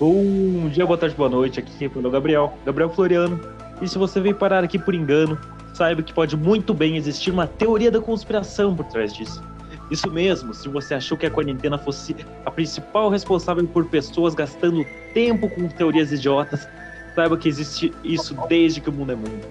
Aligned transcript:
Bom 0.00 0.70
dia, 0.70 0.86
boa 0.86 0.96
tarde, 0.96 1.14
boa 1.14 1.28
noite. 1.28 1.60
Aqui 1.60 1.70
quem 1.78 1.86
falou 1.86 2.06
é 2.06 2.08
o 2.08 2.10
Gabriel, 2.10 2.54
Gabriel 2.64 2.88
Floriano. 2.88 3.38
E 3.82 3.86
se 3.86 3.98
você 3.98 4.18
veio 4.18 4.34
parar 4.34 4.64
aqui 4.64 4.78
por 4.78 4.94
engano, 4.94 5.38
saiba 5.74 6.02
que 6.02 6.10
pode 6.10 6.38
muito 6.38 6.72
bem 6.72 6.96
existir 6.96 7.30
uma 7.30 7.46
teoria 7.46 7.90
da 7.90 8.00
conspiração 8.00 8.74
por 8.74 8.86
trás 8.86 9.12
disso. 9.12 9.42
Isso 9.90 10.10
mesmo, 10.10 10.54
se 10.54 10.70
você 10.70 10.94
achou 10.94 11.18
que 11.18 11.26
a 11.26 11.30
quarentena 11.30 11.76
fosse 11.76 12.16
a 12.46 12.50
principal 12.50 13.10
responsável 13.10 13.66
por 13.66 13.84
pessoas 13.90 14.34
gastando 14.34 14.86
tempo 15.12 15.50
com 15.50 15.68
teorias 15.68 16.10
idiotas, 16.10 16.66
saiba 17.14 17.36
que 17.36 17.46
existe 17.46 17.92
isso 18.02 18.34
desde 18.48 18.80
que 18.80 18.88
o 18.88 18.92
mundo 18.94 19.12
é 19.12 19.16
mundo. 19.16 19.46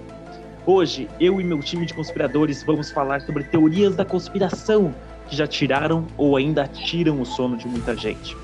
Hoje, 0.66 1.08
eu 1.20 1.40
e 1.40 1.44
meu 1.44 1.60
time 1.60 1.86
de 1.86 1.94
conspiradores 1.94 2.64
vamos 2.64 2.90
falar 2.90 3.20
sobre 3.20 3.44
teorias 3.44 3.94
da 3.94 4.04
conspiração 4.04 4.92
que 5.28 5.36
já 5.36 5.46
tiraram 5.46 6.08
ou 6.16 6.36
ainda 6.36 6.66
tiram 6.66 7.20
o 7.20 7.24
sono 7.24 7.56
de 7.56 7.68
muita 7.68 7.96
gente. 7.96 8.36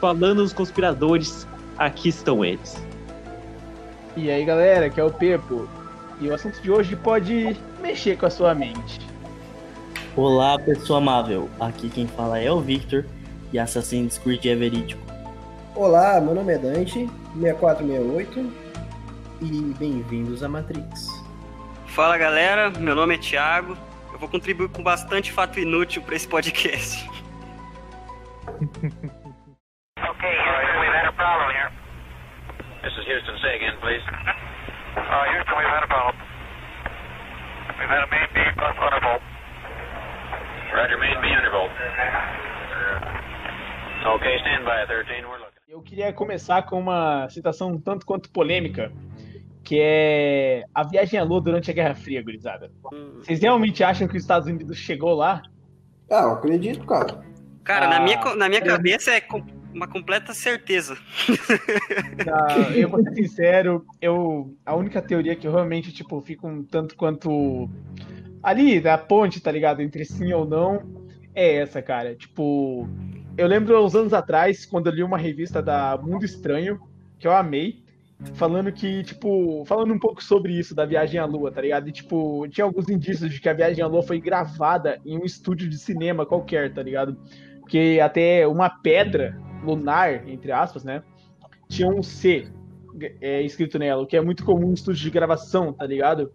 Falando 0.00 0.36
nos 0.36 0.52
conspiradores, 0.54 1.46
aqui 1.76 2.08
estão 2.08 2.42
eles. 2.42 2.82
E 4.16 4.30
aí 4.30 4.44
galera, 4.46 4.88
que 4.88 4.98
é 4.98 5.04
o 5.04 5.10
Pepo. 5.10 5.68
E 6.18 6.28
o 6.28 6.34
assunto 6.34 6.60
de 6.62 6.70
hoje 6.70 6.96
pode 6.96 7.54
mexer 7.82 8.16
com 8.16 8.24
a 8.24 8.30
sua 8.30 8.54
mente. 8.54 9.00
Olá, 10.16 10.58
pessoa 10.58 10.98
amável. 10.98 11.50
Aqui 11.60 11.90
quem 11.90 12.06
fala 12.06 12.38
é 12.38 12.50
o 12.50 12.60
Victor 12.60 13.04
e 13.52 13.58
Assassin's 13.58 14.16
Creed 14.16 14.44
é 14.46 14.54
verídico. 14.54 15.02
Olá, 15.74 16.18
meu 16.18 16.34
nome 16.34 16.54
é 16.54 16.58
Dante, 16.58 17.08
6468 17.38 18.52
e 19.42 19.74
bem-vindos 19.78 20.42
à 20.42 20.48
Matrix. 20.48 21.08
Fala 21.86 22.16
galera, 22.16 22.70
meu 22.70 22.94
nome 22.94 23.16
é 23.16 23.18
Thiago. 23.18 23.76
Eu 24.12 24.18
vou 24.18 24.28
contribuir 24.28 24.70
com 24.70 24.82
bastante 24.82 25.30
fato 25.30 25.60
inútil 25.60 26.02
para 26.02 26.16
esse 26.16 26.26
podcast. 26.26 27.08
Okay, 30.20 30.36
Houston, 30.36 30.80
we've 30.84 30.92
had 30.92 31.08
a 31.08 31.16
problem 31.16 31.48
here. 31.56 31.70
This 32.84 32.92
is 33.00 33.04
Houston. 33.08 33.36
Say 33.40 33.56
again, 33.56 33.76
please. 33.80 34.04
Uh, 34.04 35.24
Houston, 35.32 35.54
we've 35.56 35.72
had 35.72 35.84
a 35.84 35.88
problem. 35.88 36.16
We've 37.80 37.88
had 37.88 38.02
a 38.04 38.10
main 38.12 38.28
beam 38.36 38.52
plus 38.60 38.76
undervolt. 38.76 39.22
Roger, 40.76 40.98
main 41.00 41.16
beam 41.24 41.36
undervolt. 41.40 41.72
Okay, 44.12 44.34
stand 44.44 44.64
by, 44.68 44.84
13. 44.86 45.24
We're 45.24 45.38
looking. 45.40 45.60
Eu 45.68 45.80
queria 45.82 46.12
começar 46.12 46.62
com 46.62 46.78
uma 46.80 47.26
citação 47.30 47.70
um 47.72 47.80
tanto 47.80 48.04
quanto 48.04 48.28
polêmica, 48.30 48.92
que 49.64 49.78
é 49.80 50.64
a 50.74 50.82
viagem 50.82 51.18
à 51.18 51.22
Lua 51.24 51.40
durante 51.40 51.70
a 51.70 51.74
Guerra 51.74 51.94
Fria, 51.94 52.22
gurizada. 52.22 52.70
Vocês 53.16 53.40
realmente 53.40 53.82
acham 53.82 54.06
que 54.06 54.16
os 54.16 54.22
Estados 54.22 54.46
Unidos 54.48 54.76
chegou 54.76 55.14
lá? 55.14 55.40
Ah, 56.10 56.22
eu 56.24 56.32
acredito, 56.32 56.84
cara. 56.86 57.24
Cara, 57.64 57.86
Ah, 57.86 57.90
na 57.90 58.00
minha, 58.00 58.18
na 58.34 58.48
minha 58.48 58.60
é. 58.60 58.64
cabeça 58.66 59.12
é 59.12 59.20
uma 59.72 59.86
completa 59.86 60.32
certeza. 60.34 60.96
Eu 62.74 62.88
vou 62.88 63.02
ser 63.02 63.14
sincero, 63.14 63.84
eu, 64.00 64.54
a 64.64 64.74
única 64.74 65.00
teoria 65.00 65.36
que 65.36 65.46
eu 65.46 65.52
realmente, 65.52 65.92
tipo, 65.92 66.20
fico 66.20 66.48
um 66.48 66.62
tanto 66.62 66.96
quanto 66.96 67.68
ali, 68.42 68.80
da 68.80 68.98
ponte, 68.98 69.40
tá 69.40 69.50
ligado? 69.50 69.80
Entre 69.80 70.04
sim 70.04 70.32
ou 70.32 70.46
não, 70.46 70.82
é 71.34 71.56
essa, 71.56 71.80
cara. 71.80 72.14
Tipo, 72.14 72.88
eu 73.36 73.46
lembro 73.46 73.84
uns 73.84 73.94
anos 73.94 74.12
atrás, 74.12 74.66
quando 74.66 74.88
eu 74.88 74.94
li 74.94 75.02
uma 75.02 75.18
revista 75.18 75.62
da 75.62 75.98
Mundo 76.02 76.24
Estranho, 76.24 76.80
que 77.18 77.26
eu 77.26 77.32
amei, 77.32 77.82
falando 78.34 78.70
que, 78.72 79.02
tipo, 79.02 79.64
falando 79.66 79.94
um 79.94 79.98
pouco 79.98 80.22
sobre 80.22 80.52
isso, 80.52 80.74
da 80.74 80.84
viagem 80.84 81.18
à 81.18 81.24
Lua, 81.24 81.50
tá 81.50 81.60
ligado? 81.60 81.88
E, 81.88 81.92
tipo, 81.92 82.46
tinha 82.48 82.64
alguns 82.64 82.88
indícios 82.88 83.30
de 83.30 83.40
que 83.40 83.48
a 83.48 83.54
viagem 83.54 83.82
à 83.82 83.86
Lua 83.86 84.02
foi 84.02 84.20
gravada 84.20 85.00
em 85.06 85.16
um 85.16 85.24
estúdio 85.24 85.68
de 85.68 85.78
cinema 85.78 86.26
qualquer, 86.26 86.72
tá 86.72 86.82
ligado? 86.82 87.16
Porque 87.60 87.98
até 88.02 88.46
uma 88.46 88.68
pedra 88.68 89.39
lunar, 89.62 90.28
entre 90.28 90.52
aspas, 90.52 90.84
né? 90.84 91.02
Tinha 91.68 91.88
um 91.88 92.02
C 92.02 92.48
é, 93.20 93.42
escrito 93.42 93.78
nela, 93.78 94.02
o 94.02 94.06
que 94.06 94.16
é 94.16 94.20
muito 94.20 94.44
comum 94.44 94.70
em 94.70 94.74
estúdio 94.74 95.02
de 95.02 95.10
gravação, 95.10 95.72
tá 95.72 95.86
ligado? 95.86 96.32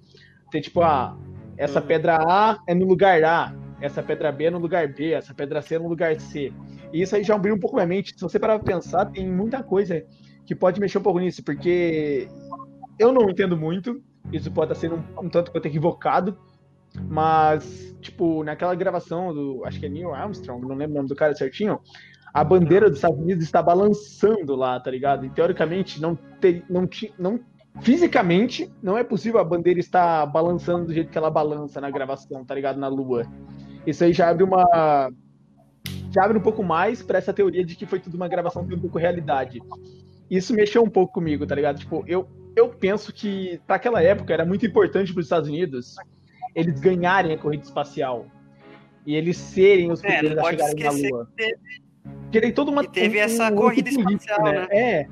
Tem 0.50 0.62
tipo, 0.62 0.82
ah, 0.82 1.18
essa 1.58 1.82
Uhum. 1.82 1.88
pedra 1.88 2.18
A 2.18 2.60
é 2.68 2.74
no 2.74 2.86
lugar 2.86 3.24
A, 3.24 3.54
essa 3.82 4.02
pedra 4.02 4.32
B 4.32 4.46
é 4.46 4.50
no 4.50 4.60
lugar 4.60 4.88
B, 4.88 5.12
essa 5.12 5.34
pedra 5.34 5.62
C 5.62 5.76
é 5.76 5.80
no 5.80 5.88
lugar 5.88 6.20
C. 6.20 6.54
E 6.94 7.02
isso 7.02 7.16
aí 7.16 7.24
já 7.24 7.36
abriu 7.36 7.56
um 7.56 7.60
pouco 7.60 7.76
minha 7.76 7.88
mente. 7.88 8.14
Se 8.16 8.22
você 8.22 8.40
parar 8.40 8.60
pra 8.60 8.74
pensar, 8.74 9.06
tem 9.08 9.30
muita 9.30 9.62
coisa 9.62 10.04
que 10.46 10.56
pode 10.56 10.80
mexer 10.80 10.98
um 10.98 11.04
pouco 11.04 11.20
nisso, 11.20 11.44
porque 11.44 12.28
eu 12.98 13.12
não 13.12 13.30
entendo 13.30 13.58
muito, 13.58 14.02
isso 14.32 14.50
pode 14.52 14.72
estar 14.72 14.88
sendo 14.88 15.04
um, 15.20 15.26
um 15.26 15.30
tanto 15.30 15.52
quanto 15.52 15.66
equivocado, 15.66 16.38
mas, 17.10 17.94
tipo, 18.00 18.44
naquela 18.44 18.74
gravação 18.76 19.34
do, 19.34 19.66
acho 19.66 19.80
que 19.80 19.86
é 19.88 19.90
Neil 19.90 20.14
Armstrong, 20.14 20.66
não 20.66 20.76
lembro 20.76 20.94
o 20.94 20.98
nome 20.98 21.10
do 21.10 21.16
cara 21.16 21.36
certinho, 21.36 21.80
a 22.36 22.44
bandeira 22.44 22.90
dos 22.90 22.98
Estados 22.98 23.18
Unidos 23.18 23.46
está 23.46 23.64
balançando 23.64 24.56
lá, 24.58 24.78
tá 24.78 24.92
ligado? 24.92 25.26
E 25.26 25.30
teoricamente, 25.30 26.02
não 26.02 26.16
ter, 26.16 26.66
não, 26.70 26.86
ti- 26.86 27.14
não 27.18 27.40
fisicamente, 27.80 28.70
não 28.84 28.98
é 28.98 29.06
possível 29.06 29.40
a 29.40 29.44
bandeira 29.44 29.80
estar 29.80 30.26
balançando 30.26 30.88
do 30.88 30.94
jeito 30.94 31.10
que 31.10 31.18
ela 31.18 31.30
balança 31.32 31.80
na 31.80 31.90
gravação, 31.90 32.44
tá 32.44 32.54
ligado? 32.54 32.78
Na 32.78 32.90
Lua. 32.90 33.26
Isso 33.88 34.04
aí 34.04 34.12
já 34.12 34.30
abre 34.30 34.44
uma. 34.44 35.10
Já 36.14 36.26
abre 36.26 36.38
um 36.38 36.42
pouco 36.42 36.62
mais 36.62 37.02
pra 37.02 37.18
essa 37.18 37.32
teoria 37.32 37.64
de 37.64 37.74
que 37.76 37.86
foi 37.86 38.02
tudo 38.02 38.16
uma 38.16 38.28
gravação 38.28 38.66
de 38.68 38.76
um 38.76 38.80
pouco 38.80 38.98
realidade. 38.98 39.62
Isso 40.30 40.54
mexeu 40.54 40.84
um 40.84 40.90
pouco 40.90 41.14
comigo, 41.14 41.46
tá 41.48 41.56
ligado? 41.56 41.80
Tipo, 41.80 42.04
eu, 42.06 42.28
eu 42.56 42.68
penso 42.68 43.14
que 43.14 43.62
para 43.66 43.78
aquela 43.78 44.02
época 44.02 44.34
era 44.34 44.46
muito 44.46 44.66
importante 44.66 45.14
para 45.14 45.20
os 45.22 45.26
Estados 45.28 45.48
Unidos 45.48 45.96
eles 46.54 46.80
ganharem 46.82 47.34
a 47.34 47.38
corrida 47.38 47.64
espacial. 47.64 48.26
E 49.06 49.14
eles 49.16 49.38
serem 49.38 49.92
os 49.92 50.04
É, 50.04 50.08
primeiros 50.08 50.36
não 50.38 50.46
a 50.48 50.52
chegarem 50.52 50.84
na 50.84 50.92
Lua. 50.92 51.26
que 51.28 51.44
teve, 51.44 51.60
Porque 52.24 52.42
tem 52.42 52.52
toda 52.54 52.72
uma. 52.72 52.84
que 52.84 52.92
teve 52.92 53.18
um- 53.18 53.22
essa 53.22 53.52
um 53.52 53.56
corrida 53.56 53.90
espacial, 53.90 54.44
né? 54.44 54.68
É. 54.72 55.08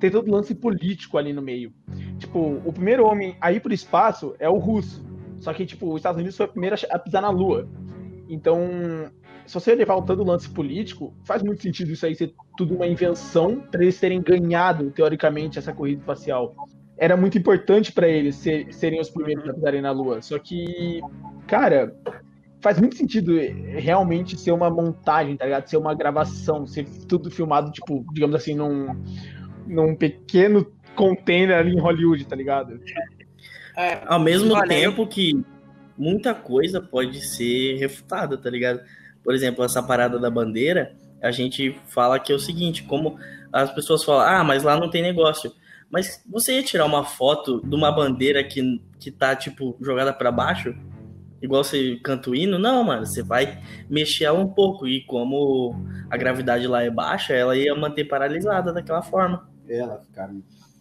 Tem 0.00 0.10
todo 0.10 0.30
lance 0.30 0.54
político 0.54 1.18
ali 1.18 1.32
no 1.32 1.42
meio. 1.42 1.72
Tipo, 2.18 2.60
o 2.64 2.72
primeiro 2.72 3.04
homem 3.06 3.36
a 3.40 3.52
ir 3.52 3.60
pro 3.60 3.72
espaço 3.72 4.34
é 4.38 4.48
o 4.48 4.58
russo. 4.58 5.04
Só 5.38 5.52
que, 5.52 5.64
tipo, 5.66 5.88
os 5.90 5.96
Estados 5.96 6.18
Unidos 6.18 6.36
foi 6.36 6.46
o 6.46 6.48
primeiro 6.50 6.76
a 6.90 6.98
pisar 6.98 7.22
na 7.22 7.30
Lua. 7.30 7.68
Então, 8.28 8.60
se 9.46 9.54
você 9.54 9.74
levar 9.74 9.96
o 9.96 10.02
tanto 10.02 10.22
lance 10.22 10.48
político, 10.50 11.14
faz 11.24 11.42
muito 11.42 11.62
sentido 11.62 11.92
isso 11.92 12.04
aí 12.04 12.14
ser 12.14 12.32
tudo 12.56 12.74
uma 12.74 12.86
invenção 12.86 13.60
para 13.60 13.82
eles 13.82 13.98
terem 13.98 14.20
ganhado, 14.20 14.90
teoricamente, 14.90 15.58
essa 15.58 15.72
corrida 15.72 16.00
espacial. 16.00 16.54
Era 16.96 17.16
muito 17.16 17.38
importante 17.38 17.92
para 17.92 18.08
eles 18.08 18.34
ser- 18.36 18.72
serem 18.74 19.00
os 19.00 19.08
primeiros 19.08 19.48
a 19.48 19.54
pisarem 19.54 19.80
na 19.80 19.92
Lua. 19.92 20.20
Só 20.20 20.38
que, 20.38 21.00
cara, 21.46 21.94
faz 22.60 22.78
muito 22.78 22.96
sentido 22.96 23.38
eh, 23.38 23.78
realmente 23.78 24.38
ser 24.38 24.52
uma 24.52 24.70
montagem, 24.70 25.36
tá 25.36 25.44
ligado? 25.44 25.66
Ser 25.68 25.76
uma 25.76 25.94
gravação, 25.94 26.66
ser 26.66 26.86
tudo 27.06 27.30
filmado, 27.30 27.70
tipo, 27.70 28.04
digamos 28.12 28.36
assim, 28.36 28.54
num, 28.54 29.02
num 29.66 29.94
pequeno 29.94 30.66
container 30.94 31.56
ali 31.56 31.74
em 31.74 31.80
Hollywood, 31.80 32.24
tá 32.26 32.34
ligado? 32.34 32.80
Ao 34.06 34.18
mesmo 34.18 34.54
Olha, 34.54 34.66
tempo 34.66 35.06
que 35.06 35.40
muita 35.96 36.34
coisa 36.34 36.80
pode 36.80 37.20
ser 37.20 37.76
refutada, 37.76 38.36
tá 38.36 38.50
ligado? 38.50 38.80
Por 39.22 39.34
exemplo, 39.34 39.64
essa 39.64 39.82
parada 39.82 40.18
da 40.18 40.30
bandeira, 40.30 40.96
a 41.22 41.30
gente 41.30 41.78
fala 41.86 42.18
que 42.18 42.32
é 42.32 42.34
o 42.34 42.40
seguinte, 42.40 42.82
como 42.82 43.18
as 43.52 43.72
pessoas 43.72 44.02
falam, 44.02 44.26
ah, 44.26 44.44
mas 44.44 44.62
lá 44.62 44.78
não 44.78 44.90
tem 44.90 45.02
negócio. 45.02 45.52
Mas 45.90 46.22
você 46.28 46.54
ia 46.54 46.62
tirar 46.62 46.84
uma 46.84 47.04
foto 47.04 47.60
de 47.64 47.74
uma 47.74 47.90
bandeira 47.90 48.42
que, 48.44 48.80
que 48.98 49.10
tá, 49.10 49.34
tipo, 49.34 49.76
jogada 49.80 50.12
pra 50.12 50.30
baixo? 50.30 50.74
Igual 51.40 51.62
você 51.62 51.96
canta 52.02 52.30
o 52.30 52.34
hino? 52.34 52.58
Não, 52.58 52.82
mano, 52.82 53.06
você 53.06 53.22
vai 53.22 53.62
mexer 53.88 54.24
ela 54.24 54.38
um 54.38 54.48
pouco. 54.48 54.86
E 54.88 55.04
como 55.06 55.74
a 56.10 56.16
gravidade 56.16 56.66
lá 56.66 56.82
é 56.82 56.90
baixa, 56.90 57.32
ela 57.32 57.56
ia 57.56 57.74
manter 57.74 58.04
paralisada 58.04 58.72
daquela 58.72 59.02
forma. 59.02 59.48
Ela 59.68 59.98
ficar 60.00 60.30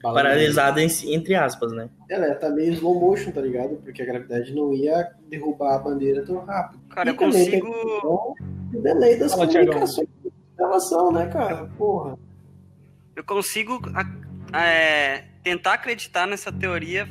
Paralisada 0.01 0.81
em- 0.81 1.13
entre 1.13 1.33
aspas, 1.35 1.71
né? 1.73 1.89
Ela 2.09 2.33
tá 2.35 2.49
meio 2.49 2.71
slow 2.73 2.99
motion, 2.99 3.31
tá 3.31 3.41
ligado? 3.41 3.77
Porque 3.77 4.01
a 4.01 4.05
gravidade 4.05 4.53
não 4.53 4.71
ia 4.73 5.11
derrubar 5.27 5.75
a 5.75 5.79
bandeira 5.79 6.23
tão 6.23 6.37
rápido. 6.45 6.79
Cara, 6.89 7.09
E 7.09 7.13
eu 7.13 7.17
tem 7.17 7.27
consigo. 7.27 8.35
do 8.71 8.81
delay 8.81 9.17
das 9.17 9.33
Fala, 9.33 9.47
comunicações 9.47 10.07
de 10.23 10.31
gravação, 10.55 11.11
né, 11.11 11.25
cara? 11.27 11.65
Porra. 11.77 12.17
Eu 13.15 13.23
consigo 13.23 13.81
é, 14.53 15.23
tentar 15.43 15.73
acreditar 15.73 16.27
nessa 16.27 16.51
teoria 16.51 17.07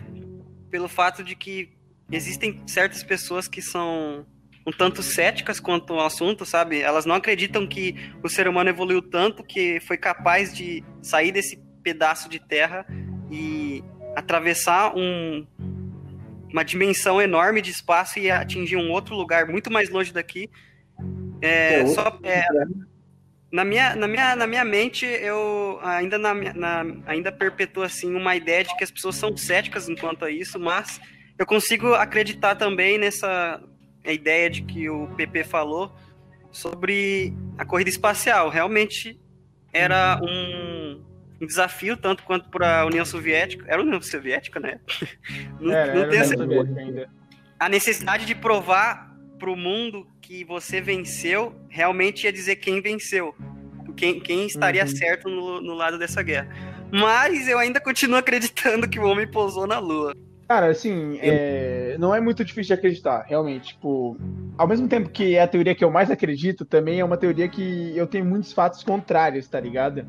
pelo 0.71 0.89
fato 0.89 1.25
de 1.25 1.35
que 1.35 1.76
existem 2.11 2.63
certas 2.67 3.03
pessoas 3.03 3.49
que 3.49 3.61
são 3.61 4.27
um 4.67 4.73
tanto 4.73 5.03
céticas 5.03 5.61
quanto 5.61 5.93
ao 5.93 6.07
assunto, 6.07 6.45
sabe? 6.45 6.81
Elas 6.81 7.07
não 7.07 7.15
acreditam 7.15 7.67
que 7.67 7.95
o 8.23 8.29
ser 8.29 8.49
humano 8.49 8.69
evoluiu 8.69 9.01
tanto 9.01 9.45
que 9.45 9.81
foi 9.81 9.97
capaz 9.97 10.53
de 10.53 10.83
sair 11.01 11.31
desse 11.31 11.57
pedaço 11.83 12.29
de 12.29 12.41
terra 12.41 12.85
e 13.31 13.85
atravessar 14.17 14.97
um, 14.97 15.47
uma 16.51 16.65
dimensão 16.65 17.23
enorme 17.23 17.63
de 17.63 17.71
espaço 17.71 18.19
e 18.19 18.29
atingir 18.29 18.77
um 18.77 18.91
outro 18.91 19.15
lugar 19.15 19.47
muito 19.47 19.71
mais 19.71 19.89
longe 19.89 20.13
daqui. 20.13 20.51
É, 21.41 21.81
É 21.81 21.87
só, 21.87 22.19
é, 22.25 22.43
na 23.53 23.65
minha, 23.65 23.95
na 23.95 24.09
minha, 24.09 24.35
na 24.35 24.47
minha 24.49 24.65
mente, 24.65 25.07
eu 25.07 25.79
ainda, 25.83 26.19
na, 26.19 26.35
na, 26.35 26.85
ainda 27.07 27.31
perpetuo 27.31 27.85
assim, 27.85 28.13
uma 28.15 28.35
ideia 28.35 28.65
de 28.65 28.77
que 28.77 28.83
as 28.83 28.91
pessoas 28.91 29.15
são 29.15 29.37
céticas 29.37 29.89
enquanto 29.89 30.25
a 30.25 30.31
isso, 30.31 30.59
mas 30.59 31.01
eu 31.39 31.47
consigo 31.47 31.95
acreditar 31.95 32.55
também 32.55 32.99
nessa 32.99 33.63
ideia 34.05 34.49
de 34.49 34.63
que 34.63 34.89
o 34.89 35.09
PP 35.17 35.45
falou 35.45 35.93
sobre 36.53 37.33
a 37.59 37.65
corrida 37.65 37.91
espacial. 37.91 38.49
Realmente 38.49 39.19
era 39.73 40.19
um, 40.23 41.03
um 41.41 41.47
desafio 41.47 41.97
tanto 41.97 42.23
quanto 42.23 42.49
para 42.49 42.81
a 42.81 42.87
União 42.87 43.05
Soviética. 43.05 43.65
Era 43.69 43.83
a 43.83 43.85
União 43.85 44.01
Soviética, 44.01 44.59
né? 44.61 44.81
Não, 45.61 45.73
Era, 45.73 45.95
não 45.95 46.09
tem 46.09 46.19
essa- 46.21 46.35
ainda. 46.43 47.09
a 47.59 47.69
necessidade 47.69 48.25
de 48.27 48.35
provar 48.35 49.15
pro 49.39 49.55
mundo 49.57 50.07
que 50.23 50.45
você 50.45 50.81
venceu 50.81 51.55
realmente 51.69 52.25
ia 52.25 52.33
dizer 52.33 52.57
quem 52.57 52.81
venceu. 52.81 53.35
Quem, 53.97 54.21
quem 54.21 54.47
estaria 54.47 54.83
Uhum. 54.83 54.89
certo 54.89 55.29
no, 55.29 55.61
no 55.61 55.73
lado 55.75 55.99
dessa 55.99 56.23
guerra. 56.23 56.49
Mas 56.93 57.49
eu 57.49 57.59
ainda 57.59 57.81
continuo 57.81 58.19
acreditando 58.19 58.89
que 58.89 58.99
o 58.99 59.05
homem 59.07 59.27
pousou 59.31 59.67
na 59.67 59.79
Lua. 59.79 60.15
Cara, 60.49 60.69
assim, 60.69 61.19
é, 61.21 61.97
não 61.99 62.15
é 62.15 62.21
muito 62.21 62.45
difícil 62.45 62.69
de 62.69 62.79
acreditar, 62.79 63.25
realmente. 63.27 63.69
Tipo, 63.69 64.17
ao 64.57 64.69
mesmo 64.69 64.87
tempo 64.87 65.11
que 65.11 65.35
é 65.35 65.43
a 65.43 65.49
teoria 65.49 65.75
que 65.75 65.85
eu 65.85 65.91
mais 65.91 66.09
acredito, 66.11 66.65
também 66.65 67.01
é 67.01 67.05
uma 67.05 67.17
teoria 67.17 67.49
que 67.49 67.97
eu 67.97 68.07
tenho 68.07 68.25
muitos 68.25 68.53
fatos 68.53 68.85
contrários, 68.85 69.49
tá 69.49 69.59
ligado? 69.59 70.07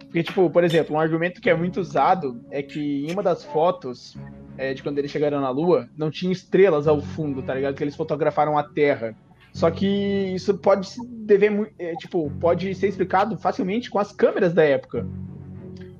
Porque, 0.00 0.24
tipo, 0.24 0.50
por 0.50 0.64
exemplo, 0.64 0.96
um 0.96 1.00
argumento 1.00 1.40
que 1.40 1.48
é 1.48 1.54
muito 1.54 1.80
usado 1.80 2.44
é 2.50 2.60
que 2.60 3.06
em 3.06 3.12
uma 3.12 3.22
das 3.22 3.44
fotos 3.44 4.16
é, 4.58 4.74
de 4.74 4.82
quando 4.82 4.98
eles 4.98 5.10
chegaram 5.10 5.40
na 5.40 5.50
Lua, 5.50 5.88
não 5.96 6.10
tinha 6.10 6.32
estrelas 6.32 6.88
ao 6.88 7.00
fundo, 7.00 7.40
tá 7.42 7.54
ligado? 7.54 7.74
Que 7.74 7.84
eles 7.84 7.96
fotografaram 7.96 8.58
a 8.58 8.64
Terra. 8.64 9.14
Só 9.52 9.70
que 9.70 9.86
isso 9.86 10.58
pode 10.58 10.88
se 10.88 11.06
dever, 11.06 11.72
é, 11.78 11.94
tipo, 11.94 12.30
pode 12.40 12.74
ser 12.74 12.88
explicado 12.88 13.38
facilmente 13.38 13.90
com 13.90 13.98
as 13.98 14.10
câmeras 14.12 14.52
da 14.52 14.64
época. 14.64 15.06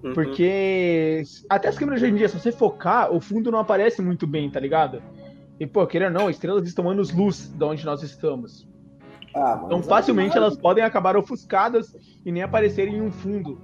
Uhum. 0.02 0.14
Porque 0.14 1.22
até 1.48 1.68
as 1.68 1.78
câmeras 1.78 2.00
de 2.00 2.06
hoje 2.06 2.14
em 2.14 2.16
dia, 2.18 2.28
se 2.28 2.38
você 2.38 2.50
focar, 2.50 3.12
o 3.12 3.20
fundo 3.20 3.50
não 3.50 3.58
aparece 3.60 4.02
muito 4.02 4.26
bem, 4.26 4.50
tá 4.50 4.58
ligado? 4.58 5.02
E, 5.60 5.66
pô, 5.66 5.86
querendo 5.86 6.16
ou 6.16 6.22
não, 6.22 6.30
estrelas 6.30 6.66
estão 6.66 6.90
anos 6.90 7.12
luz 7.12 7.48
de 7.48 7.64
onde 7.64 7.84
nós 7.84 8.02
estamos. 8.02 8.66
Ah, 9.34 9.54
mano, 9.56 9.66
Então, 9.66 9.82
facilmente 9.82 10.36
elas 10.36 10.56
podem 10.56 10.82
acabar 10.84 11.16
ofuscadas 11.16 11.96
e 12.24 12.32
nem 12.32 12.42
aparecerem 12.42 12.96
em 12.96 13.00
um 13.02 13.12
fundo. 13.12 13.60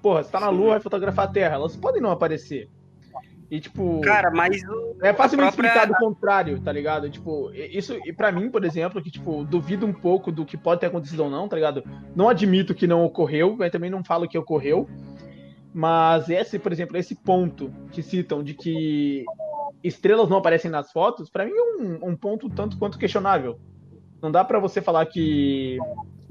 Porra, 0.00 0.22
você 0.22 0.32
tá 0.32 0.40
na 0.40 0.48
Lua, 0.48 0.70
vai 0.70 0.80
fotografar 0.80 1.26
a 1.26 1.30
Terra, 1.30 1.54
elas 1.56 1.76
podem 1.76 2.00
não 2.02 2.10
aparecer. 2.10 2.68
E, 3.50 3.60
tipo, 3.60 4.00
Cara, 4.00 4.30
mas 4.30 4.62
é 5.02 5.12
facilmente 5.12 5.52
própria- 5.54 5.68
explicado 5.68 5.92
o 5.92 5.96
contrário, 6.08 6.58
tá 6.60 6.72
ligado? 6.72 7.10
Tipo, 7.10 7.52
isso, 7.52 7.94
e 8.06 8.12
pra 8.12 8.32
mim, 8.32 8.50
por 8.50 8.64
exemplo, 8.64 9.02
que, 9.02 9.10
tipo, 9.10 9.44
duvido 9.44 9.84
um 9.84 9.92
pouco 9.92 10.32
do 10.32 10.46
que 10.46 10.56
pode 10.56 10.80
ter 10.80 10.86
acontecido 10.86 11.24
ou 11.24 11.30
não, 11.30 11.46
tá 11.46 11.54
ligado? 11.56 11.84
Não 12.16 12.30
admito 12.30 12.74
que 12.74 12.86
não 12.86 13.04
ocorreu, 13.04 13.54
mas 13.58 13.70
também 13.70 13.90
não 13.90 14.02
falo 14.02 14.26
que 14.26 14.38
ocorreu. 14.38 14.88
Mas 15.72 16.28
esse, 16.28 16.58
por 16.58 16.70
exemplo, 16.72 16.96
esse 16.96 17.14
ponto 17.14 17.72
que 17.90 18.02
citam 18.02 18.42
de 18.42 18.54
que 18.54 19.24
estrelas 19.82 20.28
não 20.28 20.36
aparecem 20.36 20.70
nas 20.70 20.92
fotos, 20.92 21.30
pra 21.30 21.44
mim 21.44 21.52
é 21.52 21.82
um, 21.82 22.10
um 22.10 22.16
ponto 22.16 22.50
tanto 22.50 22.78
quanto 22.78 22.98
questionável. 22.98 23.58
Não 24.20 24.30
dá 24.30 24.44
pra 24.44 24.58
você 24.58 24.80
falar 24.80 25.06
que, 25.06 25.78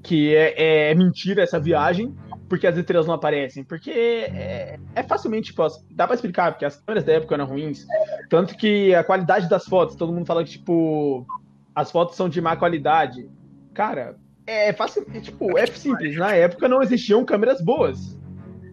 que 0.03 0.33
é, 0.35 0.91
é 0.91 0.95
mentira 0.95 1.43
essa 1.43 1.59
viagem, 1.59 2.15
porque 2.47 2.67
as 2.67 2.77
estrelas 2.77 3.07
não 3.07 3.15
aparecem. 3.15 3.63
Porque 3.63 3.89
é, 3.91 4.79
é 4.95 5.03
facilmente, 5.03 5.49
tipo, 5.49 5.65
dá 5.89 6.05
pra 6.05 6.15
explicar, 6.15 6.51
porque 6.51 6.65
as 6.65 6.77
câmeras 6.77 7.03
da 7.03 7.13
época 7.13 7.35
eram 7.35 7.47
ruins. 7.47 7.85
Tanto 8.29 8.55
que 8.55 8.93
a 8.93 9.03
qualidade 9.03 9.49
das 9.49 9.65
fotos, 9.65 9.95
todo 9.95 10.13
mundo 10.13 10.25
fala 10.25 10.43
que, 10.43 10.51
tipo, 10.51 11.25
as 11.73 11.91
fotos 11.91 12.15
são 12.15 12.29
de 12.29 12.39
má 12.39 12.55
qualidade. 12.55 13.27
Cara, 13.73 14.15
é 14.45 14.71
fácil, 14.71 15.05
é, 15.13 15.19
tipo, 15.19 15.57
é 15.57 15.65
simples. 15.65 16.15
Na 16.15 16.33
época 16.33 16.67
não 16.67 16.81
existiam 16.81 17.25
câmeras 17.25 17.61
boas. 17.61 18.20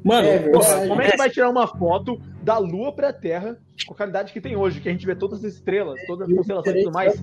Mano, 0.09 0.27
É 0.27 0.89
como 0.89 1.03
é 1.03 1.11
que 1.11 1.17
vai 1.19 1.29
tirar 1.29 1.51
uma 1.51 1.67
foto 1.67 2.19
da 2.43 2.57
Lua 2.57 2.91
pra 2.93 3.13
Terra 3.13 3.59
com 3.87 3.93
a 3.93 3.97
qualidade 3.97 4.33
que 4.33 4.41
tem 4.41 4.57
hoje, 4.57 4.81
que 4.81 4.89
a 4.89 4.93
gente 4.93 5.05
vê 5.05 5.15
todas 5.15 5.45
as 5.45 5.53
estrelas, 5.53 6.01
todas 6.07 6.27
as 6.27 6.35
constelações 6.35 6.77
e 6.77 6.83
tudo 6.83 6.93
mais? 6.95 7.23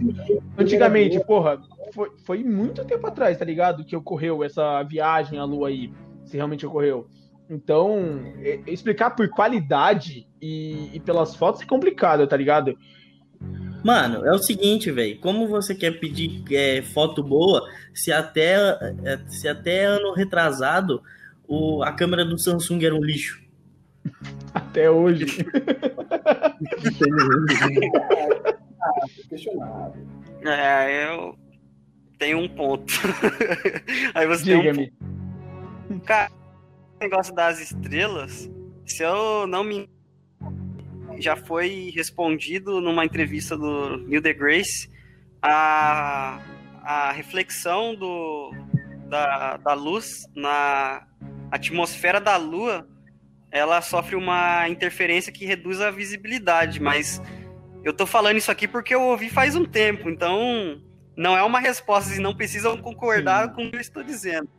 Antigamente, 0.56 1.20
porra, 1.26 1.60
foi, 1.92 2.12
foi 2.24 2.44
muito 2.44 2.86
tempo 2.86 3.08
atrás, 3.08 3.40
tá 3.40 3.44
ligado? 3.44 3.84
Que 3.84 3.96
ocorreu 3.96 4.44
essa 4.44 4.84
viagem 4.84 5.40
à 5.40 5.44
Lua 5.44 5.70
aí, 5.70 5.92
se 6.26 6.38
realmente 6.38 6.64
ocorreu. 6.64 7.08
Então, 7.50 8.22
explicar 8.68 9.12
por 9.12 9.28
qualidade 9.30 10.28
e, 10.40 10.92
e 10.94 11.00
pelas 11.00 11.36
fotos 11.36 11.64
é 11.64 11.66
complicado, 11.66 12.28
tá 12.28 12.38
ligado? 12.38 12.78
Mano, 13.84 14.26
é 14.26 14.32
o 14.32 14.40
seguinte, 14.40 14.92
velho. 14.92 15.20
Como 15.20 15.48
você 15.48 15.74
quer 15.74 16.00
pedir 16.00 16.44
é, 16.52 16.84
foto 16.84 17.24
boa 17.24 17.68
se 17.94 18.12
até, 18.12 18.56
é, 19.04 19.20
se 19.28 19.48
até 19.48 19.86
ano 19.86 20.14
retrasado 20.14 21.02
o, 21.48 21.84
a 21.84 21.92
câmera 21.92 22.26
do 22.26 22.38
Samsung 22.38 22.84
era 22.84 22.96
um 22.96 23.04
lixo? 23.04 23.44
Até 24.54 24.90
hoje. 24.90 25.26
É, 30.48 31.12
eu 31.12 31.36
tenho 32.20 32.38
um 32.38 32.48
ponto. 32.48 32.94
Aí 34.14 34.28
você 34.28 34.46
tem 34.46 34.56
um 34.56 34.62
Diga-me. 34.62 34.94
Cara, 36.06 36.32
o 36.96 37.00
negócio 37.04 37.34
das 37.34 37.60
estrelas, 37.60 38.50
se 38.86 39.04
eu 39.04 39.48
não 39.48 39.64
me 39.64 39.90
já 41.18 41.36
foi 41.36 41.92
respondido 41.96 42.82
numa 42.82 43.06
entrevista 43.06 43.58
do 43.58 43.98
Neil 43.98 44.22
deGrasse 44.22 44.90
a, 45.42 46.40
a 46.84 47.12
reflexão 47.12 47.96
do, 47.96 48.52
da, 49.08 49.58
da 49.58 49.74
luz 49.74 50.28
na 50.36 51.08
atmosfera 51.52 52.20
da 52.20 52.38
Lua 52.38 52.88
ela 53.52 53.82
sofre 53.82 54.18
uma 54.18 54.68
interferência 54.68 55.32
que 55.32 55.46
reduz 55.46 55.80
a 55.80 55.90
visibilidade, 55.90 56.82
mas 56.82 57.22
eu 57.86 57.94
tô 57.94 58.06
falando 58.06 58.36
isso 58.36 58.52
aqui 58.52 58.68
porque 58.68 58.94
eu 58.94 59.02
ouvi 59.02 59.30
faz 59.30 59.56
um 59.56 59.64
tempo, 59.64 60.10
então 60.10 60.82
não 61.16 61.38
é 61.38 61.42
uma 61.44 61.62
resposta 61.62 62.14
e 62.14 62.20
não 62.20 62.36
precisam 62.36 62.78
concordar 62.78 63.54
com 63.54 63.64
o 63.66 63.70
que 63.70 63.78
eu 63.78 63.82
estou 63.82 64.04
dizendo. 64.04 64.50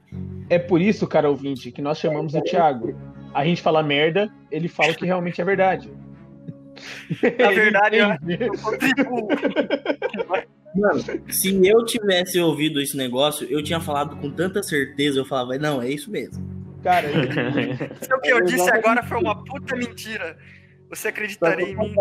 É 0.49 0.59
por 0.59 0.81
isso, 0.81 1.06
cara 1.06 1.29
ouvinte, 1.29 1.71
que 1.71 1.83
nós 1.83 1.99
chamamos 1.99 2.35
o 2.35 2.41
Thiago. 2.41 2.99
A 3.35 3.44
gente 3.44 3.61
fala 3.61 3.83
merda, 3.83 4.33
ele 4.50 4.67
fala 4.67 4.93
o 4.93 4.94
que 4.94 5.05
realmente 5.05 5.43
é 5.43 5.44
verdade. 5.44 5.93
Na 7.38 7.50
verdade, 7.50 7.97
eu- 7.99 8.12
Entende? 8.12 8.44
eu 8.44 8.59
contribuo. 8.59 9.29
Mano, 10.75 11.05
se 11.29 11.67
eu 11.67 11.85
tivesse 11.85 12.41
ouvido 12.41 12.81
esse 12.81 12.97
negócio, 12.97 13.47
eu 13.50 13.62
tinha 13.62 13.81
falado 13.81 14.17
com 14.17 14.31
tanta 14.31 14.62
certeza, 14.62 15.19
eu 15.19 15.25
falava, 15.27 15.59
não, 15.59 15.83
é 15.83 15.91
isso 15.91 16.11
mesmo. 16.11 16.56
Cara, 16.87 17.09
Se 18.00 18.15
o 18.15 18.21
que 18.21 18.29
eu 18.29 18.44
disse 18.44 18.71
agora 18.71 19.03
foi 19.03 19.19
uma 19.19 19.43
puta 19.43 19.75
mentira, 19.75 20.38
você 20.88 21.09
acreditaria 21.09 21.69
em 21.69 21.77
mim? 21.77 21.93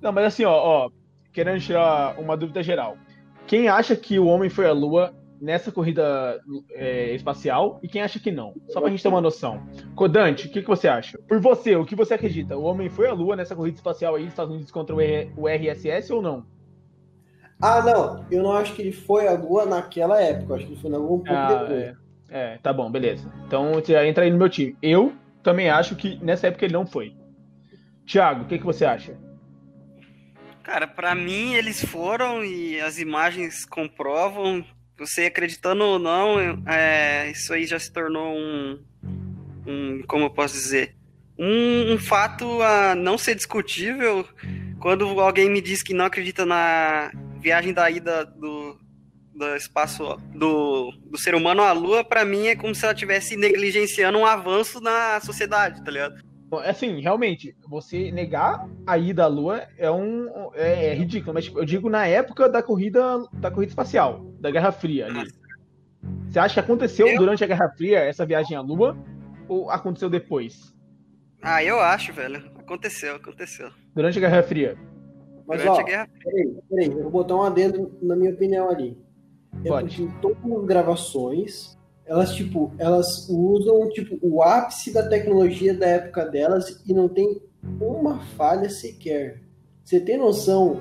Não, 0.00 0.10
mas 0.10 0.24
assim, 0.24 0.42
ó, 0.46 0.54
ó, 0.54 0.90
querendo 1.30 1.60
tirar 1.60 2.18
uma 2.18 2.34
dúvida 2.34 2.62
geral. 2.62 2.96
Quem 3.46 3.68
acha 3.68 3.94
que 3.94 4.18
o 4.18 4.24
homem 4.24 4.48
foi 4.48 4.66
à 4.66 4.72
Lua 4.72 5.14
nessa 5.38 5.70
corrida 5.70 6.40
é, 6.70 7.14
espacial 7.14 7.78
e 7.82 7.88
quem 7.88 8.00
acha 8.00 8.18
que 8.18 8.30
não? 8.30 8.54
Só 8.70 8.80
pra 8.80 8.88
gente 8.88 9.02
ter 9.02 9.08
uma 9.08 9.20
noção. 9.20 9.62
Codante, 9.94 10.46
o 10.46 10.50
que, 10.50 10.62
que 10.62 10.68
você 10.68 10.88
acha? 10.88 11.18
Por 11.28 11.38
você, 11.38 11.76
o 11.76 11.84
que 11.84 11.94
você 11.94 12.14
acredita? 12.14 12.56
O 12.56 12.62
homem 12.62 12.88
foi 12.88 13.06
à 13.06 13.12
Lua 13.12 13.36
nessa 13.36 13.54
corrida 13.54 13.76
espacial 13.76 14.14
aí, 14.14 14.26
Estados 14.26 14.54
Unidos 14.54 14.72
contra 14.72 14.96
o, 14.96 15.46
RSS 15.46 16.10
ou 16.10 16.22
não? 16.22 16.46
Ah, 17.60 17.82
não. 17.82 18.24
Eu 18.30 18.42
não 18.42 18.52
acho 18.52 18.74
que 18.74 18.80
ele 18.80 18.92
foi 18.92 19.28
à 19.28 19.32
Lua 19.32 19.66
naquela 19.66 20.22
época. 20.22 20.52
Eu 20.52 20.56
acho 20.56 20.66
que 20.66 20.72
ele 20.72 20.80
foi 20.80 20.90
na 20.90 20.96
Lua 20.96 21.16
um 21.16 21.22
pouco 21.22 21.32
Ah, 21.34 21.54
depois. 21.54 21.82
é. 21.82 22.03
É, 22.28 22.58
tá 22.58 22.72
bom, 22.72 22.90
beleza. 22.90 23.30
Então 23.46 23.82
já 23.84 24.06
entra 24.06 24.24
aí 24.24 24.30
no 24.30 24.38
meu 24.38 24.48
time. 24.48 24.76
Eu 24.82 25.14
também 25.42 25.68
acho 25.68 25.94
que 25.94 26.18
nessa 26.22 26.48
época 26.48 26.64
ele 26.64 26.74
não 26.74 26.86
foi. 26.86 27.14
Thiago, 28.06 28.42
o 28.42 28.46
que, 28.46 28.58
que 28.58 28.64
você 28.64 28.84
acha? 28.84 29.16
Cara, 30.62 30.86
pra 30.86 31.14
mim 31.14 31.54
eles 31.54 31.84
foram 31.84 32.44
e 32.44 32.80
as 32.80 32.98
imagens 32.98 33.64
comprovam. 33.64 34.64
Você 34.98 35.26
acreditando 35.26 35.84
ou 35.84 35.98
não, 35.98 36.38
é, 36.66 37.30
isso 37.30 37.52
aí 37.52 37.66
já 37.66 37.78
se 37.78 37.92
tornou 37.92 38.34
um, 38.34 38.78
um 39.66 40.02
como 40.06 40.24
eu 40.24 40.30
posso 40.30 40.54
dizer, 40.54 40.94
um, 41.38 41.94
um 41.94 41.98
fato 41.98 42.62
a 42.62 42.94
não 42.94 43.18
ser 43.18 43.34
discutível. 43.34 44.26
Quando 44.78 45.20
alguém 45.20 45.50
me 45.50 45.60
diz 45.60 45.82
que 45.82 45.92
não 45.92 46.04
acredita 46.04 46.46
na 46.46 47.10
viagem 47.40 47.72
da 47.72 47.90
ida 47.90 48.24
do, 48.24 48.78
do 49.34 49.56
espaço 49.56 50.16
do, 50.34 50.92
do 51.10 51.18
ser 51.18 51.34
humano 51.34 51.62
à 51.62 51.72
Lua, 51.72 52.04
pra 52.04 52.24
mim 52.24 52.46
é 52.46 52.56
como 52.56 52.74
se 52.74 52.84
ela 52.84 52.94
estivesse 52.94 53.36
negligenciando 53.36 54.18
um 54.18 54.24
avanço 54.26 54.80
na 54.80 55.20
sociedade, 55.20 55.82
tá 55.84 55.90
ligado? 55.90 56.22
Bom, 56.48 56.58
Assim, 56.58 57.00
realmente, 57.00 57.56
você 57.68 58.12
negar 58.12 58.68
a 58.86 58.96
ida 58.96 59.24
à 59.24 59.26
Lua 59.26 59.66
é 59.76 59.90
um 59.90 60.28
é, 60.54 60.86
é 60.88 60.94
ridículo, 60.94 61.34
mas 61.34 61.44
tipo, 61.46 61.58
eu 61.58 61.64
digo 61.64 61.90
na 61.90 62.06
época 62.06 62.48
da 62.48 62.62
corrida 62.62 63.00
da 63.32 63.50
corrida 63.50 63.70
espacial, 63.70 64.24
da 64.38 64.50
Guerra 64.50 64.70
Fria 64.70 65.06
ali. 65.06 65.28
Você 66.28 66.38
acha 66.38 66.54
que 66.54 66.60
aconteceu 66.60 67.08
Eu- 67.08 67.18
durante 67.18 67.42
a 67.42 67.46
Guerra 67.46 67.70
Fria 67.76 67.98
essa 68.00 68.24
viagem 68.24 68.56
à 68.56 68.60
Lua 68.60 68.96
ou 69.48 69.70
aconteceu 69.70 70.08
depois? 70.08 70.72
Ah, 71.42 71.62
eu 71.62 71.78
acho, 71.80 72.12
velho. 72.12 72.42
Aconteceu, 72.58 73.16
aconteceu. 73.16 73.70
Durante 73.94 74.18
a 74.18 74.20
Guerra 74.20 74.42
Fria. 74.42 74.76
Mas, 75.46 75.60
Durante 75.60 75.78
ó, 75.78 75.80
a 75.80 75.84
Guerra 75.84 76.08
peraí, 76.22 76.54
peraí. 76.70 76.86
Eu 76.90 77.02
vou 77.02 77.10
botar 77.10 77.36
um 77.36 77.42
adendo 77.42 77.96
na 78.00 78.16
minha 78.16 78.30
opinião 78.32 78.70
ali. 78.70 78.96
É 79.64 79.68
Pode. 79.68 79.96
porque 79.96 80.14
todas 80.20 80.58
as 80.58 80.64
gravações, 80.66 81.78
elas, 82.06 82.34
tipo, 82.34 82.72
elas 82.78 83.28
usam, 83.28 83.88
tipo, 83.90 84.18
o 84.22 84.42
ápice 84.42 84.92
da 84.92 85.08
tecnologia 85.08 85.74
da 85.74 85.86
época 85.86 86.26
delas 86.26 86.82
e 86.86 86.92
não 86.92 87.08
tem 87.08 87.40
uma 87.80 88.18
falha 88.36 88.68
sequer. 88.68 89.42
Você 89.82 90.00
tem 90.00 90.18
noção 90.18 90.80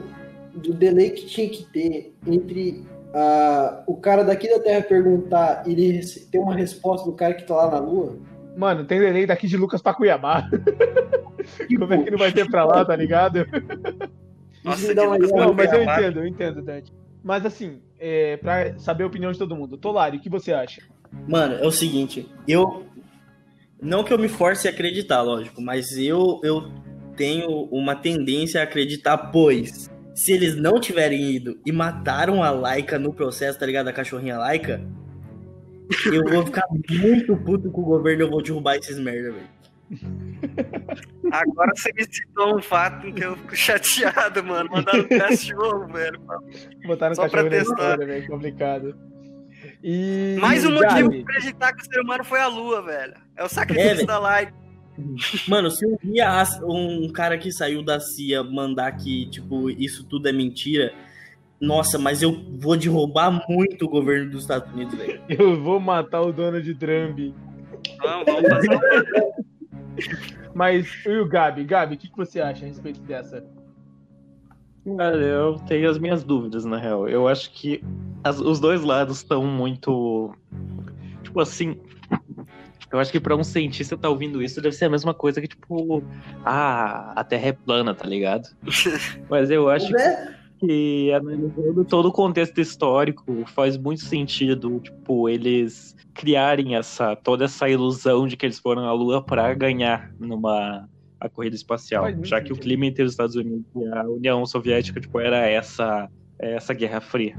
do 0.53 0.73
delay 0.73 1.11
que 1.11 1.25
tinha 1.25 1.49
que 1.49 1.63
ter 1.65 2.15
entre 2.25 2.85
ah, 3.13 3.83
o 3.85 3.95
cara 3.95 4.23
daqui 4.23 4.49
da 4.49 4.59
Terra 4.59 4.81
perguntar 4.81 5.63
e 5.67 5.71
ele 5.71 6.01
ter 6.31 6.39
uma 6.39 6.55
resposta 6.55 7.09
do 7.09 7.15
cara 7.15 7.33
que 7.33 7.43
tá 7.43 7.55
lá 7.55 7.71
na 7.71 7.79
Lua? 7.79 8.17
Mano, 8.55 8.85
tem 8.85 8.99
delay 8.99 9.25
daqui 9.25 9.47
de 9.47 9.57
Lucas 9.57 9.81
pra 9.81 9.93
Cuiabá. 9.93 10.49
Como 11.77 11.93
é 11.93 12.03
que 12.03 12.11
não 12.11 12.17
vai 12.17 12.31
ter 12.31 12.49
pra 12.49 12.65
lá, 12.65 12.85
tá 12.85 12.95
ligado? 12.95 13.45
Nossa. 14.63 14.93
Não, 14.93 15.53
mas 15.53 15.73
eu 15.73 15.83
entendo, 15.83 16.19
eu 16.19 16.27
entendo, 16.27 16.61
Dante. 16.61 16.93
Mas 17.23 17.45
assim, 17.45 17.81
é, 18.03 18.35
pra 18.35 18.77
saber 18.77 19.05
a 19.05 19.07
opinião 19.07 19.31
de 19.31 19.39
todo 19.39 19.55
mundo. 19.55 19.77
Tolari, 19.77 20.17
o 20.17 20.19
que 20.19 20.29
você 20.29 20.51
acha? 20.51 20.81
Mano, 21.25 21.55
é 21.55 21.65
o 21.65 21.71
seguinte, 21.71 22.29
eu. 22.45 22.85
Não 23.81 24.03
que 24.03 24.13
eu 24.13 24.19
me 24.19 24.27
force 24.27 24.67
a 24.67 24.71
acreditar, 24.71 25.21
lógico, 25.21 25.61
mas 25.61 25.97
eu, 25.97 26.39
eu 26.43 26.71
tenho 27.15 27.63
uma 27.71 27.95
tendência 27.95 28.61
a 28.61 28.63
acreditar, 28.63 29.17
pois 29.17 29.89
se 30.13 30.31
eles 30.31 30.55
não 30.55 30.79
tiverem 30.79 31.31
ido 31.31 31.59
e 31.65 31.71
mataram 31.71 32.43
a 32.43 32.49
Laika 32.51 32.99
no 32.99 33.13
processo, 33.13 33.59
tá 33.59 33.65
ligado? 33.65 33.87
A 33.87 33.93
cachorrinha 33.93 34.37
Laika, 34.37 34.81
eu 36.05 36.23
vou 36.23 36.45
ficar 36.45 36.63
muito 36.69 37.35
puto 37.37 37.71
com 37.71 37.81
o 37.81 37.85
governo 37.85 38.21
e 38.21 38.25
eu 38.25 38.29
vou 38.29 38.41
derrubar 38.41 38.77
esses 38.77 38.97
merda, 38.99 39.31
velho. 39.31 39.52
Agora 41.31 41.71
você 41.75 41.91
me 41.93 42.03
citou 42.03 42.57
um 42.57 42.61
fato 42.61 43.07
em 43.07 43.13
que 43.13 43.23
eu 43.23 43.35
fico 43.37 43.55
chateado, 43.55 44.43
mano. 44.43 44.69
Mandaram 44.71 44.99
um 44.99 45.07
cachorro, 45.19 45.87
velho. 45.87 46.19
Botaram 46.85 47.15
Só 47.15 47.27
pra 47.27 47.43
cachorro 47.43 47.43
na 47.45 47.49
testar. 47.57 47.73
história, 47.73 48.05
velho. 48.05 48.27
Complicado. 48.27 48.95
E. 49.83 50.37
Mais 50.39 50.65
um 50.65 50.77
Gabi, 50.79 51.03
motivo 51.03 51.23
pra 51.25 51.35
acreditar 51.35 51.73
que 51.73 51.81
o 51.81 51.85
ser 51.85 51.99
humano 52.01 52.23
foi 52.23 52.39
a 52.39 52.47
lua, 52.47 52.81
velho. 52.81 53.13
É 53.35 53.43
o 53.43 53.45
É, 53.45 53.49
sacrifício 53.49 53.95
velho. 53.95 54.07
da 54.07 54.19
live. 54.19 54.51
Mano, 55.47 55.71
se 55.71 55.85
um 55.87 55.97
dia 56.03 56.27
um 56.63 57.11
cara 57.11 57.37
que 57.37 57.51
saiu 57.51 57.81
da 57.83 57.99
CIA 57.99 58.43
mandar 58.43 58.91
que, 58.91 59.25
tipo, 59.29 59.69
isso 59.71 60.03
tudo 60.03 60.29
é 60.29 60.31
mentira, 60.31 60.93
nossa, 61.59 61.97
mas 61.97 62.21
eu 62.21 62.45
vou 62.59 62.77
derrubar 62.77 63.31
muito 63.49 63.85
o 63.85 63.89
governo 63.89 64.29
dos 64.29 64.41
Estados 64.41 64.71
Unidos, 64.71 64.93
velho. 64.95 65.19
Eu 65.27 65.59
vou 65.63 65.79
matar 65.79 66.21
o 66.21 66.31
Donald 66.31 66.71
Trump. 66.75 67.17
Vamos, 68.01 68.25
vamos 68.25 68.49
fazer 68.49 68.69
Mas, 70.53 70.87
e 71.05 71.17
o 71.17 71.27
Gabi? 71.27 71.63
Gabi, 71.63 71.95
o 71.95 71.97
que, 71.97 72.09
que 72.09 72.17
você 72.17 72.39
acha 72.39 72.63
a 72.65 72.67
respeito 72.67 73.01
dessa? 73.01 73.43
Cara, 74.97 75.17
eu 75.17 75.55
tenho 75.67 75.89
as 75.89 75.97
minhas 75.97 76.23
dúvidas, 76.23 76.65
na 76.65 76.77
real. 76.77 77.07
Eu 77.07 77.27
acho 77.27 77.51
que 77.51 77.81
as- 78.23 78.39
os 78.39 78.59
dois 78.59 78.81
lados 78.83 79.17
estão 79.17 79.45
muito. 79.45 80.33
Tipo 81.23 81.39
assim. 81.39 81.79
Eu 82.91 82.99
acho 82.99 83.11
que 83.11 83.19
pra 83.19 83.35
um 83.35 83.43
cientista 83.43 83.97
tá 83.97 84.07
ouvindo 84.07 84.43
isso 84.43 84.61
deve 84.61 84.75
ser 84.75 84.85
a 84.85 84.89
mesma 84.89 85.15
coisa 85.15 85.41
que, 85.41 85.47
tipo, 85.47 86.03
ah, 86.45 87.13
a 87.15 87.23
Terra 87.23 87.47
é 87.47 87.51
plana, 87.53 87.95
tá 87.95 88.05
ligado? 88.07 88.47
Mas 89.27 89.49
eu 89.49 89.67
acho 89.67 89.91
Né? 89.91 90.35
Que, 90.65 91.11
analisando 91.13 91.83
todo 91.85 92.07
o 92.07 92.11
contexto 92.11 92.59
histórico, 92.61 93.43
faz 93.47 93.77
muito 93.77 94.01
sentido, 94.01 94.79
tipo, 94.79 95.27
eles 95.27 95.95
criarem 96.13 96.75
essa, 96.75 97.15
toda 97.15 97.45
essa 97.45 97.67
ilusão 97.69 98.27
de 98.27 98.37
que 98.37 98.45
eles 98.45 98.59
foram 98.59 98.85
à 98.85 98.93
Lua 98.93 99.21
pra 99.23 99.53
ganhar 99.53 100.11
numa 100.19 100.87
a 101.19 101.29
corrida 101.29 101.55
espacial. 101.55 102.05
Já 102.23 102.41
que 102.41 102.51
o 102.51 102.55
clima 102.55 102.85
entre 102.85 103.03
os 103.03 103.11
Estados 103.11 103.35
Unidos 103.35 103.65
e 103.75 103.87
a 103.87 104.03
União 104.03 104.45
Soviética, 104.45 104.99
tipo, 104.99 105.19
era 105.19 105.47
essa, 105.47 106.09
essa 106.37 106.73
Guerra 106.73 106.99
Fria. 107.01 107.35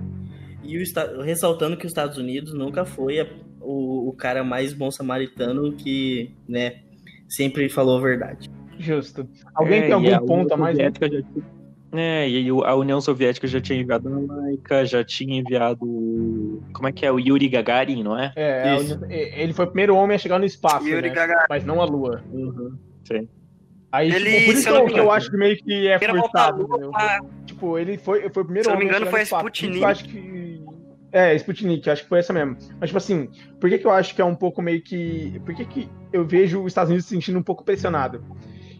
E 0.62 0.78
o 0.78 1.20
ressaltando 1.22 1.76
que 1.76 1.84
os 1.86 1.90
Estados 1.90 2.16
Unidos 2.16 2.54
nunca 2.54 2.84
foi 2.86 3.20
a- 3.20 3.28
o, 3.60 4.08
o 4.08 4.12
cara 4.12 4.42
mais 4.42 4.72
bom 4.72 4.90
samaritano 4.90 5.72
que, 5.74 6.30
né, 6.48 6.80
sempre 7.28 7.68
falou 7.68 7.98
a 7.98 8.00
verdade. 8.00 8.48
Justo. 8.78 9.28
Alguém 9.54 9.80
É, 9.82 9.86
tem 9.86 9.92
algum 9.92 10.26
ponto 10.26 10.54
a 10.54 10.56
mais? 10.56 10.76
Soviética 10.76 11.08
já 11.08 11.20
É, 11.96 12.28
e 12.28 12.48
a 12.48 12.74
União 12.74 13.00
Soviética 13.00 13.46
já 13.46 13.60
tinha 13.60 13.80
enviado 13.80 14.08
a 14.08 14.34
Laika, 14.34 14.84
já 14.84 15.04
tinha 15.04 15.38
enviado. 15.40 16.60
Como 16.72 16.88
é 16.88 16.92
que 16.92 17.06
é? 17.06 17.12
O 17.12 17.18
Yuri 17.18 17.48
Gagarin, 17.48 18.02
não 18.02 18.18
é? 18.18 18.32
É. 18.34 18.76
União- 18.76 18.98
ele 19.10 19.52
foi 19.52 19.64
o 19.64 19.68
primeiro 19.68 19.94
homem 19.94 20.14
a 20.14 20.18
chegar 20.18 20.38
no 20.38 20.44
espaço, 20.44 20.86
Yuri 20.88 21.08
né? 21.08 21.14
Gagarin. 21.14 21.46
Mas 21.48 21.64
não 21.64 21.80
a 21.80 21.84
Lua. 21.84 22.22
Sim. 23.04 23.28
Aí, 23.92 24.10
Ele, 24.12 24.24
tipo, 24.30 24.44
por 24.46 24.52
isso 24.54 24.62
se 24.62 24.64
que 24.64 24.98
eu 24.98 25.04
eu, 25.04 25.10
acho 25.12 25.30
que 25.30 25.36
meio 25.36 25.56
que 25.56 25.86
é 25.86 25.98
forçado, 26.00 26.62
lua, 26.62 26.68
entendeu? 26.76 26.90
a- 26.96 27.20
Tipo, 27.46 27.78
ele 27.78 27.96
foi, 27.96 28.28
foi 28.28 28.42
o 28.42 28.44
primeiro 28.46 28.64
Se 28.64 28.70
eu 28.70 28.72
não 28.72 28.78
me 28.80 28.86
homem 28.86 28.96
engano, 28.96 29.06
a 29.06 29.10
foi 29.10 29.24
chegar 29.24 29.36
a 29.36 29.40
Sputnik. 29.40 29.80
Eu 29.80 29.86
acho 29.86 30.04
que... 30.04 30.64
É, 31.12 31.34
Sputnik, 31.36 31.88
acho 31.90 32.02
que 32.02 32.08
foi 32.08 32.18
essa 32.18 32.32
mesmo. 32.32 32.56
Mas, 32.80 32.88
tipo 32.90 32.98
assim, 32.98 33.28
por 33.60 33.70
que, 33.70 33.78
que 33.78 33.86
eu 33.86 33.92
acho 33.92 34.12
que 34.16 34.20
é 34.20 34.24
um 34.24 34.34
pouco 34.34 34.60
meio 34.60 34.82
que... 34.82 35.40
Por 35.44 35.54
que, 35.54 35.64
que 35.64 35.88
eu 36.12 36.24
vejo 36.26 36.60
os 36.62 36.66
Estados 36.72 36.90
Unidos 36.90 37.06
se 37.06 37.14
sentindo 37.14 37.38
um 37.38 37.42
pouco 37.42 37.62
pressionado? 37.62 38.20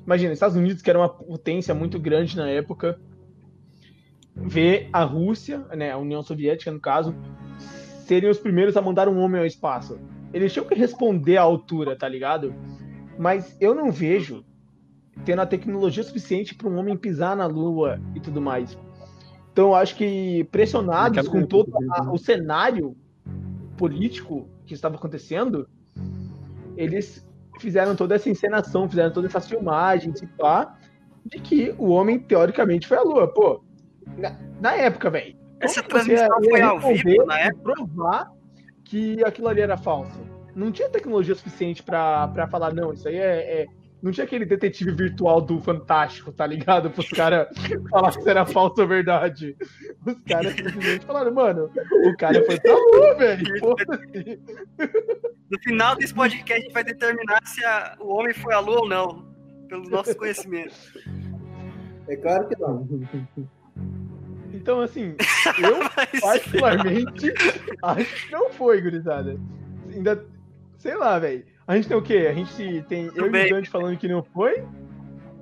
Imagina, 0.07 0.33
os 0.33 0.37
Estados 0.37 0.57
Unidos, 0.57 0.83
que 0.83 0.91
era 0.91 0.99
uma 0.99 1.09
potência 1.09 1.75
muito 1.75 1.99
grande 1.99 2.37
na 2.37 2.49
época, 2.49 3.01
ver 4.37 4.89
a 4.93 5.03
Rússia, 5.05 5.61
né, 5.77 5.91
a 5.91 5.97
União 5.99 6.23
Soviética, 6.23 6.71
no 6.71 6.81
caso, 6.81 7.15
serem 8.07 8.29
os 8.29 8.39
primeiros 8.39 8.77
a 8.77 8.83
mandar 8.83 9.09
um 9.09 9.19
homem 9.19 9.41
ao 9.41 9.47
espaço. 9.47 9.99
Eles 10.33 10.53
tinham 10.53 10.67
que 10.67 10.75
responder 10.75 11.37
à 11.37 11.43
altura, 11.43 11.97
tá 11.97 12.09
ligado? 12.09 12.55
Mas 13.19 13.57
eu 13.61 13.75
não 13.75 13.91
vejo 13.91 14.45
tendo 15.25 15.41
a 15.41 15.47
tecnologia 15.47 16.03
suficiente 16.03 16.55
para 16.55 16.69
um 16.69 16.77
homem 16.77 16.97
pisar 16.97 17.37
na 17.37 17.47
Lua 17.47 18.01
e 18.15 18.21
tudo 18.21 18.43
mais. 18.43 18.77
Então 19.53 19.69
eu 19.69 19.75
acho 19.77 19.95
que 19.97 20.45
pressionados 20.51 21.29
com 21.29 21.47
todo 21.47 21.73
a- 21.93 22.13
o 22.13 22.19
cenário 22.19 22.97
político 23.77 24.49
que 24.67 24.75
estava 24.75 24.97
acontecendo, 24.97 25.69
eles 26.77 27.25
fizeram 27.61 27.95
toda 27.97 28.15
essa 28.15 28.29
encenação, 28.29 28.89
fizeram 28.89 29.13
todas 29.13 29.31
essas 29.31 29.49
filmagens 29.49 30.21
e 30.23 30.27
pá, 30.27 30.77
de 31.25 31.39
que 31.39 31.75
o 31.79 31.89
homem 31.89 32.19
teoricamente 32.19 32.87
foi 32.87 32.97
à 32.99 33.03
Lua. 33.03 33.27
Pô, 33.33 33.63
na, 34.19 34.37
na 34.61 34.75
época, 34.75 35.11
velho. 35.11 35.37
Essa 35.61 35.83
transmissão 35.83 36.43
foi 36.43 36.61
ao 36.61 36.79
vivo 36.81 37.25
na 37.27 37.39
época. 37.39 37.73
provar 37.73 38.33
que 38.85 39.25
aquilo 39.25 39.49
ali 39.49 39.61
era 39.61 39.77
falso. 39.77 40.21
Não 40.55 40.71
tinha 40.71 40.89
tecnologia 40.89 41.35
suficiente 41.35 41.83
pra, 41.83 42.29
pra 42.29 42.47
falar, 42.47 42.73
não, 42.75 42.93
isso 42.93 43.09
aí 43.09 43.17
é, 43.17 43.63
é- 43.63 43.67
Não 44.05 44.13
tinha 44.13 44.25
aquele 44.27 44.45
detetive 44.45 44.91
virtual 44.93 45.41
do 45.41 45.59
Fantástico, 45.63 46.31
tá 46.31 46.47
ligado? 46.47 46.91
Pros 46.91 47.09
caras 47.09 47.49
falar 47.91 48.13
se 48.13 48.29
era 48.29 48.45
falso 48.45 48.83
ou 48.83 48.87
verdade. 48.87 49.57
Os 50.05 50.15
caras 50.29 50.53
simplesmente 50.53 51.07
falaram, 51.07 51.33
mano, 51.33 51.71
o 52.05 52.15
cara 52.19 52.45
foi 52.45 52.61
pra 52.61 52.75
lua, 52.75 53.15
velho. 53.15 53.55
No 55.51 55.59
final 55.61 55.97
desse 55.97 56.13
podcast, 56.13 56.53
a 56.53 56.61
gente 56.65 56.73
vai 56.75 56.85
determinar 56.85 57.41
se 57.47 57.65
a- 57.65 57.97
o 57.99 58.09
homem 58.15 58.35
foi 58.35 58.53
à 58.53 58.61
lua 58.61 58.81
ou 58.81 58.89
não. 58.89 59.25
Pelos 59.71 59.89
nossos 59.89 60.13
conhecimentos. 60.15 60.93
É 62.07 62.17
claro 62.17 62.47
que 62.47 62.61
não. 62.61 62.87
Então, 64.53 64.83
assim, 64.83 65.17
eu 65.63 65.79
Mas, 65.97 66.21
particularmente 66.21 67.33
acho 67.83 68.27
que 68.27 68.33
não 68.33 68.51
foi, 68.51 68.83
gurizada. 68.83 69.41
Ainda, 69.91 70.27
sei 70.77 70.95
lá, 70.95 71.19
velho. 71.19 71.54
A 71.67 71.77
gente 71.77 71.89
tem 71.89 71.97
o 71.97 72.03
quê? 72.03 72.27
A 72.31 72.35
gente 72.35 72.83
tem 72.89 73.11
eu 73.15 73.27
e 73.27 73.47
o 73.47 73.49
Dante 73.49 73.71
falando 73.71 73.97
que 73.97 74.07
não 74.07 74.23
foi, 74.23 74.65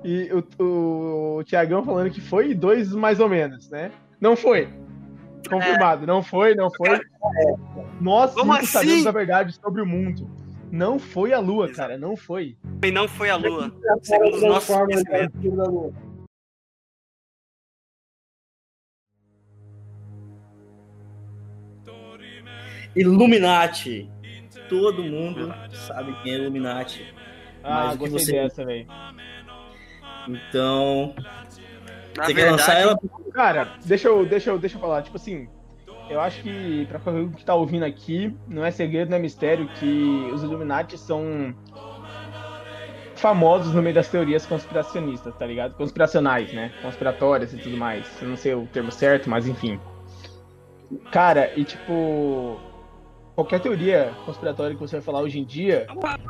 e 0.04 0.30
o, 0.58 1.38
o 1.38 1.44
Tiagão 1.44 1.84
falando 1.84 2.10
que 2.10 2.20
foi, 2.20 2.50
e 2.50 2.54
dois 2.54 2.92
mais 2.92 3.18
ou 3.18 3.28
menos, 3.28 3.68
né? 3.70 3.90
Não 4.20 4.36
foi. 4.36 4.68
Confirmado, 5.48 6.06
não 6.06 6.22
foi, 6.22 6.54
não 6.54 6.70
foi. 6.70 7.00
Nós 8.00 8.32
Como 8.32 8.52
assim? 8.52 8.66
sabemos 8.66 9.06
a 9.06 9.10
verdade 9.10 9.52
sobre 9.54 9.82
o 9.82 9.86
mundo. 9.86 10.30
Não 10.70 10.98
foi 10.98 11.32
a 11.32 11.40
Lua, 11.40 11.70
cara, 11.70 11.98
não 11.98 12.16
foi. 12.16 12.56
e 12.82 12.90
não 12.90 13.06
foi 13.06 13.28
à 13.28 13.36
lua. 13.36 13.70
A 13.90 14.04
Segundo 14.04 14.36
os 14.36 14.42
nossos 14.42 14.74
conhecimentos. 14.74 15.40
Illuminati. 22.94 24.10
Todo 24.80 25.02
mundo 25.02 25.54
sabe 25.70 26.14
quem 26.22 26.32
é 26.32 26.36
Illuminati. 26.38 27.14
Ah, 27.62 27.84
Mas 27.86 27.94
o 27.94 27.98
que 27.98 28.08
gostei 28.10 28.24
você- 28.34 28.42
dessa, 28.42 28.64
velho. 28.64 28.86
Então, 30.28 31.14
Na 32.16 32.24
você 32.24 32.34
quer 32.34 32.50
lançar 32.50 32.74
verdade, 32.76 32.98
ela? 33.04 33.32
Cara, 33.32 33.68
deixa 33.84 34.08
eu, 34.08 34.24
deixa 34.26 34.50
eu, 34.50 34.58
deixa 34.58 34.76
eu 34.76 34.80
falar. 34.80 35.02
Tipo 35.02 35.16
assim, 35.16 35.48
eu 36.08 36.20
acho 36.20 36.42
que 36.42 36.86
pra 36.86 36.98
qualquer 36.98 37.20
um 37.20 37.30
que 37.32 37.44
tá 37.44 37.54
ouvindo 37.54 37.84
aqui, 37.84 38.36
não 38.48 38.64
é 38.64 38.70
segredo, 38.70 39.10
não 39.10 39.16
é 39.16 39.20
mistério 39.20 39.68
que 39.78 40.30
os 40.32 40.42
Illuminati 40.42 40.96
são 40.98 41.54
famosos 43.16 43.72
no 43.72 43.82
meio 43.82 43.94
das 43.94 44.08
teorias 44.08 44.44
conspiracionistas, 44.46 45.34
tá 45.36 45.46
ligado? 45.46 45.74
Conspiracionais, 45.74 46.52
né? 46.52 46.72
Conspiratórias 46.82 47.52
e 47.52 47.58
tudo 47.58 47.76
mais. 47.76 48.06
Eu 48.20 48.28
não 48.28 48.36
sei 48.36 48.54
o 48.54 48.66
termo 48.66 48.90
certo, 48.90 49.30
mas 49.30 49.46
enfim. 49.46 49.78
Cara, 51.10 51.52
e 51.56 51.64
tipo, 51.64 52.58
qualquer 53.34 53.60
teoria 53.60 54.12
conspiratória 54.24 54.74
que 54.74 54.80
você 54.80 54.96
vai 54.96 55.02
falar 55.02 55.20
hoje 55.20 55.38
em 55.38 55.44
dia, 55.44 55.86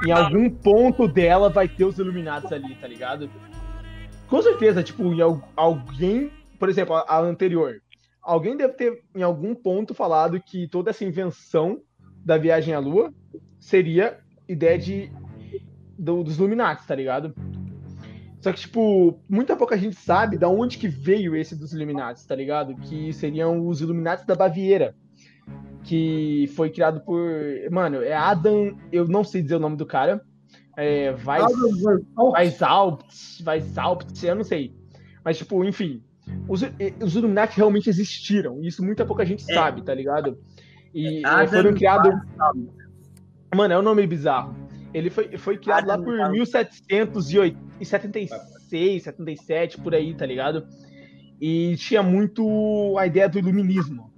em 0.06 0.10
algum 0.12 0.48
ponto 0.50 1.08
dela 1.08 1.48
vai 1.50 1.68
ter 1.68 1.84
os 1.84 1.98
Illuminati 1.98 2.52
ali, 2.54 2.74
tá 2.76 2.86
ligado? 2.86 3.30
Com 4.28 4.40
certeza, 4.42 4.82
tipo, 4.82 5.04
em 5.12 5.20
al- 5.20 5.42
alguém, 5.56 6.30
por 6.58 6.68
exemplo, 6.68 6.94
a, 6.94 7.00
a 7.06 7.20
anterior, 7.20 7.82
alguém 8.22 8.56
deve 8.56 8.72
ter 8.74 9.02
em 9.14 9.22
algum 9.22 9.54
ponto 9.54 9.94
falado 9.94 10.40
que 10.40 10.66
toda 10.68 10.90
essa 10.90 11.04
invenção 11.04 11.80
da 12.24 12.38
viagem 12.38 12.72
à 12.74 12.78
Lua 12.78 13.12
seria 13.58 14.18
ideia 14.48 14.78
de 14.78 15.10
do- 15.98 16.22
dos 16.22 16.38
Illuminati, 16.38 16.86
tá 16.86 16.94
ligado? 16.94 17.34
Só 18.40 18.52
que, 18.52 18.60
tipo, 18.60 19.20
muita 19.28 19.54
pouca 19.54 19.76
gente 19.78 19.94
sabe 19.96 20.36
da 20.36 20.48
onde 20.48 20.76
que 20.78 20.88
veio 20.88 21.36
esse 21.36 21.54
dos 21.54 21.72
Illuminati, 21.72 22.26
tá 22.26 22.34
ligado? 22.34 22.74
Que 22.76 23.12
seriam 23.12 23.66
os 23.68 23.80
Illuminati 23.80 24.26
da 24.26 24.34
Baviera. 24.34 24.96
Que 25.84 26.46
foi 26.54 26.70
criado 26.70 27.00
por. 27.00 27.20
Mano, 27.70 28.02
é 28.02 28.14
Adam. 28.14 28.76
Eu 28.90 29.06
não 29.08 29.24
sei 29.24 29.42
dizer 29.42 29.56
o 29.56 29.60
nome 29.60 29.76
do 29.76 29.84
cara. 29.86 30.22
é, 30.76 31.10
Weiss, 31.10 31.52
Weishaupt, 32.16 33.42
Weishaupt, 33.46 34.26
eu 34.26 34.34
não 34.36 34.44
sei. 34.44 34.74
Mas, 35.24 35.38
tipo, 35.38 35.64
enfim, 35.64 36.02
os, 36.48 36.62
os 37.02 37.16
Illuminati 37.16 37.56
realmente 37.56 37.88
existiram. 37.90 38.62
E 38.62 38.68
isso 38.68 38.84
muita 38.84 39.04
pouca 39.04 39.24
gente 39.26 39.42
É. 39.50 39.54
sabe, 39.54 39.82
tá 39.82 39.92
ligado? 39.94 40.38
E 40.94 41.22
é, 41.26 41.46
foram 41.46 41.74
criados. 41.74 42.12
Mano, 43.54 43.74
é 43.74 43.78
um 43.78 43.82
nome 43.82 44.06
bizarro. 44.06 44.54
Ele 44.94 45.08
foi, 45.10 45.36
foi 45.38 45.56
criado 45.58 45.86
lá 45.86 45.94
Adam 45.94 46.04
por 46.04 46.12
Weishaupt. 46.14 46.32
1776, 46.32 49.02
77, 49.02 49.78
por 49.80 49.94
aí, 49.94 50.14
tá 50.14 50.26
ligado? 50.26 50.66
E 51.40 51.74
tinha 51.76 52.02
muito 52.02 52.96
a 52.98 53.06
ideia 53.06 53.28
do 53.28 53.38
iluminismo. 53.38 54.11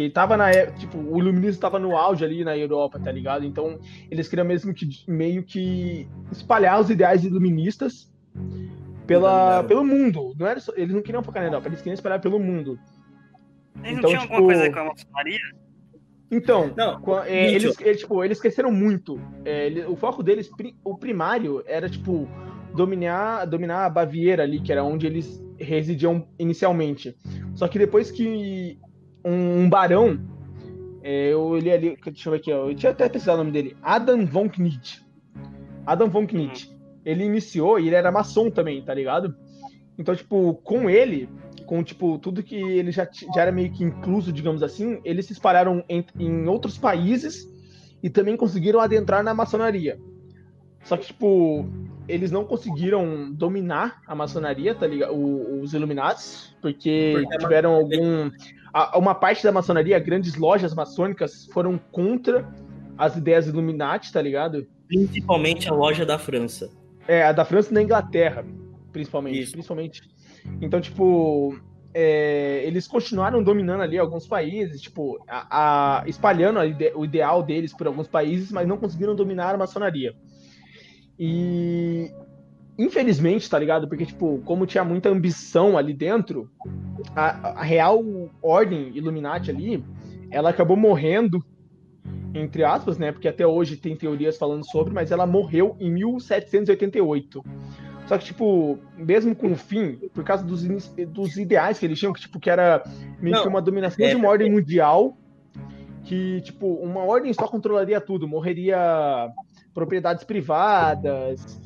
Que 0.00 0.08
tava 0.08 0.34
na 0.34 0.50
época, 0.50 0.78
tipo, 0.78 0.96
o 0.96 1.18
iluminismo 1.18 1.60
tava 1.60 1.78
no 1.78 1.94
auge 1.94 2.24
ali 2.24 2.42
na 2.42 2.56
Europa, 2.56 2.98
tá 2.98 3.12
ligado? 3.12 3.44
Então, 3.44 3.78
eles 4.10 4.28
queriam 4.28 4.46
mesmo 4.46 4.72
que 4.72 4.88
meio 5.06 5.42
que 5.42 6.08
espalhar 6.32 6.80
os 6.80 6.88
ideais 6.88 7.22
iluministas 7.22 8.10
pela, 9.06 9.62
pelo 9.64 9.84
mundo. 9.84 10.32
Não 10.38 10.46
era 10.46 10.58
só- 10.58 10.72
eles 10.74 10.94
não 10.94 11.02
queriam 11.02 11.22
focar 11.22 11.42
na 11.42 11.50
Europa, 11.50 11.68
eles 11.68 11.80
queriam 11.80 11.92
espalhar 11.92 12.18
pelo 12.18 12.38
mundo. 12.38 12.78
Eles 13.84 13.98
Então, 13.98 14.00
não 14.00 14.08
tinham 14.08 14.22
tipo- 14.22 14.34
alguma 14.36 14.54
coisa 14.54 14.72
com 14.72 14.78
a 14.78 14.84
maçonaria? 14.84 15.38
Então, 16.30 16.72
Não, 16.74 17.18
é, 17.24 17.52
eles, 17.52 17.78
eles, 17.78 18.00
tipo, 18.00 18.24
eles 18.24 18.40
cresceram 18.40 18.72
muito. 18.72 19.20
É, 19.44 19.66
ele- 19.66 19.84
o 19.84 19.96
foco 19.96 20.22
deles, 20.22 20.48
o 20.82 20.96
primário, 20.96 21.62
era, 21.66 21.90
tipo, 21.90 22.26
dominar, 22.74 23.44
dominar 23.44 23.84
a 23.84 23.90
Baviera 23.90 24.44
ali, 24.44 24.60
que 24.60 24.72
era 24.72 24.82
onde 24.82 25.06
eles 25.06 25.44
residiam 25.58 26.26
inicialmente. 26.38 27.14
Só 27.54 27.68
que 27.68 27.78
depois 27.78 28.10
que 28.10 28.78
um, 29.24 29.68
barão, 29.68 30.20
é, 31.02 31.32
eu 31.32 31.56
li 31.58 31.70
ali, 31.70 31.98
deixa 32.04 32.28
eu 32.28 32.32
ver 32.32 32.38
aqui, 32.38 32.52
ó, 32.52 32.68
eu 32.68 32.74
tinha 32.74 32.92
até 32.92 33.08
pesquisado 33.08 33.40
o 33.40 33.44
nome 33.44 33.52
dele, 33.52 33.76
Adam 33.82 34.24
von 34.26 34.48
Knight. 34.58 35.04
Adam 35.86 36.08
von 36.08 36.26
Knight. 36.26 36.70
Ele 37.04 37.24
iniciou 37.24 37.78
e 37.78 37.86
ele 37.86 37.96
era 37.96 38.12
maçom 38.12 38.50
também, 38.50 38.82
tá 38.82 38.92
ligado? 38.92 39.34
Então, 39.98 40.14
tipo, 40.14 40.54
com 40.62 40.88
ele, 40.88 41.28
com 41.66 41.82
tipo 41.82 42.18
tudo 42.18 42.42
que 42.42 42.56
ele 42.56 42.90
já, 42.90 43.08
já 43.34 43.42
era 43.42 43.52
meio 43.52 43.70
que 43.72 43.82
incluso, 43.84 44.32
digamos 44.32 44.62
assim, 44.62 45.00
eles 45.04 45.26
se 45.26 45.32
espalharam 45.32 45.84
em, 45.88 46.04
em 46.18 46.46
outros 46.46 46.76
países 46.76 47.48
e 48.02 48.10
também 48.10 48.36
conseguiram 48.36 48.80
adentrar 48.80 49.22
na 49.22 49.32
maçonaria. 49.34 49.98
Só 50.84 50.96
que, 50.96 51.06
tipo, 51.06 51.68
eles 52.08 52.30
não 52.30 52.44
conseguiram 52.44 53.30
dominar 53.30 54.02
a 54.06 54.14
maçonaria, 54.14 54.74
tá 54.74 54.86
ligado? 54.86 55.14
O- 55.14 55.60
os 55.60 55.74
Illuminatis, 55.74 56.54
porque 56.60 57.22
a 57.32 57.38
tiveram 57.38 57.74
algum. 57.74 58.30
A- 58.72 58.98
uma 58.98 59.14
parte 59.14 59.42
da 59.44 59.52
maçonaria, 59.52 59.98
grandes 59.98 60.34
lojas 60.36 60.74
maçônicas, 60.74 61.46
foram 61.52 61.78
contra 61.90 62.48
as 62.96 63.16
ideias 63.16 63.46
Illuminati, 63.46 64.12
tá 64.12 64.20
ligado? 64.20 64.66
Principalmente 64.86 65.68
a 65.68 65.72
loja 65.72 66.04
da 66.04 66.18
França. 66.18 66.70
É, 67.08 67.22
a 67.24 67.32
da 67.32 67.44
França 67.44 67.70
e 67.70 67.74
da 67.74 67.82
Inglaterra, 67.82 68.44
principalmente. 68.92 69.40
Isso. 69.40 69.52
Principalmente. 69.52 70.02
Então, 70.60 70.80
tipo, 70.80 71.58
é, 71.94 72.62
eles 72.64 72.86
continuaram 72.86 73.42
dominando 73.42 73.80
ali 73.82 73.98
alguns 73.98 74.26
países, 74.26 74.80
tipo, 74.80 75.18
a, 75.28 76.00
a- 76.00 76.08
espalhando 76.08 76.58
a 76.58 76.66
ide- 76.66 76.92
o 76.94 77.04
ideal 77.04 77.42
deles 77.42 77.72
por 77.72 77.86
alguns 77.86 78.06
países, 78.08 78.50
mas 78.52 78.66
não 78.68 78.76
conseguiram 78.76 79.14
dominar 79.14 79.54
a 79.54 79.58
maçonaria. 79.58 80.14
E 81.18 82.10
infelizmente, 82.80 83.48
tá 83.48 83.58
ligado? 83.58 83.86
Porque, 83.86 84.06
tipo, 84.06 84.40
como 84.44 84.66
tinha 84.66 84.82
muita 84.82 85.10
ambição 85.10 85.76
ali 85.76 85.92
dentro, 85.92 86.50
a, 87.14 87.60
a 87.60 87.62
real 87.62 88.02
ordem 88.42 88.90
Illuminati 88.96 89.50
ali, 89.50 89.84
ela 90.30 90.48
acabou 90.50 90.76
morrendo, 90.76 91.44
entre 92.34 92.64
aspas, 92.64 92.96
né? 92.96 93.12
Porque 93.12 93.28
até 93.28 93.46
hoje 93.46 93.76
tem 93.76 93.94
teorias 93.94 94.38
falando 94.38 94.64
sobre, 94.64 94.94
mas 94.94 95.10
ela 95.10 95.26
morreu 95.26 95.76
em 95.78 95.90
1788. 95.92 97.44
Só 98.06 98.16
que, 98.18 98.24
tipo, 98.24 98.78
mesmo 98.96 99.36
com 99.36 99.52
o 99.52 99.56
fim, 99.56 99.96
por 100.14 100.24
causa 100.24 100.42
dos, 100.42 100.64
dos 101.08 101.36
ideais 101.36 101.78
que 101.78 101.86
eles 101.86 101.98
tinham, 101.98 102.12
que, 102.12 102.20
tipo, 102.22 102.40
que 102.40 102.50
era 102.50 102.82
meio 103.20 103.36
Não, 103.36 103.42
que 103.42 103.48
uma 103.48 103.60
dominação 103.60 104.04
é- 104.04 104.08
de 104.10 104.16
uma 104.16 104.28
ordem 104.28 104.50
mundial, 104.50 105.16
que, 106.04 106.40
tipo, 106.40 106.66
uma 106.66 107.04
ordem 107.04 107.32
só 107.32 107.46
controlaria 107.46 108.00
tudo, 108.00 108.26
morreria 108.26 109.28
propriedades 109.74 110.24
privadas, 110.24 111.60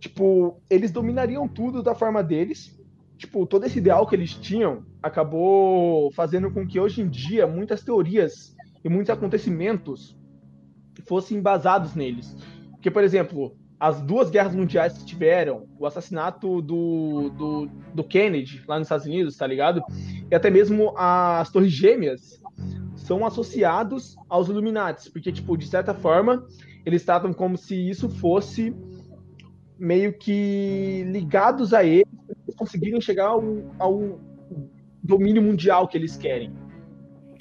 tipo, 0.00 0.60
eles 0.68 0.90
dominariam 0.90 1.46
tudo 1.46 1.82
da 1.82 1.94
forma 1.94 2.22
deles, 2.22 2.76
tipo, 3.16 3.46
todo 3.46 3.66
esse 3.66 3.78
ideal 3.78 4.06
que 4.06 4.16
eles 4.16 4.34
tinham 4.34 4.84
acabou 5.02 6.10
fazendo 6.12 6.50
com 6.50 6.66
que 6.66 6.80
hoje 6.80 7.02
em 7.02 7.08
dia 7.08 7.46
muitas 7.46 7.84
teorias 7.84 8.56
e 8.82 8.88
muitos 8.88 9.10
acontecimentos 9.10 10.18
fossem 11.06 11.38
embasados 11.38 11.94
neles. 11.94 12.34
Porque, 12.72 12.90
por 12.90 13.04
exemplo, 13.04 13.54
as 13.78 14.00
duas 14.00 14.30
guerras 14.30 14.54
mundiais 14.54 14.96
que 14.96 15.04
tiveram, 15.04 15.66
o 15.78 15.86
assassinato 15.86 16.62
do, 16.62 17.30
do, 17.30 17.70
do 17.94 18.04
Kennedy 18.04 18.62
lá 18.66 18.78
nos 18.78 18.86
Estados 18.86 19.06
Unidos, 19.06 19.36
tá 19.36 19.46
ligado? 19.46 19.82
E 20.30 20.34
até 20.34 20.50
mesmo 20.50 20.94
as 20.96 21.50
Torres 21.50 21.72
Gêmeas 21.72 22.40
são 22.96 23.26
associados 23.26 24.16
aos 24.28 24.48
Illuminati, 24.48 25.10
porque, 25.10 25.32
tipo, 25.32 25.56
de 25.56 25.66
certa 25.66 25.92
forma, 25.92 26.46
eles 26.86 27.04
tratam 27.04 27.32
como 27.32 27.56
se 27.56 27.74
isso 27.74 28.08
fosse 28.08 28.74
meio 29.80 30.12
que 30.12 31.02
ligados 31.10 31.72
a 31.74 31.82
eles, 31.82 32.06
eles 32.28 32.54
conseguirem 32.56 33.00
chegar 33.00 33.26
ao, 33.28 33.42
ao 33.78 34.20
domínio 35.02 35.40
mundial 35.42 35.88
que 35.88 35.96
eles 35.96 36.16
querem. 36.16 36.52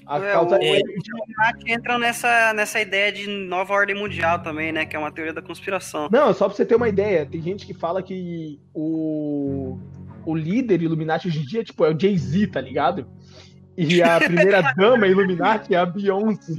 A 0.08 0.18
É, 0.18 0.32
causa 0.32 0.58
o- 0.58 0.64
é- 0.64 0.80
Illuminati 0.80 1.72
entram 1.72 2.00
nessa, 2.00 2.52
nessa 2.54 2.82
ideia 2.82 3.12
de 3.12 3.28
nova 3.28 3.74
ordem 3.74 3.96
mundial 3.96 4.40
também, 4.42 4.72
né? 4.72 4.86
Que 4.86 4.96
é 4.96 5.00
uma 5.00 5.12
teoria 5.12 5.34
da 5.34 5.42
conspiração. 5.42 6.08
Não, 6.12 6.34
só 6.34 6.48
pra 6.48 6.56
você 6.56 6.66
ter 6.66 6.76
uma 6.76 6.90
ideia, 6.90 7.26
tem 7.28 7.40
gente 7.42 7.66
que 7.68 7.74
fala 7.76 8.02
que 8.02 8.60
o, 8.74 9.78
o 10.26 10.36
líder 10.36 10.82
Illuminati 10.82 11.28
hoje 11.28 11.42
em 11.42 11.46
dia, 11.46 11.64
tipo, 11.64 11.86
é 11.86 11.94
o 11.94 12.00
Jay-Z, 12.00 12.48
tá 12.48 12.60
ligado? 12.62 13.06
E 13.78 14.02
a 14.02 14.18
primeira 14.20 14.74
dama 14.76 15.06
Illuminati 15.06 15.76
é 15.76 15.78
a 15.78 15.86
Beyoncé. 15.86 16.54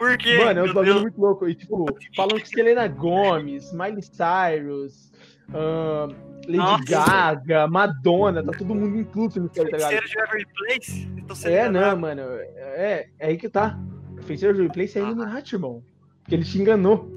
Por 0.00 0.16
quê? 0.16 0.38
Mano, 0.42 0.60
é 0.60 0.62
um 0.62 0.72
bagulho 0.72 1.00
muito 1.02 1.20
louco. 1.20 1.46
E, 1.46 1.54
tipo, 1.54 1.84
falam 2.16 2.38
que 2.40 2.48
Selena 2.48 2.88
Gomes, 2.88 3.70
Miley 3.74 4.00
Cyrus, 4.02 5.12
ahn, 5.52 6.08
Lady 6.46 6.56
Nossa. 6.56 6.84
Gaga, 6.84 7.68
Madonna, 7.68 8.42
tá 8.42 8.52
todo 8.56 8.74
mundo 8.74 8.98
incluso 8.98 9.38
nisso 9.42 9.60
aí, 9.60 9.70
tá 9.70 9.76
ligado? 9.76 10.06
De 10.06 10.18
Every 10.18 10.46
Place? 10.56 11.08
Eu 11.44 11.52
É, 11.52 11.68
não, 11.70 11.96
mano. 11.98 12.22
É, 12.56 13.08
é 13.18 13.26
aí 13.26 13.36
que 13.36 13.48
tá. 13.50 13.78
Feiticeiro 14.22 14.56
de 14.56 14.62
Replace 14.62 14.98
é 14.98 15.02
Illuminati, 15.02 15.54
irmão. 15.54 15.82
Porque 16.22 16.34
ele 16.34 16.44
te 16.44 16.58
enganou. 16.58 17.10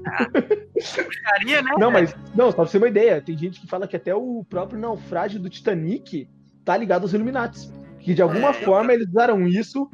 Puxaria, 0.72 1.62
né? 1.62 1.70
Não, 1.78 1.90
mas, 1.90 2.14
não, 2.34 2.50
só 2.50 2.56
pra 2.56 2.64
você 2.66 2.72
ter 2.72 2.78
uma 2.84 2.88
ideia, 2.88 3.20
tem 3.22 3.36
gente 3.36 3.60
que 3.60 3.66
fala 3.66 3.86
que 3.88 3.96
até 3.96 4.14
o 4.14 4.44
próprio 4.48 4.78
naufrágio 4.78 5.40
do 5.40 5.48
Titanic 5.48 6.28
tá 6.64 6.76
ligado 6.76 7.02
aos 7.02 7.12
Illuminati. 7.14 7.70
Que 7.98 8.12
de 8.12 8.20
alguma 8.22 8.48
É, 8.48 8.50
eu- 8.50 8.64
forma 8.64 8.92
eles 8.92 9.08
usaram 9.08 9.46
isso 9.46 9.90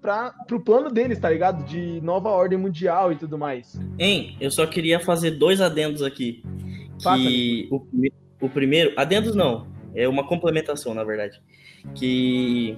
pra, 0.00 0.34
pro 0.46 0.60
plano 0.60 0.90
deles, 0.90 1.18
tá 1.18 1.30
ligado? 1.30 1.64
De 1.64 2.00
nova 2.00 2.28
ordem 2.30 2.58
mundial 2.58 3.12
e 3.12 3.16
tudo 3.16 3.36
mais. 3.36 3.78
Hein, 3.98 4.36
eu 4.40 4.50
só 4.50 4.66
queria 4.66 4.98
fazer 5.00 5.32
dois 5.32 5.60
adendos 5.60 6.02
aqui. 6.02 6.42
Faça, 7.02 7.18
Que 7.22 7.68
o, 7.70 7.82
o 8.40 8.48
primeiro. 8.48 8.92
Adendos 8.96 9.34
não, 9.34 9.66
é 9.94 10.08
uma 10.08 10.26
complementação, 10.26 10.94
na 10.94 11.04
verdade. 11.04 11.40
Que 11.94 12.76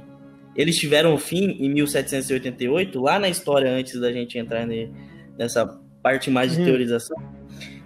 eles 0.57 0.77
tiveram 0.77 1.15
o 1.15 1.19
fim 1.19 1.57
em 1.61 1.69
1788, 1.73 3.01
lá 3.01 3.19
na 3.19 3.29
história, 3.29 3.71
antes 3.71 4.01
da 4.01 4.13
gente 4.13 4.39
entrar 4.39 4.67
ne- 4.67 4.91
nessa 5.39 5.81
parte 6.03 6.31
mais 6.31 6.53
de 6.53 6.59
Uhum. 6.59 6.65
teorização, 6.65 7.17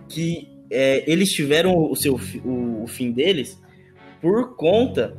que 0.08 0.48
é, 0.70 1.04
eles 1.10 1.30
tiveram 1.32 1.76
o, 1.76 1.94
seu, 1.94 2.18
o, 2.44 2.82
o 2.84 2.86
fim 2.86 3.12
deles 3.12 3.60
por 4.22 4.56
conta 4.56 5.16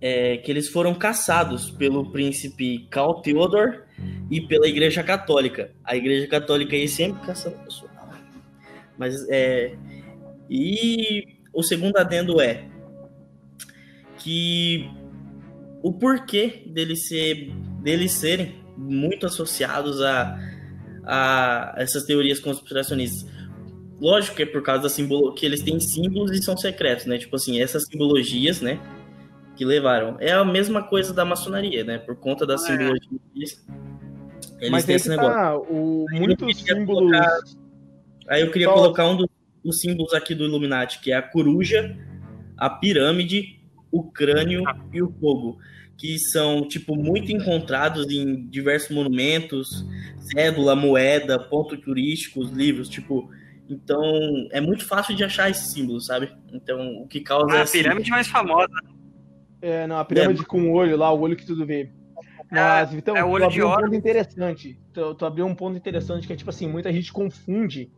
é, 0.00 0.38
que 0.38 0.50
eles 0.50 0.68
foram 0.68 0.94
caçados 0.94 1.70
pelo 1.70 2.10
príncipe 2.10 2.86
Karl 2.90 3.20
Theodor 3.20 3.84
e 4.30 4.40
pela 4.40 4.66
Igreja 4.66 5.02
Católica. 5.02 5.72
A 5.84 5.96
Igreja 5.96 6.26
Católica 6.26 6.74
aí 6.74 6.88
sempre 6.88 7.26
caçando 7.26 7.56
pessoal. 7.58 7.90
Mas 8.96 9.28
é. 9.28 9.76
E 10.48 11.36
o 11.52 11.62
segundo 11.62 11.96
adendo 11.96 12.40
é 12.40 12.64
que 14.18 14.88
o 15.82 15.92
porquê 15.92 16.62
deles, 16.66 17.08
ser, 17.08 17.50
serem 18.08 18.60
muito 18.76 19.26
associados 19.26 20.00
a, 20.02 20.38
a 21.04 21.74
essas 21.76 22.04
teorias 22.04 22.38
conspiracionistas. 22.38 23.30
Lógico 24.00 24.36
que 24.36 24.42
é 24.42 24.46
por 24.46 24.62
causa 24.62 24.82
da 24.82 24.88
simbolo 24.88 25.34
que 25.34 25.44
eles 25.44 25.62
têm 25.62 25.78
símbolos 25.78 26.30
e 26.32 26.42
são 26.42 26.56
secretos, 26.56 27.04
né? 27.04 27.18
Tipo 27.18 27.36
assim, 27.36 27.60
essas 27.60 27.84
simbologias, 27.84 28.60
né? 28.60 28.80
Que 29.60 29.64
levaram. 29.66 30.16
É 30.20 30.32
a 30.32 30.42
mesma 30.42 30.82
coisa 30.82 31.12
da 31.12 31.22
maçonaria, 31.22 31.84
né? 31.84 31.98
Por 31.98 32.16
conta 32.16 32.46
das 32.46 32.64
É. 32.64 32.68
simbologias. 32.68 33.62
Eles 34.58 34.70
Mas 34.70 34.86
têm 34.86 34.94
aí 34.94 34.96
esse 34.96 35.04
que 35.04 35.10
negócio. 35.10 35.34
tá, 35.34 35.58
o, 35.58 36.06
Eu 36.10 36.18
muitos 36.18 36.56
queria 36.62 36.76
símbolos. 36.76 37.10
colocar- 37.10 37.40
Aí 38.26 38.40
eu 38.40 38.50
queria 38.50 38.68
Só- 38.68 38.72
colocar 38.72 39.06
um 39.10 39.16
dos, 39.18 39.26
dos 39.62 39.78
símbolos 39.82 40.14
aqui 40.14 40.34
do 40.34 40.44
Illuminati, 40.46 40.98
que 41.02 41.12
é 41.12 41.16
a 41.16 41.20
coruja, 41.20 41.94
a 42.56 42.70
pirâmide, 42.70 43.60
o 43.92 44.02
crânio 44.10 44.62
e 44.94 45.02
o 45.02 45.12
fogo. 45.20 45.58
que 45.98 46.18
são, 46.18 46.66
tipo, 46.66 46.96
muito 46.96 47.30
encontrados 47.30 48.10
em 48.10 48.48
diversos 48.48 48.88
monumentos, 48.96 49.84
cédula, 50.32 50.74
moeda, 50.74 51.38
pontos 51.38 51.78
turísticos, 51.80 52.48
livros, 52.50 52.88
tipo. 52.88 53.28
Então, 53.68 54.00
é 54.52 54.62
muito 54.62 54.86
fácil 54.86 55.14
de 55.14 55.22
achar 55.22 55.50
esses 55.50 55.70
símbolos, 55.74 56.06
sabe? 56.06 56.32
Então, 56.54 57.02
o 57.02 57.06
que 57.06 57.20
causa. 57.20 57.52
Ah, 57.52 57.58
a 57.58 57.62
assim, 57.64 57.82
pirâmide 57.82 58.08
mais 58.10 58.26
famosa. 58.26 58.70
É, 59.62 59.86
não, 59.86 59.98
a 59.98 60.04
pirâmide 60.04 60.44
com 60.44 60.70
o 60.70 60.72
olho 60.72 60.96
lá, 60.96 61.12
o 61.12 61.20
olho 61.20 61.36
que 61.36 61.46
tudo 61.46 61.66
vê. 61.66 61.90
Mas, 62.50 62.92
Vitão, 62.92 63.16
é 63.16 63.22
o 63.22 63.28
tu 63.28 63.32
olho 63.32 63.48
de 63.48 63.60
abriu 63.60 63.68
um 63.68 63.76
ponto 63.76 63.94
interessante. 63.94 64.78
Tu, 64.92 65.14
tu 65.14 65.24
abriu 65.24 65.46
um 65.46 65.54
ponto 65.54 65.76
interessante 65.76 66.26
que 66.26 66.32
é 66.32 66.36
tipo 66.36 66.50
assim, 66.50 66.68
muita 66.68 66.92
gente 66.92 67.12
confunde 67.12 67.90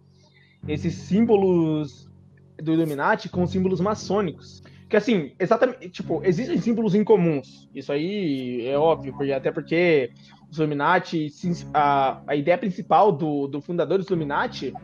esses 0.68 0.94
símbolos 0.94 2.10
do 2.58 2.72
Illuminati 2.72 3.28
com 3.28 3.46
símbolos 3.46 3.80
maçônicos. 3.80 4.62
Que 4.88 4.96
assim, 4.96 5.32
exatamente, 5.38 5.88
tipo, 5.88 6.20
existem 6.22 6.58
símbolos 6.58 6.94
incomuns. 6.94 7.68
Isso 7.74 7.90
aí 7.90 8.66
é 8.66 8.76
óbvio, 8.76 9.14
porque, 9.14 9.32
até 9.32 9.50
porque 9.50 10.10
os 10.50 10.58
Illuminati, 10.58 11.28
a, 11.72 12.20
a 12.26 12.36
ideia 12.36 12.58
principal 12.58 13.10
do, 13.10 13.46
do 13.46 13.62
fundador 13.62 13.98
dos 13.98 14.06
Illuminati 14.08 14.74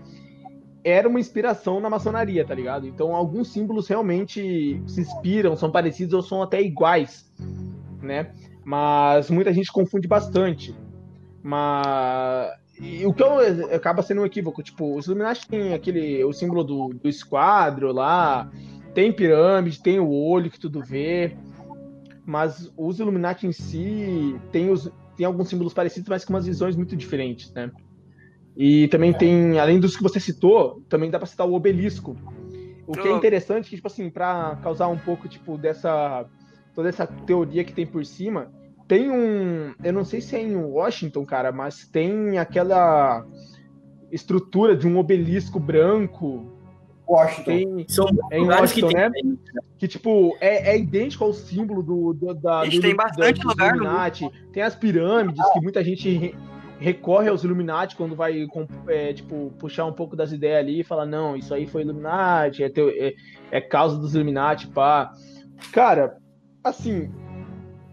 era 0.84 1.08
uma 1.08 1.20
inspiração 1.20 1.80
na 1.80 1.90
maçonaria, 1.90 2.44
tá 2.44 2.54
ligado? 2.54 2.86
Então 2.86 3.14
alguns 3.14 3.52
símbolos 3.52 3.88
realmente 3.88 4.82
se 4.86 5.00
inspiram, 5.00 5.56
são 5.56 5.70
parecidos 5.70 6.14
ou 6.14 6.22
são 6.22 6.42
até 6.42 6.62
iguais, 6.62 7.30
né? 8.02 8.32
Mas 8.64 9.30
muita 9.30 9.52
gente 9.52 9.72
confunde 9.72 10.06
bastante. 10.06 10.74
Mas 11.42 12.52
e 12.80 13.04
o 13.04 13.12
que 13.12 13.22
eu, 13.22 13.38
acaba 13.74 14.02
sendo 14.02 14.20
um 14.20 14.26
equívoco, 14.26 14.62
tipo, 14.62 14.96
os 14.96 15.06
Illuminati 15.06 15.48
tem 15.48 15.74
aquele 15.74 16.22
o 16.24 16.32
símbolo 16.32 16.62
do, 16.62 16.88
do 16.90 17.08
esquadro 17.08 17.92
lá, 17.92 18.50
tem 18.94 19.12
pirâmide, 19.12 19.82
tem 19.82 19.98
o 19.98 20.10
olho 20.10 20.50
que 20.50 20.60
tudo 20.60 20.80
vê, 20.80 21.36
mas 22.24 22.70
os 22.76 23.00
Illuminati 23.00 23.46
em 23.46 23.52
si 23.52 24.38
tem, 24.52 24.70
os, 24.70 24.90
tem 25.16 25.26
alguns 25.26 25.48
símbolos 25.48 25.74
parecidos, 25.74 26.08
mas 26.08 26.24
com 26.24 26.32
umas 26.32 26.46
visões 26.46 26.76
muito 26.76 26.94
diferentes, 26.94 27.52
né? 27.52 27.70
E 28.60 28.88
também 28.88 29.12
tem, 29.12 29.56
além 29.60 29.78
dos 29.78 29.96
que 29.96 30.02
você 30.02 30.18
citou, 30.18 30.82
também 30.88 31.08
dá 31.10 31.16
pra 31.18 31.26
citar 31.28 31.46
o 31.46 31.54
obelisco. 31.54 32.16
O 32.88 32.92
que 32.92 33.06
é 33.06 33.12
Oh. 33.12 33.16
interessante, 33.16 33.70
que, 33.70 33.76
tipo 33.76 33.86
assim, 33.86 34.10
pra 34.10 34.58
causar 34.62 34.88
um 34.88 34.98
pouco, 34.98 35.28
tipo, 35.28 35.56
dessa. 35.56 36.26
toda 36.74 36.88
essa 36.88 37.06
teoria 37.06 37.62
que 37.62 37.72
tem 37.72 37.86
por 37.86 38.04
cima, 38.04 38.50
tem 38.88 39.08
um. 39.10 39.72
Eu 39.84 39.92
não 39.92 40.04
sei 40.04 40.20
se 40.20 40.34
é 40.34 40.42
em 40.42 40.56
Washington, 40.56 41.24
cara, 41.24 41.52
mas 41.52 41.86
tem 41.86 42.36
aquela 42.38 43.24
estrutura 44.10 44.74
de 44.76 44.86
um 44.88 44.98
obelisco 44.98 45.60
branco. 45.60 46.52
Washington. 47.08 47.44
Tem, 47.44 47.86
São 47.88 48.06
É 48.30 48.38
em 48.38 48.42
lugares 48.42 48.72
que 48.72 48.82
Washington, 48.82 49.10
tem. 49.12 49.38
que, 49.78 49.88
tipo, 49.88 50.36
é, 50.40 50.72
é 50.72 50.78
idêntico 50.78 51.24
ao 51.24 51.32
símbolo 51.32 51.82
do, 51.82 52.12
do, 52.12 52.34
da, 52.34 52.64
Gente, 52.64 52.76
do, 52.76 52.82
tem 52.82 52.90
do- 52.90 52.96
bastante 52.96 53.46
lugar 53.46 53.74
Illuminati. 53.74 54.30
Tem 54.52 54.62
as 54.62 54.74
pirâmides, 54.74 55.42
que 55.52 55.60
muita 55.60 55.82
gente 55.82 56.34
recorre 56.78 57.28
aos 57.28 57.42
Illuminati 57.44 57.96
quando 57.96 58.14
vai, 58.14 58.46
é, 58.88 59.12
tipo, 59.12 59.52
puxar 59.58 59.84
um 59.86 59.92
pouco 59.92 60.14
das 60.16 60.32
ideias 60.32 60.58
ali 60.60 60.80
e 60.80 60.84
fala, 60.84 61.04
não, 61.04 61.36
isso 61.36 61.52
aí 61.52 61.66
foi 61.66 61.82
Illuminati, 61.82 62.62
é, 62.62 62.68
teu- 62.68 62.90
é, 62.90 63.14
é 63.50 63.60
causa 63.60 63.98
dos 63.98 64.14
Illuminati, 64.14 64.68
pá. 64.68 65.12
Cara, 65.72 66.18
assim, 66.62 67.12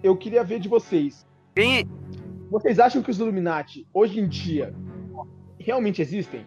eu 0.04 0.16
queria 0.16 0.44
ver 0.44 0.60
de 0.60 0.70
vocês. 0.70 1.26
Quem, 1.56 1.86
Vocês 2.52 2.78
acham 2.80 3.02
que 3.02 3.10
os 3.10 3.20
Illuminati, 3.20 3.88
hoje 3.94 4.20
em 4.20 4.28
dia, 4.28 4.74
realmente 5.60 6.02
existem? 6.02 6.46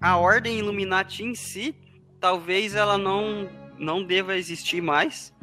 a 0.00 0.16
ordem 0.16 0.58
Illuminati 0.58 1.22
em 1.24 1.34
si, 1.34 1.74
talvez 2.18 2.74
ela 2.74 2.96
não, 2.96 3.48
não 3.78 4.02
deva 4.02 4.36
existir 4.36 4.80
mais. 4.80 5.34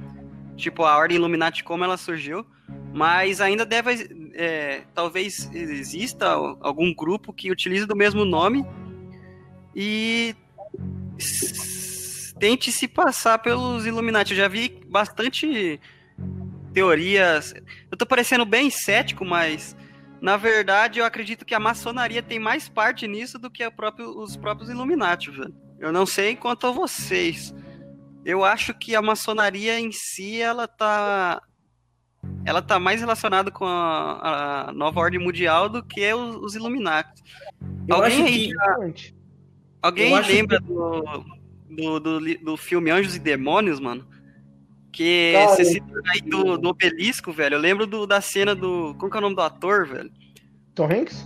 Tipo, 0.55 0.83
a 0.83 0.97
ordem 0.97 1.17
Illuminati 1.17 1.63
como 1.63 1.83
ela 1.83 1.97
surgiu. 1.97 2.43
Mas 2.93 3.39
ainda 3.39 3.63
deve. 3.65 4.07
É, 4.37 4.83
talvez 4.93 5.49
exista 5.53 6.29
algum 6.61 6.93
grupo 6.93 7.33
que 7.33 7.51
utilize 7.51 7.87
do 7.87 7.95
mesmo 7.95 8.23
nome 8.23 8.63
e 9.75 10.35
tente 12.39 12.71
se 12.71 12.87
passar 12.87 13.39
pelos 13.39 13.85
Illuminati. 13.87 14.33
Eu 14.33 14.37
já 14.37 14.47
vi 14.47 14.69
bastante 14.87 15.79
teorias. 16.71 17.53
Eu 17.91 17.97
tô 17.97 18.05
parecendo 18.05 18.45
bem 18.45 18.69
cético, 18.69 19.25
mas 19.25 19.75
na 20.21 20.37
verdade, 20.37 20.99
eu 20.99 21.05
acredito 21.05 21.43
que 21.45 21.55
a 21.55 21.59
maçonaria 21.59 22.21
tem 22.21 22.39
mais 22.39 22.69
parte 22.69 23.07
nisso 23.07 23.39
do 23.39 23.49
que 23.49 23.67
próprio- 23.71 24.19
os 24.19 24.37
próprios 24.37 24.69
Illuminati, 24.69 25.31
velho. 25.31 25.55
Eu 25.79 25.91
não 25.91 26.05
sei 26.05 26.35
quanto 26.35 26.67
a 26.67 26.71
vocês. 26.71 27.53
Eu 28.25 28.43
acho 28.43 28.73
que 28.73 28.95
a 28.95 29.01
maçonaria 29.01 29.79
em 29.79 29.91
si, 29.91 30.39
ela 30.41 30.67
tá. 30.67 31.41
Ela 32.45 32.61
tá 32.61 32.79
mais 32.79 33.01
relacionada 33.01 33.51
com 33.51 33.65
a, 33.65 34.67
a 34.69 34.71
nova 34.73 34.99
ordem 34.99 35.19
mundial 35.19 35.67
do 35.67 35.83
que 35.83 36.13
os, 36.13 36.35
os 36.37 36.55
Illuminati. 36.55 37.21
Eu 37.87 37.95
Alguém 37.95 38.23
aí 38.23 38.47
que. 38.93 39.13
Alguém 39.81 40.19
lembra 40.21 40.59
do, 40.59 41.03
do, 41.69 41.99
do, 41.99 42.19
li- 42.19 42.37
do 42.37 42.55
filme 42.57 42.89
Anjos 42.89 43.15
e 43.15 43.19
Demônios, 43.19 43.79
mano? 43.79 44.07
Que 44.91 45.33
Cara, 45.33 45.47
você 45.49 45.65
cita 45.65 45.85
aí 46.11 46.21
do, 46.21 46.57
do 46.57 46.69
obelisco, 46.69 47.31
velho. 47.31 47.55
Eu 47.55 47.59
lembro 47.59 47.85
do, 47.85 48.07
da 48.07 48.19
cena 48.21 48.55
do. 48.55 48.95
Como 48.97 49.11
que 49.11 49.17
é 49.17 49.19
o 49.19 49.21
nome 49.21 49.35
do 49.35 49.41
ator, 49.41 49.85
velho? 49.85 50.09
Tom 50.73 50.85
Hanks? 50.85 51.25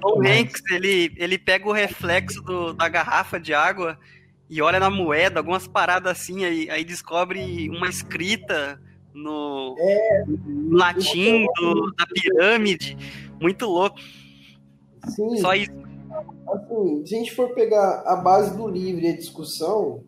Tom 0.00 0.14
Tom 0.14 0.26
Hanks, 0.26 0.62
ele, 0.70 1.12
ele 1.16 1.38
pega 1.38 1.66
o 1.68 1.72
reflexo 1.72 2.42
do- 2.42 2.74
da 2.74 2.88
garrafa 2.88 3.40
de 3.40 3.54
água 3.54 3.98
e 4.50 4.60
olha 4.60 4.78
na 4.78 4.90
moeda, 4.90 5.40
algumas 5.40 5.66
paradas 5.66 6.12
assim, 6.12 6.44
aí, 6.44 6.68
aí 6.70 6.84
descobre 6.84 7.68
uma 7.70 7.88
escrita 7.88 8.80
no 9.16 9.74
no 10.46 10.76
latim 10.76 11.46
do- 11.56 11.92
da 11.96 12.06
pirâmide. 12.06 12.96
Muito 13.40 13.66
louco. 13.66 13.98
Sim, 15.08 15.36
Só 15.38 15.54
isso. 15.54 15.70
assim, 16.48 17.06
se 17.06 17.14
a 17.14 17.18
gente 17.18 17.34
for 17.34 17.50
pegar 17.54 18.02
a 18.06 18.16
base 18.16 18.56
do 18.56 18.66
livro 18.68 19.02
e 19.04 19.08
a 19.08 19.16
discussão, 19.16 20.02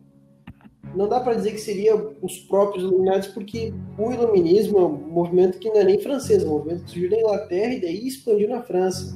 não 0.95 1.07
dá 1.07 1.19
para 1.19 1.35
dizer 1.35 1.51
que 1.51 1.59
seria 1.59 1.95
os 2.21 2.39
próprios 2.39 2.83
Illuminati, 2.83 3.31
porque 3.33 3.73
o 3.97 4.11
iluminismo 4.11 4.77
é 4.79 4.85
um 4.85 4.97
movimento 4.97 5.59
que 5.59 5.69
não 5.69 5.77
é 5.81 5.83
nem 5.83 5.99
francês, 5.99 6.43
é 6.43 6.45
um 6.47 6.49
movimento 6.49 6.83
que 6.85 6.89
surgiu 6.91 7.09
da 7.09 7.17
Inglaterra 7.17 7.73
e 7.73 7.81
daí 7.81 8.07
expandiu 8.07 8.49
na 8.49 8.61
França. 8.63 9.15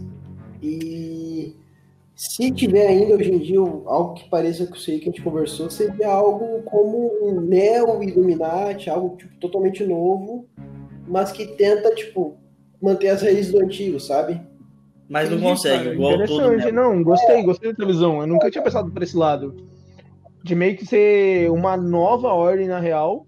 E 0.62 1.56
se 2.16 2.52
tiver 2.52 2.88
ainda 2.88 3.16
hoje 3.16 3.32
em 3.32 3.40
dia 3.40 3.60
algo 3.60 4.14
que 4.14 4.30
pareça 4.30 4.68
com 4.68 4.76
isso 4.76 4.92
aí 4.92 5.00
que 5.00 5.10
a 5.10 5.12
gente 5.12 5.22
conversou, 5.22 5.70
seria 5.70 6.10
algo 6.10 6.62
como 6.64 7.12
um 7.22 7.42
neo-Illuminati, 7.42 8.90
algo 8.90 9.18
tipo, 9.18 9.36
totalmente 9.40 9.84
novo, 9.84 10.48
mas 11.08 11.32
que 11.32 11.46
tenta, 11.58 11.94
tipo, 11.96 12.38
manter 12.82 13.10
as 13.10 13.22
raízes 13.22 13.52
do 13.52 13.62
antigo, 13.62 14.00
sabe? 14.00 14.40
Mas 15.10 15.30
não 15.30 15.40
consegue, 15.40 15.84
cara. 15.84 15.96
igual 15.96 16.26
todo 16.26 16.72
não, 16.72 17.04
gostei, 17.04 17.44
gostei 17.44 17.74
da 17.74 17.86
visão. 17.86 18.22
Eu 18.22 18.28
nunca 18.28 18.50
tinha 18.50 18.64
pensado 18.64 18.92
por 18.92 19.04
esse 19.04 19.18
lado. 19.18 19.56
De 20.44 20.56
meio 20.56 20.78
que 20.78 20.86
ser 20.86 21.50
uma 21.52 21.76
nova 21.76 22.30
ordem, 22.30 22.68
na 22.68 22.80
real, 22.80 23.26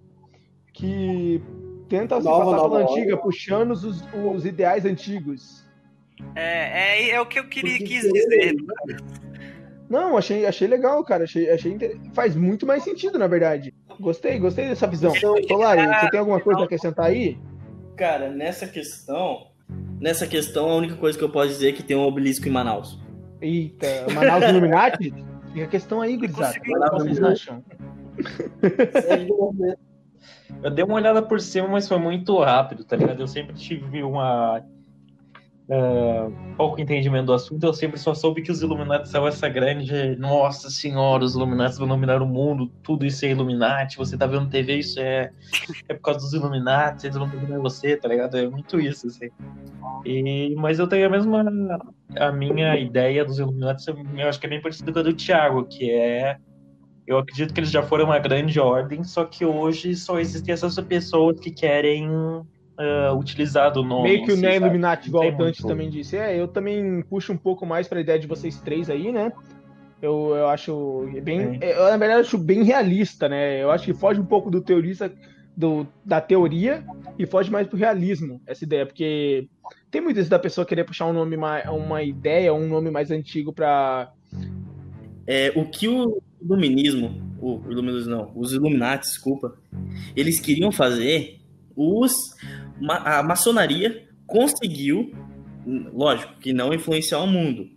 que 0.73 1.41
tenta 1.87 2.19
se 2.19 2.25
Nova, 2.25 2.45
passar 2.45 2.57
nova 2.57 2.69
pela 2.69 2.81
ordem. 2.81 3.03
antiga, 3.03 3.17
puxando 3.17 3.71
os, 3.71 4.03
os 4.13 4.45
ideais 4.45 4.85
antigos. 4.85 5.64
É, 6.35 7.07
é, 7.07 7.09
é 7.11 7.21
o 7.21 7.25
que 7.25 7.39
eu 7.39 7.47
queria, 7.47 7.77
quis 7.77 8.01
dizer. 8.01 8.55
Não, 9.89 10.17
achei, 10.17 10.45
achei 10.45 10.67
legal, 10.67 11.03
cara. 11.03 11.23
Achei, 11.25 11.49
achei 11.49 11.71
inter- 11.71 11.97
Faz 12.13 12.35
muito 12.35 12.65
mais 12.65 12.83
sentido, 12.83 13.19
na 13.19 13.27
verdade. 13.27 13.73
Gostei, 13.99 14.39
gostei 14.39 14.67
dessa 14.67 14.87
visão. 14.87 15.13
Solari, 15.47 15.85
você 15.87 16.09
tem 16.09 16.19
alguma 16.19 16.39
coisa 16.39 16.61
a 16.61 16.63
acrescentar 16.63 17.05
aí? 17.05 17.37
Cara, 17.95 18.29
nessa 18.29 18.67
questão. 18.67 19.47
Nessa 19.99 20.27
questão, 20.27 20.69
a 20.69 20.75
única 20.75 20.95
coisa 20.95 21.17
que 21.17 21.23
eu 21.23 21.29
posso 21.29 21.49
dizer 21.49 21.69
é 21.69 21.71
que 21.71 21.83
tem 21.83 21.95
um 21.95 22.03
obelisco 22.05 22.47
em 22.47 22.51
Manaus. 22.51 22.99
Eita, 23.41 23.87
Manaus 24.13 24.43
Illuminati? 24.45 25.13
Fica 25.53 25.65
a 25.65 25.69
questão 25.69 26.01
aí, 26.01 26.17
gurizada. 26.17 26.55
O 26.91 26.99
vocês 26.99 27.23
acham? 27.23 27.63
Eu 30.63 30.71
dei 30.71 30.83
uma 30.83 30.95
olhada 30.95 31.21
por 31.21 31.39
cima, 31.39 31.67
mas 31.67 31.87
foi 31.87 31.97
muito 31.99 32.37
rápido, 32.39 32.83
tá 32.83 32.95
ligado? 32.95 33.21
Eu 33.21 33.27
sempre 33.27 33.55
tive 33.55 34.03
uma. 34.03 34.61
Ah, 35.69 36.29
pouco 36.55 36.79
entendimento 36.79 37.25
do 37.25 37.33
assunto, 37.33 37.65
eu 37.65 37.73
sempre 37.73 37.99
só 37.99 38.13
soube 38.13 38.41
que 38.43 38.51
os 38.51 38.61
Illuminati 38.61 39.09
são 39.09 39.27
essa 39.27 39.49
grande. 39.49 40.15
Nossa 40.17 40.69
senhora, 40.69 41.23
os 41.23 41.35
Illuminati 41.35 41.77
vão 41.77 41.87
dominar 41.87 42.21
o 42.21 42.27
mundo, 42.27 42.67
tudo 42.83 43.05
isso 43.05 43.25
é 43.25 43.31
Illuminati, 43.31 43.97
você 43.97 44.15
tá 44.15 44.27
vendo 44.27 44.49
TV, 44.49 44.77
isso 44.77 44.99
é, 44.99 45.31
é 45.89 45.93
por 45.95 46.01
causa 46.01 46.19
dos 46.19 46.33
Illuminati, 46.33 47.07
eles 47.07 47.17
vão 47.17 47.27
dominar 47.27 47.59
você, 47.59 47.97
tá 47.97 48.07
ligado? 48.07 48.37
É 48.37 48.47
muito 48.47 48.79
isso, 48.79 49.07
assim. 49.07 49.29
E, 50.05 50.55
mas 50.55 50.77
eu 50.77 50.87
tenho 50.87 51.07
a 51.07 51.09
mesma. 51.09 51.43
A 52.17 52.31
minha 52.31 52.77
ideia 52.77 53.25
dos 53.25 53.39
Illuminati, 53.39 53.85
eu 53.89 54.29
acho 54.29 54.39
que 54.39 54.45
é 54.45 54.49
bem 54.49 54.61
parecida 54.61 54.93
com 54.93 54.99
a 54.99 55.03
do 55.03 55.13
Thiago, 55.13 55.65
que 55.65 55.91
é. 55.91 56.37
Eu 57.07 57.19
acredito 57.19 57.53
que 57.53 57.59
eles 57.59 57.69
já 57.69 57.83
foram 57.83 58.05
uma 58.05 58.17
grande 58.17 58.59
ordem, 58.59 59.03
só 59.03 59.25
que 59.25 59.45
hoje 59.45 59.95
só 59.95 60.19
existem 60.19 60.53
essas 60.53 60.75
pessoas 60.79 61.39
que 61.39 61.51
querem 61.51 62.09
ah, 62.77 63.13
utilizar 63.13 63.71
do 63.71 63.83
nome. 63.83 64.09
Meio 64.09 64.25
que 64.25 64.33
o 64.33 64.37
Neo? 64.37 64.55
Illuminati, 64.55 65.07
igual 65.07 65.23
Não 65.23 65.33
o 65.33 65.37
Dante 65.37 65.63
também 65.63 65.89
disse. 65.89 66.17
É, 66.17 66.39
eu 66.39 66.47
também 66.47 67.01
puxo 67.03 67.31
um 67.33 67.37
pouco 67.37 67.65
mais 67.65 67.87
pra 67.87 68.01
ideia 68.01 68.19
de 68.19 68.27
vocês 68.27 68.59
três 68.61 68.89
aí, 68.89 69.11
né? 69.11 69.31
Eu, 70.01 70.35
eu 70.35 70.47
acho 70.49 71.09
bem. 71.23 71.53
Sim. 71.53 71.59
Eu, 71.61 71.85
na 71.85 71.97
verdade, 71.97 72.21
acho 72.21 72.37
bem 72.37 72.63
realista, 72.63 73.29
né? 73.29 73.61
Eu 73.61 73.71
acho 73.71 73.85
que 73.85 73.93
foge 73.93 74.19
um 74.19 74.25
pouco 74.25 74.51
do 74.51 74.61
teorista 74.61 75.11
do, 75.55 75.87
da 76.03 76.19
teoria 76.19 76.83
e 77.17 77.25
foge 77.25 77.49
mais 77.49 77.67
pro 77.67 77.77
realismo, 77.77 78.41
essa 78.45 78.65
ideia, 78.65 78.85
porque 78.85 79.47
tem 79.89 80.01
muito 80.01 80.19
isso 80.19 80.29
da 80.29 80.37
pessoa 80.37 80.65
querer 80.65 80.83
puxar 80.83 81.05
um 81.05 81.13
nome 81.13 81.37
mais, 81.37 81.67
uma 81.69 82.03
ideia, 82.03 82.53
um 82.53 82.67
nome 82.67 82.91
mais 82.91 83.09
antigo 83.09 83.53
pra. 83.53 84.11
É, 85.25 85.51
o 85.55 85.65
que 85.65 85.87
o 85.87 86.21
iluminismo, 86.41 87.21
o 87.41 87.61
iluminismo 87.69 88.11
não, 88.11 88.31
os 88.35 88.53
Illuminati, 88.53 89.07
desculpa, 89.07 89.57
eles 90.15 90.39
queriam 90.39 90.71
fazer, 90.71 91.39
os, 91.75 92.13
a 92.89 93.23
maçonaria 93.23 94.07
conseguiu, 94.25 95.13
lógico, 95.93 96.33
que 96.39 96.53
não 96.53 96.73
influenciar 96.73 97.19
o 97.19 97.27
mundo, 97.27 97.69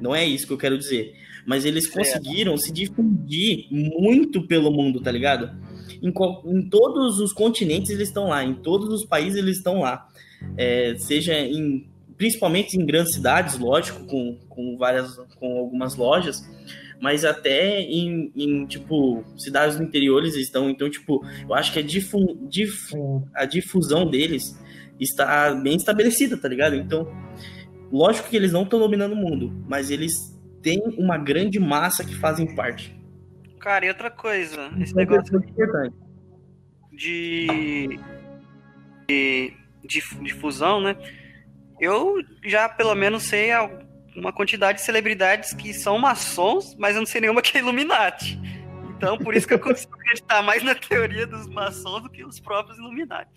não 0.00 0.14
é 0.14 0.24
isso 0.24 0.46
que 0.46 0.52
eu 0.52 0.58
quero 0.58 0.78
dizer, 0.78 1.14
mas 1.46 1.64
eles 1.64 1.86
conseguiram 1.86 2.56
se 2.56 2.72
difundir 2.72 3.66
muito 3.70 4.46
pelo 4.46 4.70
mundo, 4.70 5.00
tá 5.00 5.10
ligado? 5.10 5.50
Em, 6.02 6.12
em 6.46 6.68
todos 6.68 7.20
os 7.20 7.32
continentes 7.32 7.90
eles 7.90 8.08
estão 8.08 8.28
lá, 8.28 8.44
em 8.44 8.54
todos 8.54 8.88
os 8.90 9.04
países 9.04 9.38
eles 9.38 9.56
estão 9.56 9.80
lá, 9.80 10.08
É, 10.56 10.94
seja 10.98 11.38
em 11.38 11.86
principalmente 12.16 12.76
em 12.76 12.86
grandes 12.86 13.14
cidades, 13.14 13.58
lógico, 13.58 14.04
com, 14.06 14.38
com 14.48 14.76
várias, 14.76 15.16
com 15.38 15.58
algumas 15.58 15.96
lojas, 15.96 16.48
mas 17.04 17.22
até 17.22 17.80
em, 17.82 18.32
em, 18.34 18.64
tipo 18.66 19.22
cidades 19.36 19.76
do 19.76 19.82
interior 19.84 20.20
eles 20.22 20.36
estão, 20.36 20.70
então 20.70 20.88
tipo, 20.88 21.22
eu 21.46 21.54
acho 21.54 21.70
que 21.70 21.78
a, 21.78 21.82
difu, 21.82 22.34
difu- 22.48 23.28
a 23.34 23.44
difusão 23.44 24.08
deles 24.08 24.58
está 24.98 25.54
bem 25.54 25.76
estabelecida, 25.76 26.34
tá 26.38 26.48
ligado? 26.48 26.76
Então, 26.76 27.06
lógico 27.92 28.30
que 28.30 28.36
eles 28.36 28.52
não 28.52 28.62
estão 28.62 28.78
dominando 28.78 29.12
o 29.12 29.16
mundo, 29.16 29.52
mas 29.68 29.90
eles 29.90 30.14
têm 30.62 30.80
uma 30.96 31.18
grande 31.18 31.60
massa 31.60 32.02
que 32.02 32.14
fazem 32.14 32.54
parte. 32.54 32.98
Cara, 33.60 33.84
e 33.84 33.88
outra 33.88 34.10
coisa, 34.10 34.70
esse 34.80 34.94
é 34.94 34.96
negócio 34.96 35.36
importante. 35.36 35.94
de, 36.90 37.98
de, 39.08 39.52
de 39.84 40.02
difusão, 40.22 40.80
né? 40.80 40.96
Eu 41.78 42.22
já 42.46 42.66
pelo 42.66 42.94
menos 42.94 43.24
sei 43.24 43.50
uma 44.16 44.32
quantidade 44.32 44.78
de 44.78 44.84
celebridades 44.84 45.52
que 45.54 45.72
são 45.74 45.98
maçons, 45.98 46.74
mas 46.78 46.94
eu 46.94 47.00
não 47.00 47.06
sei 47.06 47.20
nenhuma 47.20 47.42
que 47.42 47.56
é 47.56 47.60
Illuminati. 47.60 48.40
Então, 48.96 49.18
por 49.18 49.34
isso 49.34 49.46
que 49.46 49.52
eu 49.54 49.58
consigo 49.58 49.92
acreditar 50.00 50.40
mais 50.42 50.62
na 50.62 50.74
teoria 50.74 51.26
dos 51.26 51.46
maçons 51.48 52.02
do 52.04 52.08
que 52.08 52.24
os 52.24 52.38
próprios 52.40 52.78
Illuminati. 52.78 53.28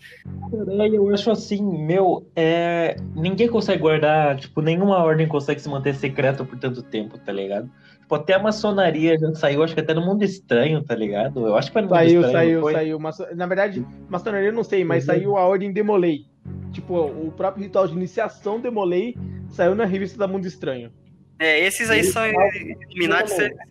Eu 0.92 1.12
acho 1.12 1.30
assim, 1.30 1.62
meu, 1.84 2.26
é... 2.34 2.96
ninguém 3.14 3.48
consegue 3.48 3.82
guardar, 3.82 4.36
tipo, 4.38 4.62
nenhuma 4.62 4.98
ordem 4.98 5.26
consegue 5.26 5.60
se 5.60 5.68
manter 5.68 5.94
secreta 5.94 6.44
por 6.44 6.58
tanto 6.58 6.82
tempo, 6.82 7.18
tá 7.18 7.32
ligado? 7.32 7.68
Tipo, 8.00 8.14
até 8.14 8.34
a 8.34 8.38
maçonaria 8.38 9.18
já 9.18 9.34
saiu, 9.34 9.62
acho 9.62 9.74
que 9.74 9.80
até 9.80 9.92
no 9.92 10.00
mundo 10.00 10.22
estranho, 10.22 10.82
tá 10.82 10.94
ligado? 10.94 11.46
Eu 11.46 11.56
acho 11.56 11.68
que 11.68 11.72
foi 11.74 11.82
no 11.82 11.88
mundo 11.88 11.96
Saiu, 11.98 12.20
estranho, 12.22 12.62
saiu, 12.62 12.72
saiu. 12.72 12.98
Maço- 13.00 13.26
Na 13.34 13.46
verdade, 13.46 13.86
maçonaria 14.08 14.48
eu 14.48 14.54
não 14.54 14.64
sei, 14.64 14.84
mas 14.84 15.06
Uhum. 15.06 15.14
saiu 15.14 15.36
a 15.36 15.44
ordem 15.46 15.72
Demolei. 15.72 16.24
Tipo, 16.72 16.98
o 16.98 17.30
próprio 17.32 17.64
ritual 17.64 17.86
de 17.86 17.94
iniciação 17.94 18.58
Demolei 18.60 19.14
saiu 19.50 19.74
na 19.74 19.84
revista 19.84 20.18
da 20.18 20.26
Mundo 20.28 20.46
Estranho. 20.46 20.90
É, 21.38 21.60
esses 21.64 21.88
aí 21.90 22.04
são 22.04 22.22
Illuminati, 22.26 23.30
certeza. 23.30 23.62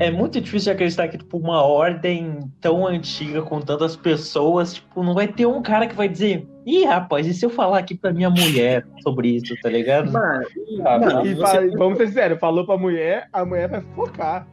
É 0.00 0.12
muito 0.12 0.40
difícil 0.40 0.66
de 0.70 0.76
acreditar 0.76 1.08
que, 1.08 1.18
tipo, 1.18 1.38
uma 1.38 1.60
ordem 1.64 2.38
tão 2.60 2.86
antiga, 2.86 3.42
com 3.42 3.60
tantas 3.60 3.96
pessoas, 3.96 4.74
tipo, 4.74 5.02
não 5.02 5.12
vai 5.12 5.26
ter 5.26 5.44
um 5.46 5.60
cara 5.60 5.88
que 5.88 5.94
vai 5.96 6.08
dizer, 6.08 6.46
ih, 6.64 6.84
rapaz, 6.84 7.26
e 7.26 7.34
se 7.34 7.44
eu 7.44 7.50
falar 7.50 7.78
aqui 7.78 7.96
pra 7.96 8.12
minha 8.12 8.30
mulher 8.30 8.86
sobre 9.02 9.28
isso, 9.30 9.56
tá 9.60 9.68
ligado? 9.68 10.12
Mano, 10.12 10.46
Ah, 10.86 10.98
mano, 11.00 11.26
E 11.26 11.34
você- 11.34 11.68
vamos 11.76 11.98
ser 11.98 12.06
sinceros, 12.08 12.38
falou 12.38 12.64
pra 12.64 12.78
mulher, 12.78 13.28
a 13.32 13.44
mulher 13.44 13.68
vai 13.68 13.80
focar. 13.96 14.46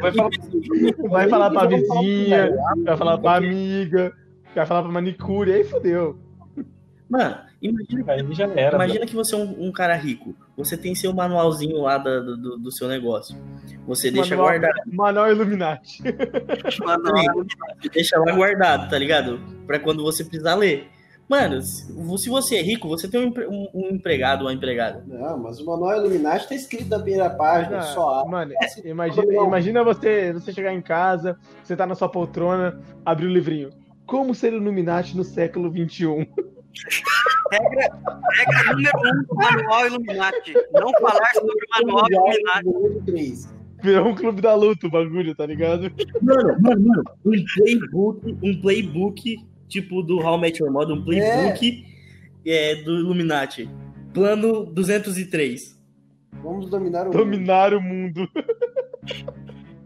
Vai 0.00 0.12
falar, 0.12 0.30
Vai 1.08 1.28
falar 1.28 1.50
pra 1.50 1.66
vizinha, 1.66 2.50
vai 2.84 2.96
falar 2.96 3.18
pra 3.18 3.36
amiga, 3.36 4.12
vai 4.56 4.66
falar 4.66 4.82
pra 4.82 4.90
manicure, 4.92 5.52
aí 5.52 5.62
fodeu. 5.64 6.18
Mano, 7.08 7.36
imagina 7.62 8.12
aí 8.12 8.34
já 8.34 8.46
era. 8.54 8.74
Imagina 8.76 9.06
que 9.06 9.14
você 9.14 9.34
é 9.34 9.38
um, 9.38 9.68
um 9.68 9.72
cara 9.72 9.94
rico. 9.94 10.34
Você 10.56 10.76
tem 10.76 10.94
seu 10.94 11.12
manualzinho 11.14 11.80
lá 11.82 11.96
do, 11.98 12.36
do, 12.36 12.58
do 12.58 12.72
seu 12.72 12.88
negócio. 12.88 13.36
Você 13.86 14.10
deixa 14.10 14.36
Manual- 14.36 14.50
guardado. 14.60 14.82
Manual 14.92 15.30
Illuminati. 15.30 16.02
Mano, 16.84 17.04
Você 17.80 17.88
deixa 17.88 18.18
lá 18.18 18.32
guardado, 18.32 18.90
tá 18.90 18.98
ligado? 18.98 19.40
Pra 19.66 19.78
quando 19.78 20.02
você 20.02 20.24
precisar 20.24 20.54
ler. 20.56 20.88
Mano, 21.28 21.62
se 21.62 22.28
você 22.28 22.56
é 22.56 22.62
rico, 22.62 22.88
você 22.88 23.08
tem 23.08 23.24
um, 23.24 23.32
um- 23.48 23.68
um 23.72 23.88
empregado 23.94 24.42
ou 24.42 24.48
uma 24.48 24.52
empregada. 24.52 25.02
Não, 25.06 25.38
mas 25.38 25.58
o 25.60 25.64
manual 25.64 25.96
Illuminati 25.96 26.48
tá 26.48 26.54
escrito 26.54 26.88
na 26.90 26.98
primeira 26.98 27.30
página, 27.30 27.78
Ah, 27.78 27.82
só 27.82 28.20
a. 28.20 28.28
Mano, 28.28 28.52
imagina, 28.84 29.32
imagina 29.34 29.82
você, 29.84 30.32
você 30.32 30.52
chegar 30.52 30.74
em 30.74 30.82
casa, 30.82 31.38
você 31.62 31.74
tá 31.74 31.86
na 31.86 31.94
sua 31.94 32.08
poltrona, 32.08 32.78
abrir 33.04 33.26
o 33.26 33.32
livrinho. 33.32 33.70
Como 34.04 34.34
ser 34.34 34.52
Illuminati 34.52 35.16
no 35.16 35.24
século 35.24 35.70
um? 35.70 35.88
XXI? 35.88 36.28
Regra 37.50 38.72
número 38.72 38.98
um 38.98 39.22
do 39.22 39.34
Manual 39.34 39.86
Illuminati. 39.86 40.54
Não 40.72 40.90
falar 41.00 41.26
sobre 41.34 41.52
o 41.52 41.86
Manual 41.86 42.06
Illuminati. 42.10 42.64
Volume 42.64 43.02
3. 43.02 43.54
Virou 43.82 44.08
um 44.08 44.14
clube 44.14 44.40
da 44.40 44.54
luta 44.54 44.86
o 44.86 44.90
bagulho, 44.90 45.34
tá 45.34 45.44
ligado? 45.44 45.92
Mano, 46.20 46.56
mano, 46.60 46.86
mano. 46.86 47.04
Um 47.24 47.44
playbook, 47.54 48.38
um 48.42 48.60
playbook 48.60 49.36
tipo 49.68 50.02
do 50.02 50.20
How 50.20 50.38
Met 50.38 50.62
Your 50.62 50.70
Mother, 50.70 50.94
um 50.94 51.04
playbook 51.04 51.84
é. 52.46 52.76
do 52.76 52.98
Illuminati. 52.98 53.68
Plano 54.12 54.66
203. 54.66 55.80
Vamos 56.42 56.68
dominar 56.68 57.02
o 57.02 57.04
mundo. 57.06 57.18
Dominar 57.18 57.74
o 57.74 57.80
mundo. 57.80 58.28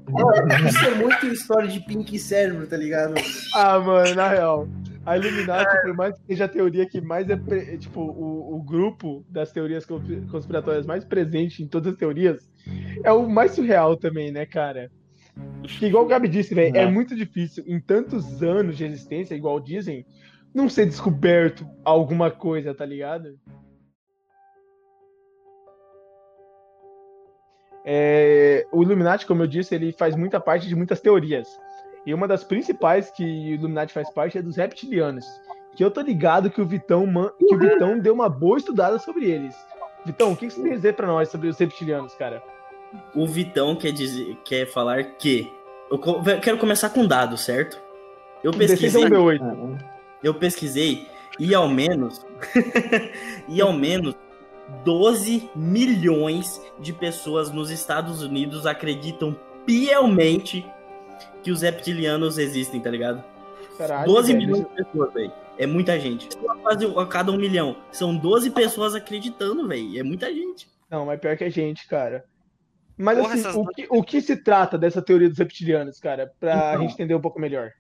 Mano, 0.09 0.68
Isso 0.68 0.85
é 0.85 0.94
muito 0.94 1.27
história 1.27 1.68
de 1.68 1.81
Pink 1.81 2.18
Cérebro, 2.18 2.66
tá 2.66 2.77
ligado? 2.77 3.14
Ah, 3.55 3.79
mano, 3.79 4.14
na 4.14 4.29
real. 4.29 4.68
A 5.07 5.16
Illuminati, 5.16 5.81
por 5.83 5.95
mais 5.95 6.19
que 6.19 6.27
seja 6.27 6.47
a 6.47 6.49
teoria 6.49 6.85
que 6.88 7.01
mais 7.01 7.31
é. 7.31 7.37
pre- 7.37 7.79
Tipo, 7.79 8.01
o, 8.01 8.57
o 8.57 8.62
grupo 8.62 9.25
das 9.29 9.53
teorias 9.53 9.87
conspi- 9.87 10.21
conspiratórias 10.31 10.85
mais 10.85 11.05
presente 11.05 11.62
em 11.62 11.69
todas 11.69 11.92
as 11.92 11.99
teorias, 11.99 12.51
é 13.05 13.12
o 13.12 13.29
mais 13.29 13.53
surreal 13.53 13.97
também, 13.97 14.33
né, 14.33 14.45
cara? 14.45 14.90
Que 15.62 15.87
igual 15.87 16.05
o 16.05 16.09
Gabi 16.09 16.29
disse, 16.29 16.55
velho, 16.55 16.77
é 16.77 16.83
É. 16.83 16.90
muito 16.90 17.14
difícil, 17.14 17.62
em 17.66 17.79
tantos 17.81 18.42
anos 18.42 18.77
de 18.77 18.85
existência, 18.85 19.35
igual 19.35 19.61
dizem, 19.61 20.05
não 20.53 20.69
ser 20.69 20.87
descoberto 20.87 21.66
alguma 21.85 22.31
coisa, 22.31 22.75
tá 22.75 22.85
ligado? 22.85 23.38
É, 27.85 28.66
o 28.73 28.83
Illuminati, 28.83 29.27
como 29.27 29.42
eu 29.42 29.47
disse, 29.47 29.75
ele 29.75 29.92
faz 29.92 30.16
muita 30.16 30.40
parte 30.40 30.66
de 30.66 30.75
muitas 30.75 31.01
teorias. 31.01 31.47
E 32.07 32.14
uma 32.14 32.29
das 32.29 32.45
principais 32.45 33.11
que 33.11 33.25
o 33.25 33.27
Illuminati 33.55 33.92
faz 33.92 34.09
parte 34.11 34.38
é 34.38 34.42
dos 34.42 34.57
reptilianos. 34.57 35.27
Que 35.77 35.85
eu 35.85 35.90
tô 35.90 36.01
ligado 36.01 36.49
que 36.51 36.61
o 36.62 36.66
Vitão, 36.66 37.05
man- 37.07 37.33
que 37.38 37.55
o 37.55 37.59
Vitão 37.59 37.99
deu 37.99 38.14
uma 38.14 38.29
boa 38.29 38.57
estudada 38.57 38.99
sobre 38.99 39.27
eles. 39.29 39.55
Vitão, 40.05 40.33
o 40.33 40.37
que 40.37 40.49
você 40.49 40.62
tem 40.62 40.73
a 40.73 40.77
dizer 40.77 40.95
pra 40.95 41.07
nós 41.07 41.29
sobre 41.29 41.49
os 41.49 41.59
reptilianos, 41.59 42.14
cara? 42.14 42.42
O 43.14 43.27
Vitão 43.27 43.75
quer 43.75 43.90
dizer, 43.92 44.37
quer 44.45 44.66
falar 44.66 45.03
que. 45.16 45.53
Eu 45.90 45.99
quero 46.40 46.59
começar 46.59 46.90
com 46.90 47.05
dados, 47.07 47.40
certo? 47.42 47.81
Eu 48.42 48.53
D6 48.53 48.57
pesquisei. 48.57 49.05
D8. 49.05 49.79
eu 50.23 50.35
pesquisei 50.35 51.07
e 51.38 51.55
ao 51.55 51.69
menos 51.69 52.25
e 53.49 53.61
ao 53.61 53.73
menos 53.73 54.14
12 54.85 55.51
milhões 55.55 56.61
de 56.79 56.92
pessoas 56.92 57.51
nos 57.51 57.71
Estados 57.71 58.23
Unidos 58.23 58.66
acreditam 58.66 59.37
pielmente 59.64 60.64
que 61.46 61.52
os 61.52 61.62
reptilianos 61.62 62.38
existem, 62.38 62.80
tá 62.80 62.90
ligado? 62.90 63.22
Caralho, 63.78 64.04
12 64.12 64.32
velho. 64.32 64.44
milhões 64.46 64.68
de 64.68 64.74
pessoas, 64.85 65.14
velho. 65.14 65.32
É 65.56 65.64
muita 65.64 66.00
gente. 66.00 66.28
Quase 66.37 66.85
a 66.85 67.06
cada 67.06 67.30
um 67.30 67.37
milhão. 67.37 67.76
São 67.92 68.16
12 68.16 68.50
pessoas 68.50 68.96
acreditando, 68.96 69.68
velho. 69.68 69.96
É 69.96 70.02
muita 70.02 70.26
gente. 70.35 70.66
Não, 70.90 71.06
mas 71.06 71.20
pior 71.20 71.37
que 71.37 71.44
a 71.44 71.48
gente, 71.48 71.87
cara. 71.87 72.24
Mas 72.98 73.16
Porra, 73.16 73.35
assim, 73.35 73.40
essas 73.42 73.54
o 73.54 73.64
que, 73.66 73.87
o 73.88 74.02
que 74.02 74.20
se 74.20 74.42
trata 74.42 74.76
dessa 74.76 75.00
teoria 75.00 75.28
dos 75.28 75.38
reptilianos, 75.38 76.00
cara? 76.00 76.32
Pra 76.40 76.70
Então, 76.72 76.80
gente 76.82 76.94
entender 76.94 77.14
um 77.14 77.20
pouco 77.20 77.38
melhor. 77.38 77.70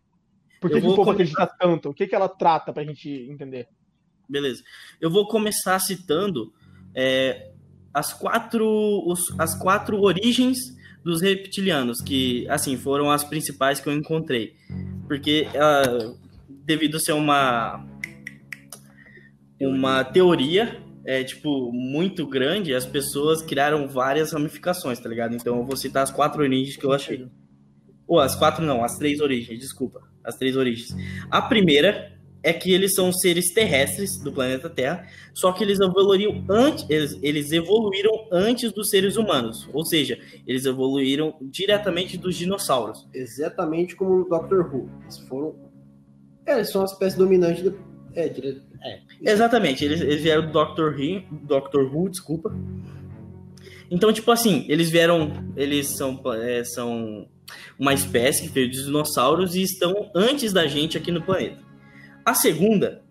Por 0.60 0.70
que, 0.70 0.76
o 0.76 0.80
povo 0.82 0.96
começar- 1.04 1.12
acredita 1.12 1.46
tanto? 1.58 1.88
O 1.90 1.94
que, 1.94 2.06
que 2.06 2.14
ela 2.14 2.28
trata 2.28 2.72
pra 2.72 2.84
gente 2.84 3.10
entender? 3.28 3.66
Beleza. 4.28 4.62
Eu 5.00 5.10
vou 5.10 5.26
começar 5.26 5.76
citando 5.80 6.52
é, 6.94 7.50
as, 7.92 8.12
quatro, 8.12 8.64
os- 9.08 9.34
as 9.40 9.58
quatro 9.58 10.00
origens 10.02 10.56
dos 11.06 11.20
reptilianos, 11.22 12.00
que, 12.00 12.48
assim, 12.48 12.76
foram 12.76 13.12
as 13.12 13.22
principais 13.22 13.78
que 13.78 13.88
eu 13.88 13.92
encontrei. 13.92 14.56
Porque, 15.06 15.46
ah, 15.54 16.12
devido 16.48 16.96
a 16.96 17.00
ser 17.00 17.12
uma, 17.12 17.86
uma 19.60 20.02
teoria, 20.02 20.82
é, 21.04 21.22
tipo, 21.22 21.70
muito 21.72 22.26
grande, 22.26 22.74
as 22.74 22.84
pessoas 22.84 23.40
criaram 23.40 23.86
várias 23.86 24.32
ramificações, 24.32 24.98
tá 24.98 25.08
ligado? 25.08 25.36
Então 25.36 25.58
eu 25.58 25.64
vou 25.64 25.76
citar 25.76 26.02
as 26.02 26.10
quatro 26.10 26.42
origens 26.42 26.76
que 26.76 26.84
eu 26.84 26.92
achei. 26.92 27.28
Ou 28.08 28.18
as 28.18 28.34
quatro 28.34 28.64
não, 28.64 28.82
as 28.82 28.98
três 28.98 29.20
origens, 29.20 29.60
desculpa. 29.60 30.00
As 30.24 30.34
três 30.34 30.56
origens. 30.56 30.88
A 31.30 31.40
primeira 31.40 32.15
é 32.46 32.52
que 32.52 32.72
eles 32.72 32.94
são 32.94 33.12
seres 33.12 33.52
terrestres 33.52 34.18
do 34.18 34.30
planeta 34.30 34.70
Terra, 34.70 35.04
só 35.34 35.50
que 35.50 35.64
eles 35.64 35.80
evoluíram 35.80 36.44
antes, 36.48 36.88
eles, 36.88 37.18
eles 37.20 37.50
evoluíram 37.50 38.28
antes 38.30 38.70
dos 38.70 38.88
seres 38.88 39.16
humanos, 39.16 39.68
ou 39.72 39.84
seja, 39.84 40.16
eles 40.46 40.64
evoluíram 40.64 41.34
diretamente 41.42 42.16
dos 42.16 42.36
dinossauros. 42.36 43.04
Exatamente 43.12 43.96
como 43.96 44.18
no 44.18 44.28
Doctor 44.28 44.72
Who. 44.72 44.88
Eles 45.02 45.18
foram. 45.28 45.56
É, 46.46 46.54
eles 46.54 46.70
são 46.70 46.82
uma 46.82 46.86
espécie 46.86 47.18
dominante 47.18 47.64
do. 47.64 47.76
É, 48.14 48.28
dire... 48.28 48.62
é. 48.80 49.00
Exatamente, 49.32 49.84
eles, 49.84 50.00
eles 50.00 50.22
vieram 50.22 50.46
do 50.46 50.52
Doctor 50.52 50.94
Who, 50.94 51.24
Doctor 51.48 51.92
Who, 51.92 52.08
desculpa. 52.08 52.56
Então, 53.90 54.12
tipo 54.12 54.30
assim, 54.30 54.64
eles 54.68 54.88
vieram, 54.88 55.32
eles 55.56 55.96
são, 55.96 56.20
é, 56.34 56.62
são 56.62 57.28
uma 57.76 57.92
espécie 57.92 58.44
que 58.44 58.48
veio 58.50 58.70
dos 58.70 58.84
dinossauros 58.84 59.56
e 59.56 59.62
estão 59.62 60.12
antes 60.14 60.52
da 60.52 60.68
gente 60.68 60.96
aqui 60.96 61.10
no 61.10 61.22
planeta. 61.22 61.65
A 62.26 62.34
segunda 62.34 63.04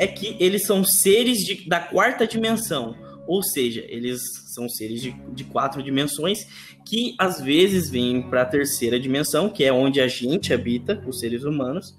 é 0.00 0.06
que 0.08 0.36
eles 0.40 0.66
são 0.66 0.84
seres 0.84 1.38
de, 1.44 1.68
da 1.68 1.78
quarta 1.78 2.26
dimensão, 2.26 2.96
ou 3.24 3.40
seja, 3.40 3.84
eles 3.88 4.20
são 4.52 4.68
seres 4.68 5.00
de, 5.00 5.12
de 5.32 5.44
quatro 5.44 5.80
dimensões 5.80 6.40
que 6.84 7.14
às 7.18 7.40
vezes 7.40 7.88
vêm 7.88 8.20
para 8.20 8.42
a 8.42 8.46
terceira 8.46 8.98
dimensão, 8.98 9.48
que 9.48 9.62
é 9.62 9.72
onde 9.72 10.00
a 10.00 10.08
gente 10.08 10.52
habita, 10.52 11.00
os 11.06 11.20
seres 11.20 11.44
humanos, 11.44 11.96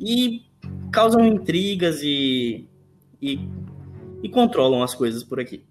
e 0.00 0.42
causam 0.90 1.24
intrigas 1.24 2.00
e, 2.02 2.66
e, 3.22 3.38
e 4.20 4.28
controlam 4.28 4.82
as 4.82 4.96
coisas 4.96 5.22
por 5.22 5.38
aqui. 5.38 5.62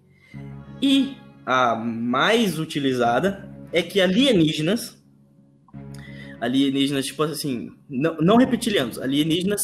E 0.80 1.16
a 1.44 1.76
mais 1.76 2.58
utilizada 2.58 3.46
é 3.72 3.82
que 3.82 4.00
alienígenas, 4.00 4.96
alienígenas 6.40 7.04
tipo 7.04 7.24
assim, 7.24 7.72
não, 7.90 8.16
não 8.18 8.36
reptilianos, 8.36 8.98
alienígenas 8.98 9.60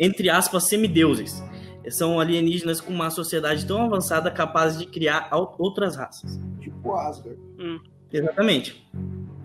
entre 0.00 0.28
aspas 0.30 0.64
semideuses, 0.68 1.40
são 1.90 2.18
alienígenas 2.18 2.80
com 2.80 2.92
uma 2.92 3.10
sociedade 3.10 3.66
tão 3.66 3.82
avançada 3.82 4.30
capaz 4.30 4.78
de 4.78 4.86
criar 4.86 5.28
outras 5.58 5.94
raças. 5.96 6.40
Tipo 6.60 6.94
Asgard. 6.94 7.38
Exatamente. 8.12 8.84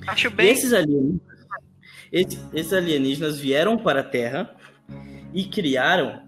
Acho 0.08 0.30
bem. 0.32 0.50
Esses 0.50 0.72
alienígenas, 0.74 1.22
esse- 2.12 2.40
esses 2.54 2.74
alienígenas 2.74 3.38
vieram 3.38 3.78
para 3.78 4.00
a 4.00 4.04
Terra 4.04 4.56
e 5.34 5.44
criaram 5.46 6.22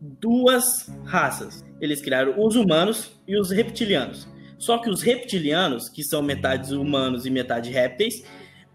duas 0.00 0.88
raças. 1.04 1.64
Eles 1.80 2.00
criaram 2.00 2.34
os 2.44 2.56
humanos 2.56 3.12
e 3.26 3.38
os 3.38 3.50
reptilianos. 3.50 4.28
Só 4.58 4.78
que 4.78 4.88
os 4.88 5.02
reptilianos, 5.02 5.88
que 5.88 6.02
são 6.02 6.22
metade 6.22 6.74
humanos 6.74 7.26
e 7.26 7.30
metade 7.30 7.70
répteis, 7.70 8.24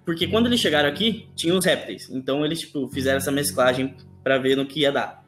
porque 0.06 0.28
quando 0.28 0.48
eles 0.48 0.60
chegaram 0.60 0.90
aqui, 0.90 1.28
tinham 1.36 1.58
os 1.58 1.66
répteis. 1.66 2.10
Então 2.10 2.46
eles 2.46 2.60
tipo, 2.60 2.88
fizeram 2.90 3.18
essa 3.18 3.32
mesclagem 3.32 3.96
para 4.24 4.38
ver 4.38 4.56
no 4.56 4.66
que 4.66 4.82
ia 4.82 4.92
dar. 4.92 5.24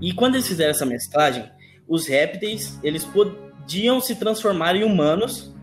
E 0.00 0.12
quando 0.12 0.34
eles 0.34 0.48
fizeram 0.48 0.70
essa 0.70 0.86
mesclagem, 0.86 1.48
os 1.86 2.06
répteis, 2.06 2.78
eles 2.82 3.04
podiam 3.04 4.00
se 4.00 4.14
transformar 4.16 4.74
em 4.76 4.84
humanos 4.84 5.54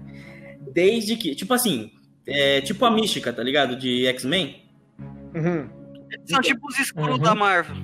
desde 0.73 1.15
que, 1.15 1.35
tipo 1.35 1.53
assim, 1.53 1.91
é, 2.27 2.61
tipo 2.61 2.83
a 2.85 2.91
mística, 2.91 3.31
tá 3.33 3.43
ligado? 3.43 3.75
De 3.77 4.05
X-Men. 4.07 4.63
Uhum. 5.35 5.69
São 6.25 6.41
tipo 6.41 6.67
os 6.67 6.79
escuros 6.79 7.17
Uhum. 7.17 7.21
da 7.23 7.35
Marvel. 7.35 7.75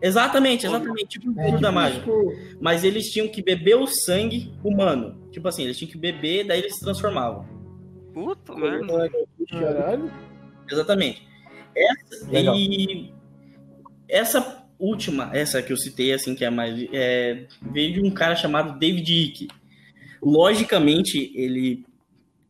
Exatamente, 0.00 0.64
exatamente, 0.64 1.06
tipo 1.18 1.26
o 1.28 1.30
É, 1.30 1.32
Escuro 1.32 1.50
tipo, 1.50 1.60
da 1.62 1.72
Mágica. 1.72 2.00
tipo, 2.04 2.32
Mas 2.60 2.84
eles 2.84 3.10
tinham 3.10 3.26
que 3.28 3.42
beber 3.42 3.74
o 3.76 3.86
sangue 3.86 4.54
humano. 4.62 5.20
Tipo 5.32 5.48
assim, 5.48 5.64
eles 5.64 5.76
tinham 5.76 5.90
que 5.90 5.98
beber, 5.98 6.44
daí 6.46 6.60
eles 6.60 6.74
se 6.76 6.80
transformavam. 6.84 7.44
Puta 8.14 8.54
merda. 8.54 9.10
Caralho. 9.50 10.10
Exatamente. 10.70 11.26
Essa, 11.74 12.28
e 12.38 13.12
essa 14.08 14.64
última, 14.78 15.30
essa 15.34 15.62
que 15.62 15.72
eu 15.72 15.76
citei, 15.76 16.12
assim, 16.12 16.34
que 16.34 16.44
é 16.44 16.48
a 16.48 16.50
mais. 16.50 16.86
É, 16.92 17.46
veio 17.72 17.94
de 17.94 18.00
um 18.02 18.10
cara 18.10 18.34
chamado 18.36 18.78
David 18.78 19.12
Icke. 19.12 19.48
Logicamente, 20.22 21.32
ele 21.34 21.84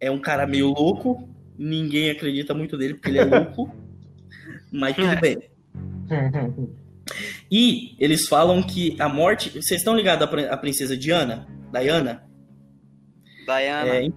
é 0.00 0.10
um 0.10 0.18
cara 0.18 0.46
meio 0.46 0.68
louco. 0.68 1.28
Ninguém 1.58 2.10
acredita 2.10 2.54
muito 2.54 2.76
nele 2.76 2.94
porque 2.94 3.08
ele 3.08 3.18
é 3.18 3.24
louco. 3.24 3.74
mas 4.72 4.94
tudo 4.94 5.08
É. 5.08 5.16
bem. 5.20 5.38
E 7.50 7.94
eles 7.98 8.28
falam 8.28 8.62
que 8.62 8.96
a 9.00 9.08
morte. 9.08 9.50
Vocês 9.50 9.80
estão 9.80 9.96
ligados 9.96 10.22
à 10.24 10.26
prin- 10.28 10.44
à 10.46 10.56
princesa 10.56 10.96
Diana? 10.96 11.46
Diana? 11.72 12.22
Diana. 13.46 13.90
É, 13.96 14.08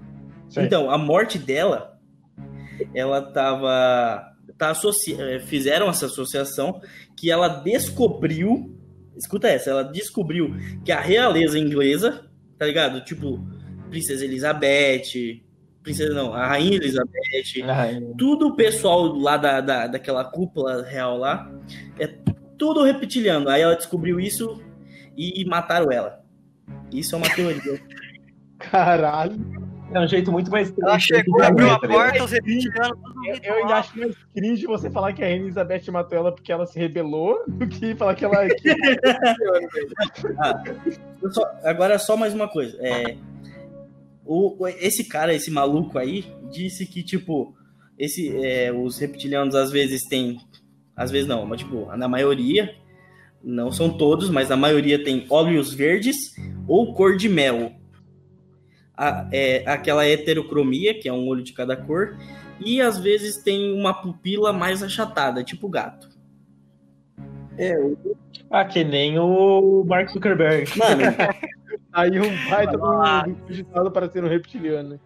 então, 0.57 0.89
a 0.91 0.97
morte 0.97 1.37
dela, 1.39 1.97
ela 2.93 3.21
tava. 3.21 4.30
Tá 4.61 4.69
associ... 4.69 5.19
eh, 5.19 5.39
Fizeram 5.39 5.89
essa 5.89 6.05
associação 6.05 6.79
que 7.17 7.31
ela 7.31 7.47
descobriu. 7.47 8.77
Escuta 9.17 9.47
essa, 9.47 9.71
ela 9.71 9.83
descobriu 9.83 10.55
que 10.85 10.91
a 10.91 10.99
realeza 11.01 11.57
inglesa, 11.57 12.29
tá 12.59 12.67
ligado? 12.67 13.03
Tipo, 13.03 13.43
Princesa 13.89 14.23
Elizabeth. 14.23 15.41
Princesa 15.81 16.13
não, 16.13 16.31
a 16.31 16.45
Rainha 16.45 16.75
Elizabeth. 16.75 17.63
Ai, 17.67 17.99
Tudo 18.19 18.49
o 18.49 18.55
pessoal 18.55 19.01
lá 19.17 19.35
da, 19.35 19.61
da, 19.61 19.87
daquela 19.87 20.23
cúpula 20.23 20.83
real 20.83 21.17
lá. 21.17 21.51
É 21.99 22.05
tudo 22.55 22.83
reptiliano. 22.83 23.49
Aí 23.49 23.63
ela 23.63 23.75
descobriu 23.75 24.19
isso 24.19 24.61
e 25.17 25.43
mataram 25.45 25.91
ela. 25.91 26.23
Isso 26.93 27.15
é 27.15 27.17
uma 27.17 27.29
teoria. 27.33 27.81
Caralho. 28.59 29.60
É 29.93 29.99
um 29.99 30.07
jeito 30.07 30.31
muito 30.31 30.49
mais 30.49 30.73
Ela 30.81 30.93
triste 30.93 31.07
chegou, 31.15 31.43
abriu 31.43 31.67
a 31.69 31.73
ligado? 31.73 31.89
porta, 31.91 32.23
os 32.23 32.31
reptilianos 32.31 32.97
Eu, 33.25 33.35
eu 33.43 33.53
ainda 33.55 33.75
acho 33.75 33.97
mais 33.97 34.15
cringe 34.33 34.65
você 34.65 34.89
falar 34.89 35.13
que 35.13 35.21
a 35.21 35.25
Rainha 35.25 35.41
Elizabeth 35.41 35.91
matou 35.91 36.17
ela 36.17 36.31
porque 36.31 36.51
ela 36.51 36.65
se 36.65 36.79
rebelou 36.79 37.43
do 37.47 37.67
que 37.67 37.93
falar 37.95 38.15
que 38.15 38.25
ela. 38.25 38.47
Eu 41.21 41.31
só- 41.31 41.49
agora 41.63 41.99
só 41.99 42.17
mais 42.17 42.33
uma 42.33 42.47
coisa. 42.47 42.77
É, 42.81 43.15
o, 44.25 44.63
o- 44.63 44.67
esse 44.67 45.05
cara, 45.05 45.33
esse 45.33 45.51
maluco 45.51 45.97
aí, 45.97 46.25
disse 46.51 46.85
que, 46.85 47.03
tipo, 47.03 47.55
esse, 47.97 48.35
é, 48.43 48.71
os 48.71 48.97
reptilianos 48.97 49.55
às 49.55 49.71
vezes 49.71 50.03
têm. 50.07 50.39
Às 50.95 51.11
vezes 51.11 51.27
não, 51.27 51.45
mas 51.45 51.59
tipo, 51.59 51.85
na 51.95 52.07
maioria, 52.07 52.75
não 53.43 53.71
são 53.71 53.89
todos, 53.97 54.29
mas 54.29 54.51
a 54.51 54.57
maioria 54.57 55.03
tem 55.03 55.25
olhos 55.29 55.73
verdes 55.73 56.15
ou 56.67 56.93
cor 56.93 57.15
de 57.17 57.29
mel. 57.29 57.71
A- 58.95 59.27
é, 59.31 59.63
aquela 59.67 60.05
heterocromia, 60.05 60.93
que 60.93 61.07
é 61.09 61.13
um 61.13 61.27
olho 61.27 61.43
de 61.43 61.53
cada 61.53 61.75
cor, 61.75 62.17
e 62.63 62.79
às 62.81 62.97
vezes 62.99 63.37
tem 63.37 63.73
uma 63.73 63.93
pupila 63.93 64.51
mais 64.53 64.83
achatada, 64.83 65.43
tipo 65.43 65.67
gato. 65.69 66.09
é, 67.57 67.77
o- 67.79 67.97
Ah, 68.49 68.65
que 68.65 68.83
nem 68.83 69.17
o 69.19 69.83
Mark 69.85 70.09
Zuckerberg. 70.09 70.65
Mano, 70.77 71.01
Aí 71.93 72.19
um 72.19 72.49
baita 72.49 72.77
do 72.77 73.35
cogitado 73.47 73.91
para 73.91 74.09
ser 74.09 74.23
um 74.23 74.27
reptiliano. 74.27 74.99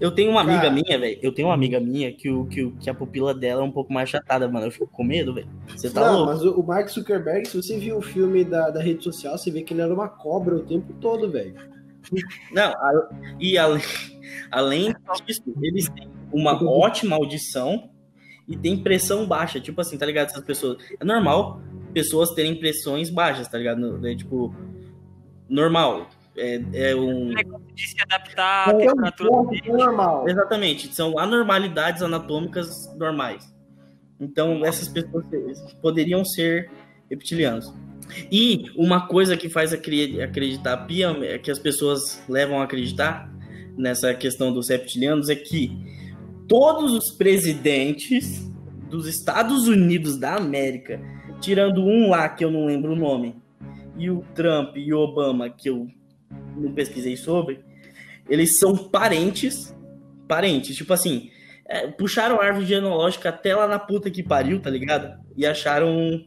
Eu 0.00 0.10
tenho 0.10 0.30
uma 0.30 0.40
amiga 0.42 0.62
Cara. 0.62 0.70
minha, 0.72 0.98
velho. 0.98 1.18
Eu 1.22 1.32
tenho 1.32 1.48
uma 1.48 1.54
amiga 1.54 1.78
minha 1.80 2.12
que, 2.12 2.28
o, 2.30 2.44
que, 2.46 2.62
o, 2.64 2.72
que 2.72 2.90
a 2.90 2.94
pupila 2.94 3.32
dela 3.34 3.62
é 3.62 3.64
um 3.64 3.70
pouco 3.70 3.92
mais 3.92 4.08
achatada, 4.08 4.46
mano. 4.48 4.66
Eu 4.66 4.70
fico 4.70 4.86
com 4.86 5.04
medo, 5.04 5.32
velho. 5.34 5.48
Você 5.68 5.90
tá 5.90 6.00
não, 6.00 6.18
louco? 6.18 6.32
mas 6.32 6.42
o 6.44 6.60
o 6.60 6.66
Mark 6.66 6.88
Zuckerberg, 6.88 7.46
se 7.48 7.56
você 7.56 7.78
viu 7.78 7.96
o 7.98 8.02
filme 8.02 8.44
da, 8.44 8.68
da 8.70 8.80
rede 8.82 9.02
social, 9.04 9.36
você 9.38 9.50
vê 9.50 9.62
que 9.62 9.72
ele 9.72 9.80
era 9.82 9.92
uma 9.94 10.08
cobra 10.08 10.56
o 10.56 10.60
tempo 10.60 10.92
todo, 11.00 11.30
velho. 11.30 11.54
Não, 12.52 12.70
a- 12.72 13.08
e 13.40 13.56
além, 13.58 13.82
além 14.50 14.94
disso, 15.26 15.42
eles 15.62 15.88
têm 15.88 16.08
uma 16.32 16.52
ótima 16.68 17.16
audição 17.16 17.90
e 18.48 18.56
tem 18.56 18.82
pressão 18.82 19.26
baixa. 19.26 19.60
Tipo 19.60 19.80
assim, 19.80 19.96
tá 19.96 20.04
ligado? 20.06 20.26
Essas 20.30 20.44
pessoas. 20.44 20.78
É 21.00 21.04
normal 21.04 21.60
pessoas 21.92 22.30
terem 22.34 22.58
pressões 22.58 23.10
baixas, 23.10 23.48
tá 23.48 23.58
ligado? 23.58 24.06
É 24.06 24.14
tipo. 24.14 24.54
Normal. 25.48 26.08
É, 26.36 26.60
é 26.90 26.96
um. 26.96 27.28
de 27.74 27.86
se 27.88 28.00
adaptar 28.02 28.62
à 28.68 28.72
Qualquer 28.72 28.90
um 28.90 28.94
temperatura 28.94 29.30
do 29.30 29.54
é 29.54 29.72
normal. 29.84 30.28
Exatamente, 30.28 30.92
são 30.92 31.16
anormalidades 31.18 32.02
anatômicas 32.02 32.92
normais. 32.96 33.54
Então, 34.18 34.64
essas 34.64 34.88
pessoas 34.88 35.24
poderiam 35.80 36.24
ser 36.24 36.70
reptilianos. 37.08 37.72
E 38.30 38.64
uma 38.76 39.06
coisa 39.06 39.36
que 39.36 39.48
faz 39.48 39.72
acre- 39.72 40.22
acreditar, 40.22 40.86
é 41.22 41.38
que 41.38 41.50
as 41.50 41.58
pessoas 41.58 42.22
levam 42.28 42.60
a 42.60 42.64
acreditar 42.64 43.32
nessa 43.76 44.14
questão 44.14 44.52
dos 44.52 44.68
reptilianos 44.68 45.28
é 45.28 45.34
que 45.34 45.72
todos 46.48 46.92
os 46.92 47.10
presidentes 47.10 48.48
dos 48.88 49.06
Estados 49.06 49.66
Unidos 49.66 50.16
da 50.16 50.36
América, 50.36 51.00
tirando 51.40 51.82
um 51.82 52.10
lá 52.10 52.28
que 52.28 52.44
eu 52.44 52.50
não 52.50 52.66
lembro 52.66 52.92
o 52.92 52.96
nome, 52.96 53.34
e 53.96 54.10
o 54.10 54.24
Trump 54.34 54.76
e 54.76 54.92
o 54.92 54.98
Obama, 54.98 55.48
que 55.48 55.68
eu 55.68 55.88
não 56.56 56.72
pesquisei 56.72 57.16
sobre, 57.16 57.60
eles 58.28 58.58
são 58.58 58.76
parentes, 58.76 59.74
parentes, 60.26 60.76
tipo 60.76 60.92
assim, 60.92 61.30
é, 61.66 61.88
puxaram 61.88 62.40
a 62.40 62.44
árvore 62.44 62.66
genealógica 62.66 63.28
até 63.28 63.54
lá 63.54 63.66
na 63.66 63.78
puta 63.78 64.10
que 64.10 64.22
pariu, 64.22 64.60
tá 64.60 64.70
ligado? 64.70 65.18
E 65.36 65.46
acharam 65.46 66.24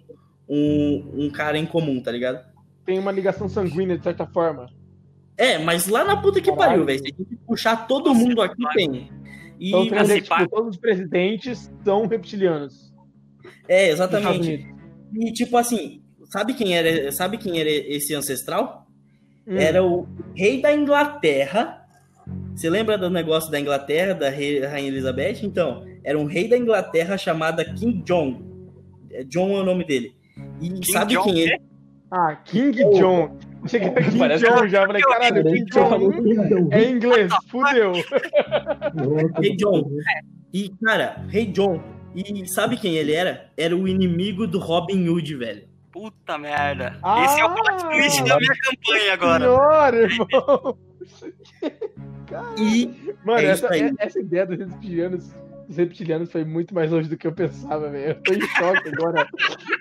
um, 0.49 1.25
um, 1.25 1.29
cara 1.29 1.57
em 1.57 1.65
comum, 1.65 2.01
tá 2.01 2.11
ligado? 2.11 2.45
Tem 2.85 2.97
uma 2.99 3.11
ligação 3.11 3.49
sanguínea, 3.49 3.97
de 3.97 4.03
certa 4.03 4.25
forma. 4.25 4.69
É, 5.37 5.57
mas 5.57 5.87
lá 5.87 6.03
na 6.03 6.17
puta 6.21 6.41
que 6.41 6.51
Caralho. 6.51 6.83
pariu, 6.83 6.85
velho. 6.85 6.99
Se 6.99 7.05
a 7.13 7.15
gente 7.17 7.35
puxar 7.45 7.87
todo 7.87 8.13
mundo 8.15 8.41
aqui, 8.41 8.63
tem. 8.75 9.09
E, 9.59 9.69
Então 9.69 9.83
tipo, 10.07 10.49
todos 10.49 10.69
os 10.75 10.77
presidentes 10.77 11.71
são 11.83 12.07
reptilianos. 12.07 12.93
é, 13.67 13.89
exatamente. 13.89 14.67
E 15.13 15.31
tipo 15.33 15.57
assim, 15.57 16.01
sabe 16.25 16.53
quem 16.53 16.75
era, 16.77 17.11
sabe 17.11 17.37
quem 17.37 17.59
era 17.59 17.69
esse 17.69 18.13
ancestral? 18.15 18.87
Hum. 19.47 19.55
Era 19.57 19.83
o 19.83 20.07
rei 20.35 20.61
da 20.61 20.73
Inglaterra. 20.73 21.83
Você 22.55 22.69
lembra 22.69 22.97
do 22.97 23.09
negócio 23.09 23.49
da 23.51 23.59
Inglaterra, 23.59 24.13
da 24.13 24.29
rei- 24.29 24.59
rainha 24.65 24.89
Elizabeth? 24.89 25.39
Então, 25.43 25.85
era 26.03 26.17
um 26.17 26.25
rei 26.25 26.47
da 26.49 26.57
Inglaterra 26.57 27.17
chamado 27.17 27.63
King 27.75 28.01
John. 28.03 28.41
É, 29.11 29.23
John 29.23 29.51
é 29.57 29.61
o 29.61 29.65
nome 29.65 29.85
dele. 29.85 30.16
E 30.61 30.69
King 30.69 30.91
sabe 30.91 31.13
John 31.13 31.23
quem 31.23 31.51
é? 31.51 31.57
Ah, 32.11 32.35
King 32.45 32.77
John. 32.97 33.37
Cheguei 33.67 33.89
a 33.89 33.93
King 33.93 34.17
Parece 34.19 34.45
John 34.45 34.67
já, 34.67 34.85
falei, 34.85 35.01
caralho, 35.01 35.43
King 35.43 35.65
John 35.71 36.69
é 36.71 36.89
inglês, 36.89 37.33
fudeu. 37.49 37.93
Rei 39.41 39.55
John. 39.57 39.89
E, 40.53 40.69
cara, 40.83 41.25
Rei 41.27 41.47
John. 41.47 41.81
E 42.15 42.47
sabe 42.47 42.77
quem 42.77 42.95
ele 42.95 43.13
era? 43.13 43.51
Era 43.57 43.75
o 43.75 43.87
inimigo 43.87 44.47
do 44.47 44.57
Robin 44.59 45.07
Hood, 45.09 45.35
velho. 45.35 45.67
Puta 45.91 46.37
merda. 46.37 46.97
Ah! 47.03 47.25
Esse 47.25 47.39
é 47.39 47.45
o 47.45 47.53
plot 47.53 47.83
twist 47.83 48.23
da 48.23 48.37
minha 48.37 48.53
campanha 48.63 49.13
agora. 49.13 49.39
Senhora, 49.45 49.97
irmão. 49.97 50.77
E 52.57 53.13
Mano, 53.23 53.39
É 53.39 53.45
essa, 53.45 53.71
aí. 53.71 53.93
essa 53.99 54.19
ideia 54.19 54.45
dos 54.45 54.57
reptilianos, 54.59 55.31
dos 55.67 55.77
reptilianos 55.77 56.31
foi 56.31 56.45
muito 56.45 56.73
mais 56.73 56.89
longe 56.91 57.09
do 57.09 57.17
que 57.17 57.27
eu 57.27 57.31
pensava, 57.33 57.89
velho. 57.89 58.11
Eu 58.11 58.23
tô 58.23 58.33
em 58.33 58.41
choque 58.41 58.89
agora. 58.89 59.27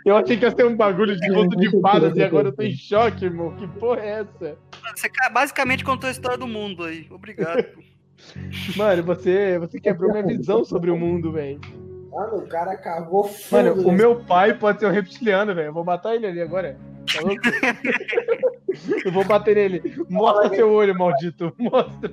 Eu 0.04 0.16
achei 0.16 0.36
que 0.36 0.44
ia 0.44 0.50
ser 0.50 0.66
um 0.66 0.76
bagulho 0.76 1.16
de 1.18 1.28
conto 1.32 1.56
de 1.56 1.80
fadas 1.80 2.16
e 2.16 2.22
agora 2.22 2.48
eu 2.48 2.52
tô 2.52 2.62
em 2.62 2.72
choque, 2.72 3.24
irmão. 3.24 3.54
Que 3.56 3.66
porra 3.68 4.00
é 4.00 4.08
essa? 4.20 4.58
Você 4.94 5.08
ca- 5.08 5.30
basicamente 5.30 5.84
contou 5.84 6.08
a 6.08 6.10
história 6.10 6.36
do 6.38 6.46
mundo 6.46 6.84
aí. 6.84 7.06
Obrigado. 7.10 7.64
Mano, 8.76 9.02
você, 9.02 9.58
você 9.58 9.78
quebrou 9.78 10.10
minha 10.10 10.26
visão 10.26 10.64
sobre 10.64 10.90
o 10.90 10.96
mundo, 10.96 11.32
velho. 11.32 11.60
Mano, 12.16 12.38
o 12.38 12.46
cara 12.48 12.76
cavou 12.76 13.24
fundo. 13.24 13.62
Mano, 13.76 13.88
o 13.88 13.92
meu 13.92 14.16
pai 14.24 14.54
pode 14.54 14.80
ser 14.80 14.86
um 14.86 14.90
reptiliano, 14.90 15.54
velho. 15.54 15.66
Eu 15.68 15.72
vou 15.74 15.84
matar 15.84 16.14
ele 16.14 16.26
ali 16.26 16.40
agora. 16.40 16.78
Tá 17.12 17.20
louco? 17.20 17.42
Eu 19.04 19.10
vou 19.12 19.24
bater 19.24 19.56
nele. 19.56 20.04
Mostra 20.08 20.50
seu 20.54 20.70
olho, 20.70 20.94
maldito. 20.98 21.52
Mostra. 21.58 22.10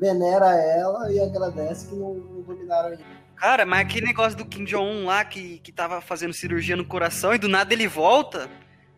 Venera 0.00 0.54
ela 0.54 1.10
e 1.12 1.20
agradece 1.20 1.88
que 1.88 1.94
não, 1.94 2.14
não 2.14 2.42
dominaram 2.42 2.88
ainda. 2.90 3.02
Cara, 3.36 3.64
mas 3.66 3.80
aquele 3.80 4.06
negócio 4.06 4.36
do 4.38 4.44
Kim 4.44 4.64
Jong-un 4.64 5.06
lá 5.06 5.24
que, 5.24 5.58
que 5.60 5.72
tava 5.72 6.00
fazendo 6.00 6.32
cirurgia 6.32 6.76
no 6.76 6.84
coração 6.84 7.34
e 7.34 7.38
do 7.38 7.48
nada 7.48 7.72
ele 7.72 7.88
volta. 7.88 8.48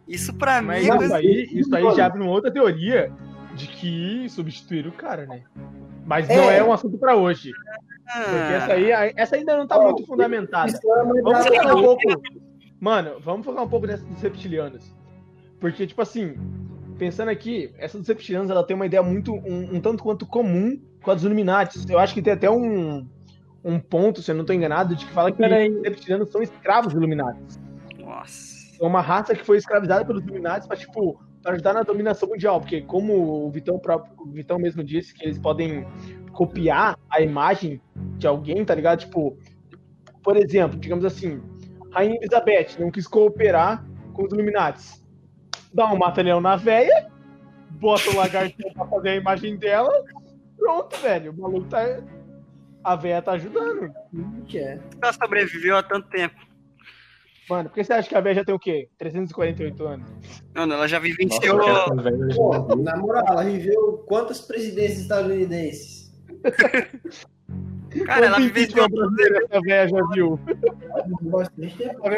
Isso 0.07 0.33
pra 0.35 0.63
Mas 0.63 0.85
mim 0.85 0.91
é 0.91 0.91
isso 0.91 0.99
coisa... 0.99 1.17
aí, 1.17 1.49
isso 1.53 1.75
aí 1.77 1.95
já 1.97 2.07
abre 2.07 2.21
uma 2.23 2.31
outra 2.31 2.51
teoria 2.51 3.13
de 3.55 3.67
que 3.67 4.27
substituir 4.29 4.87
o 4.87 4.93
cara, 4.93 5.27
né? 5.27 5.43
Mas 6.05 6.29
É. 6.29 6.37
não 6.37 6.51
é 6.51 6.63
um 6.63 6.73
assunto 6.73 6.97
pra 6.99 7.17
hoje. 7.17 7.51
Porque 8.07 8.55
essa 8.55 8.73
aí, 8.73 9.13
essa 9.17 9.37
ainda 9.37 9.57
não 9.57 9.67
tá 9.67 9.79
muito 9.81 10.07
fundamentada. 10.07 10.71
É 10.71 10.81
Vamos 11.23 11.47
focar 11.47 11.77
um 11.77 11.83
pouco. 11.83 12.03
Mano, 12.81 13.21
vamos 13.21 13.45
focar 13.45 13.65
um 13.65 13.69
pouco 13.69 13.87
nessa 13.87 14.05
dos 14.05 14.23
reptilianos. 14.23 14.95
Porque, 15.59 15.87
tipo 15.87 16.01
assim, 16.01 16.37
pensando 16.99 17.31
aqui, 17.31 17.73
essa 17.79 17.99
dos 17.99 18.07
reptilianos 18.07 18.51
ela 18.51 18.65
tem 18.65 18.77
uma 18.77 18.87
ideia 18.87 19.03
muito, 19.03 19.35
um, 19.35 19.77
um 19.77 19.81
tanto 19.81 20.03
quanto 20.03 20.27
comum 20.27 20.81
com 21.03 21.11
a 21.11 21.15
dos 21.15 21.25
Illuminati. 21.25 21.79
Eu 21.89 21.99
acho 21.99 22.15
que 22.15 22.23
tem 22.23 22.33
até 22.33 22.51
um, 22.51 23.07
um 23.65 23.81
ponto, 23.81 24.23
se 24.23 24.31
eu 24.31 24.35
não 24.35 24.45
tô 24.45 24.53
enganado, 24.53 24.95
de 24.95 25.05
que 25.05 25.13
fala 25.13 25.33
que 25.33 25.39
Peraí. 25.39 25.71
os 25.71 25.83
reptilianos 25.83 26.31
são 26.31 26.43
escravos 26.43 26.93
dos 26.93 26.99
Illuminati. 26.99 27.59
Nossa. 27.99 28.57
É 28.81 28.87
uma 28.87 29.01
raça 29.01 29.35
que 29.35 29.45
foi 29.45 29.57
escravizada 29.57 30.05
pelos 30.05 30.23
Illuminati 30.23 30.69
pra, 30.69 30.77
tipo, 30.77 31.21
pra 31.47 31.55
ajudar 31.55 31.75
na 31.75 31.83
dominação 31.85 32.29
mundial. 32.29 32.61
Porque, 32.61 32.83
como 32.83 33.47
o 33.47 33.51
Vitão, 33.51 33.79
próprio, 33.79 34.13
o 34.19 34.33
Vitão 34.33 34.59
mesmo 34.59 34.83
disse, 34.83 35.15
que 35.15 35.25
eles 35.25 35.39
podem 35.39 35.87
copiar 36.33 36.99
a 37.09 37.21
imagem 37.21 37.81
de 38.19 38.27
alguém, 38.27 38.65
tá 38.65 38.75
ligado? 38.75 38.99
Tipo, 38.99 39.39
por 40.25 40.37
exemplo, 40.37 40.77
digamos 40.77 41.05
assim, 41.05 41.41
Rainha 41.93 42.17
Elizabeth 42.17 42.79
não 42.81 42.91
quis 42.91 43.07
cooperar 43.07 43.87
com 44.13 44.25
os 44.25 44.33
Illuminati. 44.33 45.01
Dá 45.73 45.87
um 45.93 45.97
mata-leão 45.97 46.41
na 46.41 46.57
véia, 46.57 47.09
bota 47.71 48.11
o 48.11 48.17
lagartão 48.17 48.73
pra 48.73 48.87
fazer 48.87 49.11
a 49.11 49.17
imagem 49.17 49.57
dela, 49.57 49.93
pronto, 50.59 50.97
velho. 50.97 51.33
O 51.33 51.41
maluco 51.41 51.69
tá. 51.69 52.03
A 52.83 52.95
véia 52.97 53.23
tá 53.23 53.33
ajudando. 53.33 53.93
Que 54.47 54.59
é. 54.59 54.81
Ela 55.01 55.13
sobreviveu 55.13 55.77
há 55.77 55.83
tanto 55.83 56.09
tempo. 56.09 56.37
Mano, 57.49 57.69
por 57.69 57.75
que 57.77 57.85
você 57.85 57.93
acha 57.93 58.09
que 58.09 58.15
a 58.15 58.21
véia 58.21 58.37
já 58.37 58.45
tem 58.45 58.55
o 58.55 58.59
quê? 58.59 58.89
348 58.99 59.87
anos? 59.87 60.09
Mano, 60.55 60.75
ela 60.75 60.89
já 60.89 60.99
vivenciou. 60.99 61.59
Nossa, 61.59 61.93
essa 61.93 62.03
velha 62.03 62.29
já- 62.31 62.37
Pô, 62.37 62.77
na 62.77 62.97
moral, 62.97 63.25
ela 63.29 63.45
viveu 63.45 64.05
quantas 64.07 64.41
presidências 64.41 65.01
estadunidenses? 65.01 66.13
Cara, 68.07 68.27
ela 68.27 68.37
Quantos 68.37 68.45
vivenciou. 68.53 68.85
impeachment 68.87 68.89
brasileiros 68.91 69.49
essa 69.51 69.61
véia 69.61 69.89
já 69.89 70.07
viu? 70.13 70.41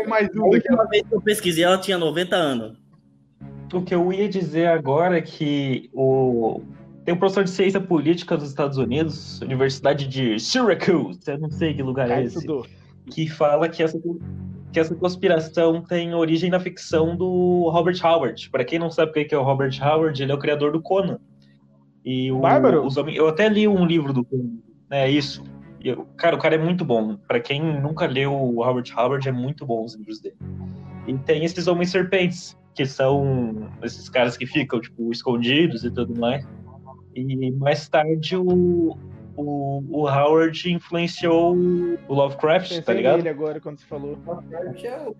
Mais 0.08 0.28
A 0.28 0.32
um 0.32 0.34
daqui. 0.34 0.38
última 0.38 0.84
vez 0.86 1.02
que 1.06 1.14
eu 1.14 1.20
pesquisei, 1.20 1.64
ela 1.64 1.78
tinha 1.78 1.98
90 1.98 2.34
anos. 2.36 2.78
O 3.72 3.82
que 3.82 3.94
eu 3.94 4.12
ia 4.12 4.28
dizer 4.28 4.66
agora 4.66 5.18
é 5.18 5.20
que 5.22 5.90
o... 5.92 6.62
tem 7.04 7.14
um 7.14 7.18
professor 7.18 7.44
de 7.44 7.50
ciência 7.50 7.80
política 7.80 8.36
dos 8.36 8.48
Estados 8.48 8.78
Unidos, 8.78 9.40
Universidade 9.42 10.08
de 10.08 10.40
Syracuse, 10.40 11.20
eu 11.26 11.38
não 11.38 11.50
sei 11.50 11.74
que 11.74 11.82
lugar 11.82 12.10
é 12.10 12.22
esse, 12.24 12.38
estudou. 12.38 12.66
que 13.10 13.28
fala 13.28 13.68
que 13.68 13.82
essa, 13.82 14.00
que 14.72 14.78
essa 14.78 14.94
conspiração 14.94 15.82
tem 15.82 16.14
origem 16.14 16.50
na 16.50 16.60
ficção 16.60 17.16
do 17.16 17.68
Robert 17.70 17.98
Howard. 18.04 18.50
Para 18.50 18.64
quem 18.64 18.78
não 18.78 18.90
sabe 18.90 19.10
o 19.10 19.14
que 19.14 19.34
é 19.34 19.38
o 19.38 19.42
Robert 19.42 19.72
Howard, 19.82 20.22
ele 20.22 20.32
é 20.32 20.34
o 20.34 20.38
criador 20.38 20.72
do 20.72 20.80
Conan. 20.82 21.18
E 22.04 22.30
o, 22.30 22.40
Bárbaro. 22.40 22.86
os 22.86 22.96
homens- 22.96 23.16
eu 23.16 23.28
até 23.28 23.48
li 23.48 23.66
um 23.66 23.84
livro 23.84 24.12
do 24.12 24.24
Conan, 24.24 24.58
é 24.90 25.10
isso. 25.10 25.42
Eu- 25.82 26.06
cara, 26.16 26.36
o 26.36 26.38
cara 26.38 26.54
é 26.54 26.58
muito 26.58 26.84
bom. 26.84 27.16
Para 27.16 27.40
quem 27.40 27.62
nunca 27.80 28.06
leu 28.06 28.32
o 28.32 28.62
Robert 28.64 28.84
Howard, 28.96 29.28
é 29.28 29.32
muito 29.32 29.64
bom 29.64 29.84
os 29.84 29.94
livros 29.94 30.20
dele. 30.20 30.36
E 31.06 31.16
tem 31.18 31.44
esses 31.44 31.66
homens 31.66 31.90
serpentes, 31.90 32.56
que 32.74 32.84
são 32.84 33.68
esses 33.82 34.08
caras 34.08 34.36
que 34.36 34.46
ficam, 34.46 34.80
tipo, 34.80 35.10
escondidos 35.10 35.84
e 35.84 35.90
tudo 35.90 36.18
mais. 36.18 36.46
E 37.14 37.50
mais 37.52 37.88
tarde 37.88 38.36
o, 38.36 38.96
o, 39.38 39.82
o 39.88 40.08
Howard 40.08 40.72
influenciou 40.72 41.56
o 41.56 42.12
Lovecraft, 42.14 42.68
Pensei 42.68 42.82
tá 42.82 42.92
ligado? 42.92 43.18
nele 43.18 43.28
agora 43.28 43.60
quando 43.60 43.78
você 43.78 43.86
falou. 43.86 44.18
Que 44.76 44.86
é 44.88 45.00
o- 45.08 45.16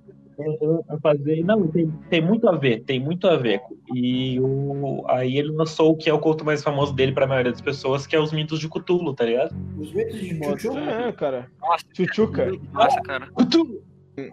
fazer. 1.02 1.42
Não, 1.44 1.66
tem, 1.68 1.90
tem 2.10 2.20
muito 2.20 2.48
a 2.48 2.56
ver, 2.56 2.84
tem 2.84 3.00
muito 3.00 3.26
a 3.26 3.36
ver. 3.36 3.60
E 3.94 4.38
o, 4.40 5.04
aí 5.08 5.36
ele 5.36 5.50
lançou 5.50 5.90
o 5.92 5.96
que 5.96 6.08
é 6.08 6.12
o 6.14 6.18
conto 6.20 6.44
mais 6.44 6.62
famoso 6.62 6.92
dele 6.94 7.12
pra 7.12 7.26
maioria 7.26 7.50
das 7.52 7.60
pessoas, 7.60 8.06
que 8.06 8.14
é 8.14 8.20
os 8.20 8.32
mitos 8.32 8.60
de 8.60 8.68
Cthulhu, 8.68 9.14
tá 9.14 9.24
ligado? 9.24 9.54
Os 9.78 9.92
mitos 9.92 10.18
de 10.20 10.44
Chuchu. 10.44 10.78
É, 10.78 11.12
cara. 11.12 11.50
Nossa, 11.60 11.84
Chuchuca. 11.92 12.50
Nossa, 12.72 13.00
cara. 13.02 13.28
Cthulhu! 13.36 13.82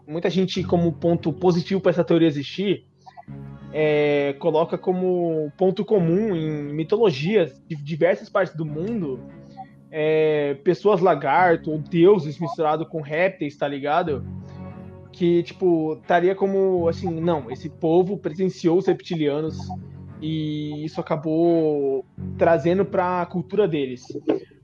Muita 0.07 0.29
gente, 0.31 0.63
como 0.63 0.91
ponto 0.93 1.31
positivo 1.33 1.79
pra 1.81 1.91
essa 1.91 2.03
teoria 2.03 2.27
existir, 2.27 2.85
é, 3.71 4.33
coloca 4.39 4.77
como 4.77 5.51
ponto 5.57 5.83
comum 5.85 6.35
em 6.35 6.73
mitologias 6.73 7.61
de 7.67 7.75
diversas 7.75 8.29
partes 8.29 8.55
do 8.55 8.65
mundo 8.65 9.19
é, 9.91 10.55
pessoas 10.63 11.01
lagarto 11.01 11.77
deuses 11.77 12.39
misturado 12.39 12.85
com 12.85 13.01
répteis, 13.01 13.55
tá 13.55 13.67
ligado? 13.67 14.25
Que, 15.11 15.43
tipo, 15.43 15.93
estaria 16.01 16.35
como 16.35 16.87
assim, 16.89 17.09
não, 17.21 17.49
esse 17.49 17.69
povo 17.69 18.17
presenciou 18.17 18.77
os 18.77 18.87
reptilianos 18.87 19.57
e 20.21 20.83
isso 20.83 20.99
acabou 20.99 22.05
trazendo 22.37 22.85
pra 22.85 23.25
cultura 23.25 23.67
deles. 23.67 24.03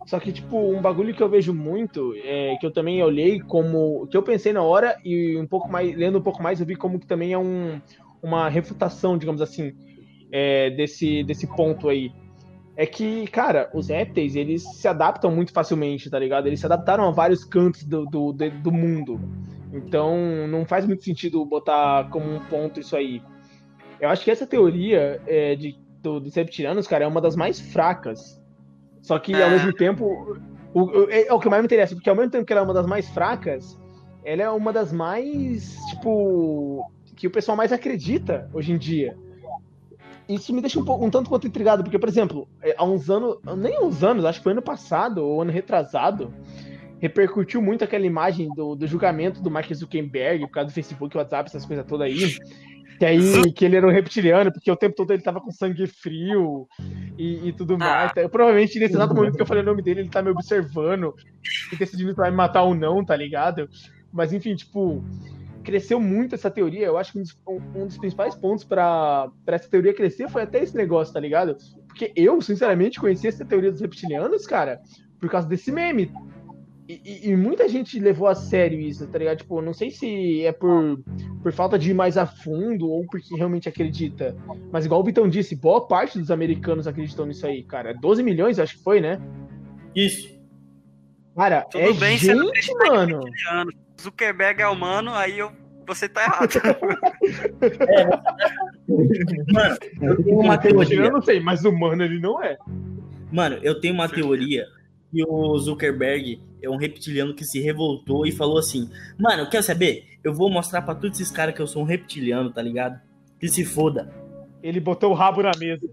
Só 0.06 0.20
que, 0.20 0.32
tipo, 0.32 0.58
um 0.58 0.82
bagulho 0.82 1.14
que 1.14 1.22
eu 1.22 1.30
vejo 1.30 1.54
muito, 1.54 2.14
é, 2.24 2.56
que 2.60 2.66
eu 2.66 2.72
também 2.72 3.02
olhei 3.04 3.40
como. 3.40 4.08
que 4.08 4.18
eu 4.18 4.24
pensei 4.24 4.52
na 4.52 4.64
hora 4.64 4.98
e 5.06 5.38
um 5.38 5.46
pouco 5.46 5.70
mais. 5.70 5.96
lendo 5.96 6.18
um 6.18 6.22
pouco 6.22 6.42
mais, 6.42 6.60
eu 6.60 6.66
vi 6.66 6.76
como 6.76 7.00
que 7.00 7.06
também 7.06 7.34
é 7.34 7.38
um, 7.38 7.80
uma 8.22 8.50
refutação, 8.50 9.18
digamos 9.18 9.42
assim, 9.42 9.74
é, 10.32 10.70
desse, 10.72 11.24
desse 11.24 11.48
ponto 11.48 11.88
aí. 11.88 12.12
É 12.76 12.86
que, 12.86 13.28
cara, 13.28 13.70
os 13.74 13.90
répteis, 13.90 14.36
eles 14.36 14.64
se 14.64 14.88
adaptam 14.88 15.30
muito 15.30 15.52
facilmente, 15.52 16.10
tá 16.10 16.18
ligado? 16.18 16.48
Eles 16.48 16.60
se 16.60 16.66
adaptaram 16.66 17.04
a 17.08 17.12
vários 17.12 17.44
cantos 17.44 17.84
do, 17.84 18.06
do, 18.06 18.32
do 18.34 18.72
mundo. 18.72 19.20
Então, 19.74 20.48
não 20.48 20.66
faz 20.66 20.86
muito 20.86 21.04
sentido 21.04 21.46
botar 21.46 22.10
como 22.10 22.26
um 22.34 22.40
ponto 22.46 22.80
isso 22.80 22.96
aí. 22.96 23.22
Eu 24.00 24.10
acho 24.10 24.24
que 24.24 24.32
essa 24.32 24.48
teoria 24.48 25.22
é, 25.28 25.56
de, 25.56 25.78
do, 26.02 26.20
dos 26.20 26.34
reptilianos, 26.36 26.88
cara, 26.88 27.04
é 27.04 27.08
uma 27.08 27.22
das 27.22 27.36
mais 27.36 27.60
fracas. 27.60 28.42
Só 29.02 29.20
que, 29.20 29.34
ao 29.36 29.50
Ah. 29.50 29.52
mesmo 29.52 29.74
tempo, 29.74 30.38
o, 30.74 30.82
o- 30.82 31.10
é, 31.10 31.28
é 31.28 31.34
o 31.34 31.40
que 31.40 31.50
mais 31.50 31.62
me 31.62 31.66
interessa, 31.66 31.94
porque 31.94 32.10
ao 32.10 32.16
mesmo 32.16 32.32
tempo 32.32 32.46
que 32.46 32.54
ela 32.54 32.62
é 32.62 32.66
uma 32.66 32.74
das 32.74 32.86
mais 32.86 33.08
fracas, 33.10 33.78
ela 34.24 34.42
é 34.44 34.50
uma 34.50 34.72
das 34.72 34.92
mais, 34.94 35.76
tipo, 35.90 36.90
que 37.16 37.28
o 37.28 37.32
pessoal 37.32 37.56
mais 37.58 37.72
acredita 37.72 38.50
hoje 38.54 38.72
em 38.72 38.78
dia. 38.78 39.16
Isso 40.34 40.54
me 40.54 40.62
deixa 40.62 40.80
um, 40.80 40.86
pouco, 40.86 41.06
um 41.06 41.10
tanto 41.10 41.30
quanto 41.30 41.48
intrigado, 41.48 41.84
porque, 41.84 42.00
por 42.00 42.10
exemplo, 42.10 42.48
é, 42.62 42.76
há 42.78 42.86
uns 42.86 43.10
anos, 43.10 43.38
nem 43.58 43.76
há 43.76 43.82
uns 43.82 44.04
anos, 44.04 44.26
acho 44.26 44.40
que 44.40 44.44
foi 44.44 44.54
ano 44.54 44.62
passado 44.62 45.24
ou 45.24 45.42
ano 45.42 45.52
retrasado, 45.52 46.34
repercutiu 47.00 47.62
muito 47.62 47.84
aquela 47.84 48.06
imagem 48.06 48.50
do, 48.56 48.76
do 48.76 48.86
julgamento 48.88 49.42
do 49.42 49.50
Mark 49.50 49.72
Zuckerberg 49.74 50.46
por 50.46 50.52
causa 50.52 50.70
do 50.70 50.74
Facebook, 50.74 51.18
WhatsApp, 51.18 51.50
essas 51.50 51.66
coisas 51.66 51.86
todas 51.86 52.08
aí. 52.08 52.38
Que 53.00 53.06
aí 53.06 53.52
que 53.52 53.66
ele 53.66 53.76
era 53.76 53.88
um 53.88 53.92
reptiliano, 53.92 54.52
porque 54.54 54.70
o 54.70 54.76
tempo 54.76 54.96
todo 54.96 55.12
ele 55.12 55.24
tava 55.24 55.42
com 55.42 55.50
sangue 55.50 55.88
frio 55.88 56.68
e, 57.18 57.50
e 57.50 57.54
tudo 57.54 57.76
mais. 57.76 58.12
Eu, 58.16 58.30
provavelmente 58.30 58.78
nesse 58.80 58.94
exato 58.94 59.16
momento 59.16 59.36
que 59.36 59.42
eu 59.42 59.48
falei 59.48 59.64
o 59.64 59.66
nome 59.66 59.82
dele, 59.82 60.02
ele 60.02 60.10
tá 60.10 60.22
me 60.22 60.30
observando 60.30 61.16
e 61.74 61.76
decidindo 61.76 62.12
se 62.12 62.18
vai 62.18 62.30
me 62.30 62.38
matar 62.38 62.62
ou 62.62 62.76
não, 62.76 63.04
tá 63.04 63.16
ligado? 63.16 63.68
Mas 64.14 64.32
enfim, 64.32 64.54
tipo, 64.54 65.04
cresceu 65.62 66.00
muito 66.00 66.36
essa 66.36 66.50
teoria. 66.52 66.86
Eu 66.86 66.98
acho 66.98 67.14
que 67.14 67.20
um 67.20 67.22
dos, 67.22 67.38
um 67.76 67.86
dos 67.88 67.98
principais 67.98 68.36
pontos 68.36 68.64
para 68.64 69.32
essa 69.48 69.70
teoria 69.70 69.94
crescer 69.94 70.30
foi 70.30 70.42
até 70.44 70.62
esse 70.64 70.76
negócio, 70.76 71.14
tá 71.14 71.20
ligado? 71.20 71.56
Porque 71.88 72.12
eu, 72.16 72.42
sinceramente, 72.42 73.00
conheci 73.00 73.28
essa 73.28 73.46
teoria 73.46 73.72
dos 73.72 73.82
reptilianos, 73.82 74.46
cara, 74.46 74.80
por 75.20 75.30
causa 75.30 75.48
desse 75.48 75.72
meme. 75.72 76.12
E, 76.90 77.00
e- 77.06 77.30
e 77.30 77.36
muita 77.38 77.70
gente 77.70 77.98
levou 78.00 78.28
a 78.28 78.36
sério 78.36 78.80
isso, 78.80 79.08
tá 79.08 79.18
ligado? 79.18 79.38
Tipo, 79.38 79.62
não 79.62 79.74
sei 79.74 79.92
se 79.92 80.44
é 80.44 80.52
por, 80.52 81.02
por 81.42 81.54
falta 81.54 81.80
de 81.80 81.92
ir 81.92 81.94
mais 81.94 82.18
a 82.18 82.26
fundo 82.26 82.90
ou 82.90 83.06
porque 83.06 83.34
realmente 83.36 83.70
acredita. 83.70 84.36
Mas 84.72 84.86
igual 84.86 85.00
o 85.00 85.04
Vitão 85.04 85.30
disse, 85.30 85.56
boa 85.56 85.88
parte 85.88 86.20
dos 86.20 86.32
americanos 86.32 86.88
acreditam 86.88 87.26
nisso 87.26 87.46
aí, 87.46 87.64
cara. 87.64 87.94
12 87.94 88.22
milhões, 88.24 88.60
acho 88.60 88.78
que 88.78 88.84
foi, 88.84 89.00
né? 89.00 89.22
Isso. 89.96 90.38
Cara, 91.36 91.62
Tudo 91.62 91.82
é 91.82 91.94
bem, 91.94 92.18
gente, 92.18 92.74
mano. 92.90 93.22
Zuckerberg 94.02 94.62
é 94.62 94.68
humano, 94.68 95.14
aí 95.14 95.40
eu, 95.40 95.52
você 95.88 96.10
tá 96.10 96.24
errado. 96.24 96.54
Mano, 99.54 99.78
eu 100.02 100.24
tenho 100.24 100.40
uma 100.40 100.56
Eu 100.56 100.60
teoria. 100.60 101.10
não 101.10 101.22
sei, 101.22 101.40
mas 101.40 101.64
humano 101.64 102.04
ele 102.04 102.20
não 102.20 102.42
é. 102.44 102.58
Mano, 103.32 103.58
eu 103.62 103.80
tenho 103.80 103.94
uma 103.94 104.10
teoria 104.10 104.66
que 105.12 105.24
o 105.26 105.58
Zuckerberg 105.58 106.42
é 106.62 106.70
um 106.70 106.78
reptiliano 106.78 107.34
que 107.34 107.46
se 107.46 107.60
revoltou 107.60 108.26
e 108.26 108.32
falou 108.32 108.58
assim: 108.58 108.90
Mano, 109.20 109.50
quer 109.50 109.62
saber? 109.62 110.06
Eu 110.24 110.34
vou 110.34 110.50
mostrar 110.50 110.82
pra 110.82 110.96
todos 110.96 111.20
esses 111.20 111.32
caras 111.32 111.56
que 111.56 111.62
eu 111.62 111.68
sou 111.68 111.82
um 111.82 111.86
reptiliano, 111.86 112.52
tá 112.52 112.62
ligado? 112.62 113.00
Que 113.40 113.48
se 113.48 113.66
foda. 113.66 114.14
Ele 114.62 114.80
botou 114.80 115.12
o 115.12 115.16
rabo 115.16 115.42
na 115.42 115.52
mesa. 115.58 115.88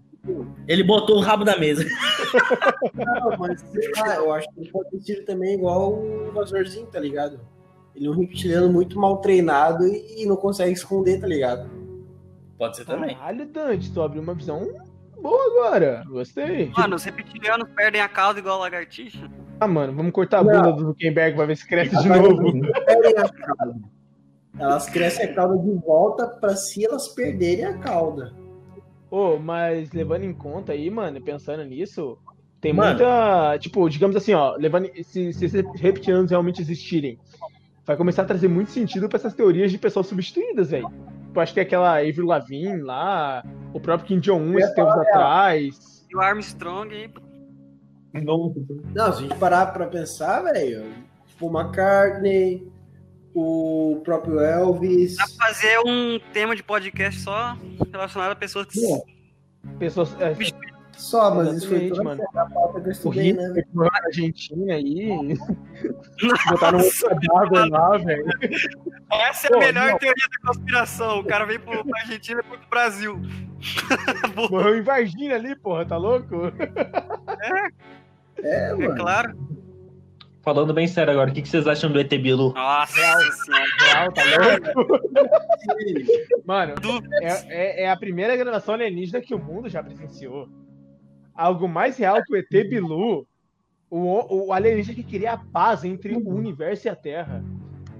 Ele 0.67 0.83
botou 0.83 1.17
o 1.17 1.21
rabo 1.21 1.45
da 1.45 1.57
mesa. 1.57 1.85
Não, 2.95 3.39
mas 3.39 3.61
sei 3.61 3.91
lá, 3.97 4.17
eu 4.17 4.33
acho 4.33 4.47
que 4.53 4.61
ele 4.61 4.71
pode 4.71 4.91
ter 4.91 5.01
sido 5.01 5.25
também 5.25 5.55
igual 5.55 5.95
o 5.95 6.29
invasorzinho, 6.29 6.87
tá 6.87 7.01
ligado? 7.01 7.41
Ele 7.99 8.07
é 8.07 8.11
um 8.11 8.15
reptiliano 8.21 8.73
muito 8.73 8.97
mal 8.99 9.17
treinado 9.21 9.85
e 9.85 10.25
não 10.25 10.37
consegue 10.37 10.73
esconder, 10.73 11.21
tá 11.21 11.27
ligado? 11.27 11.69
Pode 12.57 12.77
ser 12.77 12.85
também. 12.85 13.17
Caralho, 13.17 13.47
Dante, 13.47 13.93
tu 13.93 14.01
abriu 14.01 14.23
uma 14.23 14.35
visão 14.35 14.65
boa 15.21 15.45
agora. 15.67 16.05
Gostei. 16.09 16.71
Mano, 16.77 16.95
os 16.95 17.03
reptilianos 17.03 17.69
perdem 17.75 18.01
a 18.01 18.09
cauda 18.09 18.39
igual 18.39 18.61
lagartixa. 18.61 19.29
Ah, 19.59 19.67
mano, 19.67 19.93
vamos 19.97 20.13
cortar 20.13 20.39
a 20.39 20.45
Não. 20.45 20.53
bunda 20.53 20.73
do 20.73 20.87
Zuckerberg 20.87 21.35
pra 21.37 21.47
ver 21.47 21.57
se 21.57 21.67
cresce 21.67 21.91
de 22.01 22.09
Agora, 22.13 22.33
novo. 22.35 22.57
elas 22.65 22.85
perdem 22.85 23.19
a 23.19 23.29
cauda. 23.29 23.81
Elas 24.61 24.89
crescem 24.91 25.27
a 25.27 25.35
cauda 25.35 25.59
de 25.59 25.73
volta 25.85 26.27
pra 26.29 26.55
se 26.55 26.85
elas 26.85 27.09
perderem 27.09 27.65
a 27.65 27.79
cauda. 27.79 28.33
Ô, 29.11 29.39
mas 29.39 29.91
levando 29.93 30.23
em 30.25 30.33
conta 30.33 30.73
aí, 30.73 30.89
mano, 30.89 31.21
pensando 31.21 31.65
nisso, 31.65 32.17
tem 32.61 32.73
Mano. 32.73 32.91
muita. 32.99 33.59
Tipo, 33.59 33.89
digamos 33.89 34.15
assim, 34.17 34.35
ó, 34.35 34.55
levando. 34.57 34.89
Se, 35.03 35.33
se 35.33 35.45
esses 35.47 35.65
reptilianos 35.81 36.31
realmente 36.31 36.61
existirem, 36.61 37.19
vai 37.89 37.97
começar 37.97 38.21
a 38.21 38.27
trazer 38.27 38.49
muito 38.49 38.71
sentido 38.71 39.09
pra 39.09 39.17
essas 39.17 39.33
teorias 39.33 39.73
de 39.73 39.79
pessoas 39.79 40.07
substituídas, 40.07 40.71
velho. 40.71 40.93
Eu 41.35 41.41
acho 41.41 41.55
que 41.55 41.61
aquela 41.61 41.97
Avril 41.97 42.27
Lavigne 42.27 42.83
lá, 42.83 43.43
o 43.73 43.81
próprio 43.81 44.07
Kim 44.07 44.21
Jong-un 44.21 44.59
esses 44.59 44.75
tempos 44.75 44.93
atrás. 44.93 46.07
E 46.11 46.15
o 46.15 46.21
Armstrong 46.21 46.95
aí. 46.95 47.11
Não, 48.13 48.55
Não, 48.95 49.13
se 49.13 49.19
a 49.19 49.23
gente 49.23 49.35
parar 49.37 49.67
pra 49.73 49.87
pensar, 49.87 50.43
velho, 50.43 50.85
o 51.41 51.47
McCartney, 51.47 52.71
o 53.35 54.03
próprio 54.05 54.39
Elvis. 54.39 55.17
Dá 55.17 55.25
pra 55.25 55.47
fazer 55.47 55.79
um 55.87 56.21
tema 56.35 56.55
de 56.55 56.63
podcast 56.63 57.21
só 57.23 57.57
relacionado 57.91 58.33
a 58.33 58.37
pessoas 58.37 58.67
que. 58.67 58.85
É. 58.85 59.01
Pessoas. 59.79 60.15
É, 60.21 60.35
Só, 60.99 61.33
mas 61.35 61.55
isso 61.55 61.69
foi 61.69 61.89
toda 61.89 62.03
mano. 62.03 62.23
a 62.35 62.47
pauta 62.47 62.81
que 62.81 62.87
eu 62.87 62.89
o 62.89 62.93
estudei, 62.93 63.33
né, 63.33 63.63
que 63.63 63.69
morreu 63.77 63.91
na 63.93 64.07
Argentina 64.07 64.75
aí. 64.75 65.09
Botaram 66.51 66.79
um 66.81 66.91
cadáver 67.09 67.71
lá, 67.71 67.97
velho. 67.99 68.25
Essa 69.11 69.47
é 69.47 69.51
Pô, 69.51 69.57
a 69.57 69.61
melhor 69.61 69.91
não. 69.93 69.99
teoria 69.99 70.25
da 70.29 70.49
conspiração. 70.53 71.21
O 71.21 71.25
cara 71.25 71.45
veio 71.47 71.61
pro, 71.61 71.85
pra 71.85 72.01
Argentina 72.01 72.41
e 72.41 72.49
foi 72.49 72.59
pro 72.59 72.69
Brasil. 72.69 73.21
Morreu 74.51 74.77
em 74.77 74.83
Varginha 74.83 75.37
ali, 75.37 75.55
porra, 75.57 75.87
tá 75.87 75.97
louco? 75.97 76.53
É, 78.43 78.71
É 78.71 78.75
mano. 78.75 78.97
claro. 78.97 79.49
falando 80.43 80.73
bem 80.75 80.87
sério 80.89 81.13
agora, 81.13 81.31
o 81.31 81.33
que 81.33 81.43
que 81.43 81.49
vocês 81.49 81.67
acham 81.67 81.93
do 81.93 82.01
ET 82.01 82.09
Bilu? 82.11 82.53
Nossa 82.55 82.93
senhora. 82.93 83.65
Real, 83.81 84.13
tá 84.13 84.23
louco? 84.75 85.09
Mano, 86.45 86.75
é, 87.23 87.29
é- 87.49 87.83
é 87.85 87.91
a 87.91 87.97
primeira 87.97 88.37
gravação 88.37 88.75
alienígena 88.75 89.21
que 89.21 89.35
o 89.35 89.39
mundo 89.39 89.69
já 89.69 89.83
presenciou. 89.83 90.49
Algo 91.39 91.69
mais 91.69 91.97
real 91.97 92.21
que 92.25 92.35
o 92.35 92.37
ET 92.37 92.69
Bilu, 92.69 93.25
o, 93.89 94.47
o 94.49 94.53
alienígena 94.53 94.97
que 94.97 95.05
queria 95.05 95.35
a 95.35 95.39
paz 95.39 95.85
entre 95.85 96.17
o 96.17 96.29
universo 96.29 96.89
e 96.89 96.91
a 96.91 96.97
Terra. 96.97 97.45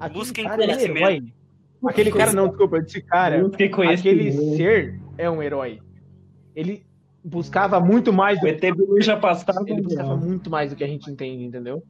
Aquele 0.01 0.19
Busquem 0.19 0.45
cara 0.45 0.65
é 0.65 0.83
herói. 0.83 1.33
Aquele 1.87 2.11
cara, 2.11 2.33
não, 2.33 2.49
desculpa, 2.49 2.79
eu 2.79 2.83
disse 2.83 3.01
cara. 3.03 3.41
Aquele 3.93 4.33
ser 4.57 5.01
é 5.17 5.31
um 5.31 5.41
herói. 5.41 5.79
Ele 6.57 6.85
buscava 7.23 7.79
muito 7.79 8.13
mais 8.13 8.39
O 8.39 8.41
do 8.41 8.49
ET 8.49 8.61
Bilu 8.61 9.01
já 9.01 9.17
passava. 9.17 9.63
ele 9.69 9.83
buscava 9.83 10.17
muito 10.17 10.51
mais 10.51 10.71
do 10.71 10.77
que 10.77 10.83
a 10.83 10.89
gente 10.89 11.09
entende, 11.09 11.45
entendeu? 11.45 11.81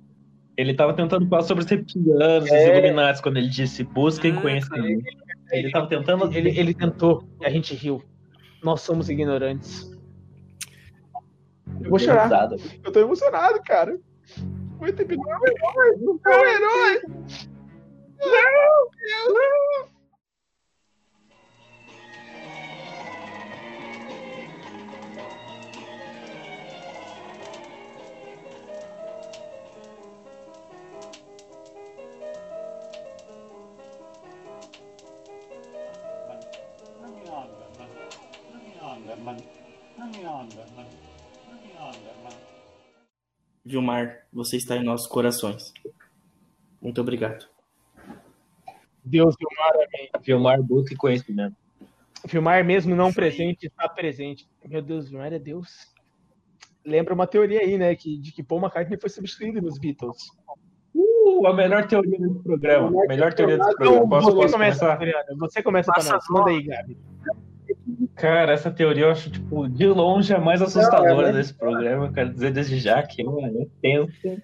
Ele 0.55 0.75
tava 0.75 0.93
tentando 0.93 1.27
falar 1.29 1.45
sobre 1.45 1.65
os 1.65 1.71
reptilianos, 1.71 2.45
os 2.45 2.51
Illuminati, 2.51 3.23
quando 3.23 3.39
ele 3.39 3.49
disse 3.49 3.85
busquem 3.85 4.37
Ah, 4.37 4.41
conhecimento. 4.43 5.03
Ele 5.51 5.71
tava 5.71 5.87
tentando. 5.87 6.31
Ele, 6.31 6.51
ele 6.59 6.75
tentou 6.75 7.25
e 7.41 7.47
a 7.47 7.49
gente 7.49 7.75
riu. 7.75 8.03
Nós 8.63 8.83
somos 8.83 9.09
ignorantes. 9.09 9.98
Eu 11.83 11.91
vou 11.91 11.99
chorar. 11.99 12.29
Pesado. 12.29 12.57
Eu 12.85 12.93
tô 12.93 13.01
emocionado, 13.01 13.63
cara. 13.63 13.99
O 14.81 14.87
ET 14.87 14.97
Bilu 15.05 15.23
é 15.29 15.37
um 15.37 15.47
herói. 15.47 16.21
É 16.25 16.31
um 16.31 16.47
herói. 16.47 17.03
Não, 40.09 40.45
não. 40.45 40.98
Vilmar, 43.69 44.27
você 44.33 44.57
está 44.57 44.77
em 44.77 44.83
nossos 44.83 45.07
corações. 45.07 45.73
Muito 46.81 47.01
obrigado. 47.01 47.47
Deus, 49.05 49.35
Vilmar, 49.39 49.75
amém. 49.75 50.11
Filmar 50.23 50.63
busca 50.63 50.97
conhecimento. 50.97 51.55
Vilmar, 52.27 52.65
mesmo 52.65 52.97
não 52.97 53.13
presente, 53.13 53.67
está 53.67 53.89
presente. 53.89 54.49
Meu 54.65 54.81
Deus, 54.81 55.11
Vilmar 55.11 55.33
é 55.33 55.39
Deus. 55.39 55.93
Lembra 56.85 57.13
uma 57.13 57.27
teoria 57.27 57.61
aí, 57.61 57.77
né? 57.77 57.95
Que, 57.95 58.17
de 58.19 58.33
que 58.33 58.43
Paul 58.43 58.61
McCartney 58.61 58.99
foi 58.99 59.11
substituído 59.11 59.61
nos 59.61 59.79
Beatles. 59.79 60.31
Uh, 60.95 61.47
a 61.47 61.53
melhor 61.53 61.87
teoria 61.87 62.19
desse 62.19 62.43
programa. 62.43 62.91
Melhor 63.07 63.35
teoria 63.35 63.59
desse 63.59 63.77
programa. 63.77 64.09
Posso, 64.09 64.27
você 64.27 64.37
posso 64.37 64.53
começa, 64.55 64.79
começar? 64.81 64.93
Adriana. 64.95 65.37
Você 65.39 65.63
começa 65.63 65.93
Passa 65.93 66.09
pra 66.09 66.17
nós. 66.17 66.25
a 66.25 66.33
bola. 66.33 66.45
Manda 66.47 66.57
aí, 66.57 66.63
Gabi. 66.63 66.97
Cara, 68.19 68.53
essa 68.53 68.71
teoria 68.71 69.05
eu 69.05 69.11
acho, 69.13 69.31
tipo, 69.31 69.69
de 69.69 69.87
longe 69.87 70.35
a 70.35 70.41
mais 70.41 70.61
assustadora 70.61 71.29
é, 71.29 71.33
desse 71.33 71.55
programa. 71.55 72.07
Eu 72.07 72.13
quero 72.13 72.33
dizer 72.33 72.53
desde 72.53 72.79
já 72.79 73.01
que 73.03 73.23
é 73.23 73.67
tenso. 73.81 74.43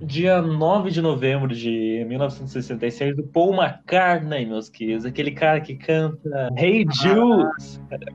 Dia 0.00 0.40
9 0.40 0.90
de 0.90 1.02
novembro 1.02 1.54
de 1.54 2.04
1966, 2.08 3.16
do 3.16 3.22
Paul 3.24 3.54
McCartney, 3.54 4.46
meus 4.46 4.70
queridos. 4.70 5.04
Aquele 5.04 5.30
cara 5.30 5.60
que 5.60 5.74
canta 5.74 6.48
Hey 6.56 6.86
Jude. 6.90 7.50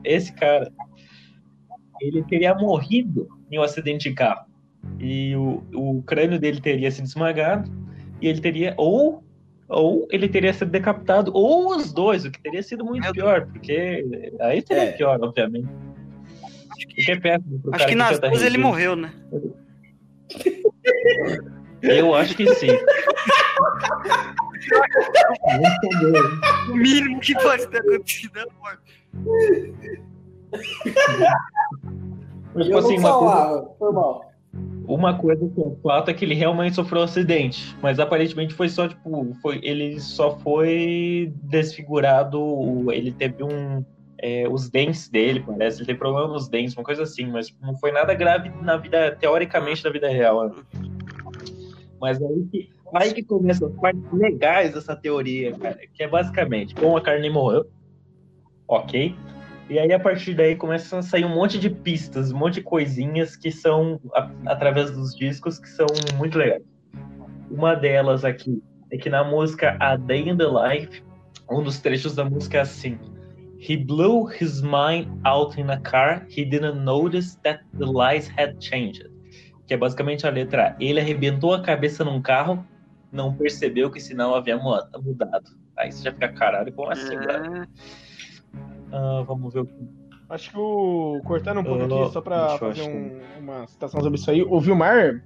Esse 0.02 0.32
cara. 0.32 0.70
Ele 2.00 2.24
teria 2.24 2.52
morrido 2.52 3.28
em 3.50 3.60
um 3.60 3.62
acidente 3.62 4.08
de 4.08 4.14
carro. 4.16 4.46
E 4.98 5.36
o, 5.36 5.62
o 5.72 6.02
crânio 6.02 6.40
dele 6.40 6.60
teria 6.60 6.90
sido 6.90 7.06
esmagado. 7.06 7.70
E 8.20 8.26
ele 8.26 8.40
teria. 8.40 8.74
Ou 8.76 9.22
ou 9.72 10.06
ele 10.10 10.28
teria 10.28 10.52
sido 10.52 10.70
decapitado, 10.70 11.32
ou 11.34 11.74
os 11.74 11.92
dois, 11.92 12.24
o 12.24 12.30
que 12.30 12.40
teria 12.40 12.62
sido 12.62 12.84
muito 12.84 13.02
Meu 13.02 13.12
pior, 13.12 13.46
porque 13.46 14.04
aí 14.40 14.62
seria 14.66 14.84
É. 14.84 14.92
pior, 14.92 15.18
obviamente. 15.22 15.68
Porque 16.94 17.12
é 17.12 17.16
péssimo 17.20 17.60
Acho 17.72 17.86
que 17.86 17.94
nas 17.94 18.18
duas 18.18 18.42
ele 18.42 18.58
morreu, 18.58 18.96
né? 18.96 19.12
Eu 21.82 22.14
acho 22.14 22.36
que 22.36 22.46
sim. 22.54 22.68
O 26.70 26.76
mínimo 26.76 27.18
que 27.20 27.34
pode 27.34 27.66
ter 27.66 27.78
acontecido 27.78 28.38
é 28.38 28.42
a 28.42 28.46
morte. 28.60 29.02
Mas, 32.54 32.66
tipo 32.66 32.78
assim, 32.78 32.98
não 32.98 33.20
uma 33.20 33.46
coisa, 33.46 33.74
foi 33.78 33.92
mal. 33.92 34.31
Uma 34.86 35.16
coisa 35.16 35.48
que 35.48 35.60
é 35.60 35.70
fato 35.82 36.10
é 36.10 36.14
que 36.14 36.24
ele 36.24 36.34
realmente 36.34 36.74
sofreu 36.74 37.00
um 37.00 37.04
acidente, 37.04 37.74
mas 37.80 37.98
aparentemente 37.98 38.52
foi 38.52 38.68
só, 38.68 38.86
tipo, 38.88 39.34
foi, 39.40 39.60
ele 39.62 39.98
só 40.00 40.38
foi 40.38 41.32
desfigurado, 41.42 42.92
ele 42.92 43.12
teve 43.12 43.42
um. 43.42 43.84
é, 44.18 44.46
os 44.48 44.68
dentes 44.68 45.08
dele, 45.08 45.40
parece, 45.40 45.78
ele 45.78 45.86
teve 45.86 45.98
problema 45.98 46.28
nos 46.28 46.48
dentes, 46.48 46.76
uma 46.76 46.84
coisa 46.84 47.04
assim, 47.04 47.26
mas 47.26 47.54
não 47.62 47.76
foi 47.76 47.92
nada 47.92 48.12
grave 48.14 48.50
na 48.62 48.76
vida, 48.76 49.16
teoricamente, 49.18 49.84
na 49.84 49.90
vida 49.90 50.08
real. 50.08 50.48
né? 50.48 50.54
Mas 52.00 52.20
aí 52.20 52.46
que. 52.50 52.70
Aí 52.94 53.14
que 53.14 53.22
começa 53.22 53.66
as 53.66 53.72
partes 53.76 54.02
legais 54.12 54.74
dessa 54.74 54.94
teoria, 54.94 55.54
cara. 55.56 55.78
Que 55.94 56.02
é 56.02 56.08
basicamente, 56.08 56.74
Paul 56.74 56.92
McCartney 56.92 57.30
morreu. 57.30 57.64
Ok. 58.68 59.14
E 59.72 59.78
aí, 59.78 59.90
a 59.90 59.98
partir 59.98 60.34
daí, 60.34 60.54
começa 60.54 60.98
a 60.98 61.02
sair 61.02 61.24
um 61.24 61.34
monte 61.34 61.58
de 61.58 61.70
pistas, 61.70 62.30
um 62.30 62.36
monte 62.36 62.54
de 62.56 62.60
coisinhas 62.60 63.36
que 63.36 63.50
são, 63.50 63.98
a- 64.14 64.30
através 64.44 64.90
dos 64.90 65.14
discos, 65.16 65.58
que 65.58 65.66
são 65.66 65.86
muito 66.18 66.36
legais. 66.36 66.62
Uma 67.50 67.74
delas 67.74 68.22
aqui 68.22 68.62
é 68.90 68.98
que 68.98 69.08
na 69.08 69.24
música 69.24 69.74
A 69.80 69.96
Day 69.96 70.28
in 70.28 70.36
the 70.36 70.44
Life, 70.44 71.02
um 71.50 71.62
dos 71.62 71.80
trechos 71.80 72.14
da 72.14 72.22
música 72.22 72.58
é 72.58 72.60
assim: 72.60 72.98
He 73.66 73.78
blew 73.78 74.28
his 74.30 74.60
mind 74.60 75.08
out 75.24 75.58
in 75.58 75.70
a 75.70 75.80
car, 75.80 76.26
he 76.28 76.44
didn't 76.44 76.80
notice 76.80 77.38
that 77.42 77.64
the 77.78 77.86
lights 77.86 78.30
had 78.38 78.56
changed. 78.60 79.08
Que 79.66 79.72
é 79.72 79.76
basicamente 79.78 80.26
a 80.26 80.30
letra. 80.30 80.76
Ele 80.78 81.00
arrebentou 81.00 81.54
a 81.54 81.62
cabeça 81.62 82.04
num 82.04 82.20
carro, 82.20 82.62
não 83.10 83.34
percebeu 83.34 83.90
que 83.90 83.98
o 83.98 84.02
sinal 84.02 84.34
havia 84.34 84.58
mu- 84.58 84.82
mudado. 85.02 85.50
Aí 85.78 85.90
você 85.90 86.02
já 86.04 86.12
fica 86.12 86.28
caralho, 86.28 86.70
como 86.74 86.90
assim? 86.90 87.14
É, 87.14 87.66
Ah, 88.92 89.24
vamos 89.26 89.52
ver 89.52 89.60
o 89.60 89.66
que. 89.66 89.74
Acho 90.28 90.50
que 90.50 90.58
o. 90.58 91.20
Cortando 91.24 91.60
um 91.60 91.64
pouco 91.64 91.82
Eu- 91.84 92.02
aqui, 92.04 92.12
só 92.12 92.20
pra 92.20 92.58
fazer 92.58 92.82
um- 92.82 93.20
uma 93.40 93.66
citação 93.66 94.00
sobre 94.00 94.18
isso 94.18 94.30
aí. 94.30 94.42
O 94.42 94.60
Vilmar, 94.60 95.22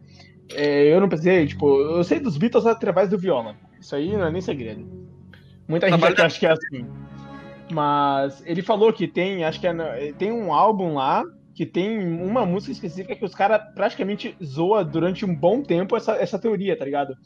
é, 0.55 0.93
eu 0.93 1.01
não 1.01 1.09
precisei, 1.09 1.47
tipo, 1.47 1.81
eu 1.81 2.03
sei 2.05 2.19
dos 2.19 2.37
Beatles 2.37 2.67
através 2.67 3.09
do 3.09 3.19
Viola. 3.19 3.55
Isso 3.81 3.95
aí 3.95 4.17
não 4.17 4.27
é 4.27 4.31
nem 4.31 4.41
segredo. 4.41 4.87
Muita 5.69 5.89
gente 5.89 5.99
Trabalho 5.99 6.14
aqui 6.14 6.23
acha 6.23 6.39
que 6.41 6.47
é 6.47 6.53
assim. 6.53 6.87
Mas 7.73 8.43
ele 8.47 8.62
falou 8.62 8.93
que 8.93 9.09
tem, 9.09 9.45
acho 9.45 9.61
que 9.61 9.67
é, 9.67 10.12
tem 10.17 10.31
um 10.33 10.53
álbum 10.53 10.95
lá 10.95 11.25
que 11.55 11.64
tem 11.64 11.99
uma 12.23 12.45
música 12.45 12.71
específica 12.73 13.17
que 13.17 13.25
os 13.25 13.35
caras 13.35 13.62
praticamente 13.75 14.37
zoa 14.45 14.85
durante 14.85 15.25
um 15.25 15.35
bom 15.35 15.62
tempo 15.62 15.97
essa, 15.97 16.12
essa 16.12 16.39
teoria, 16.39 16.77
tá 16.79 16.85
ligado? 16.85 17.17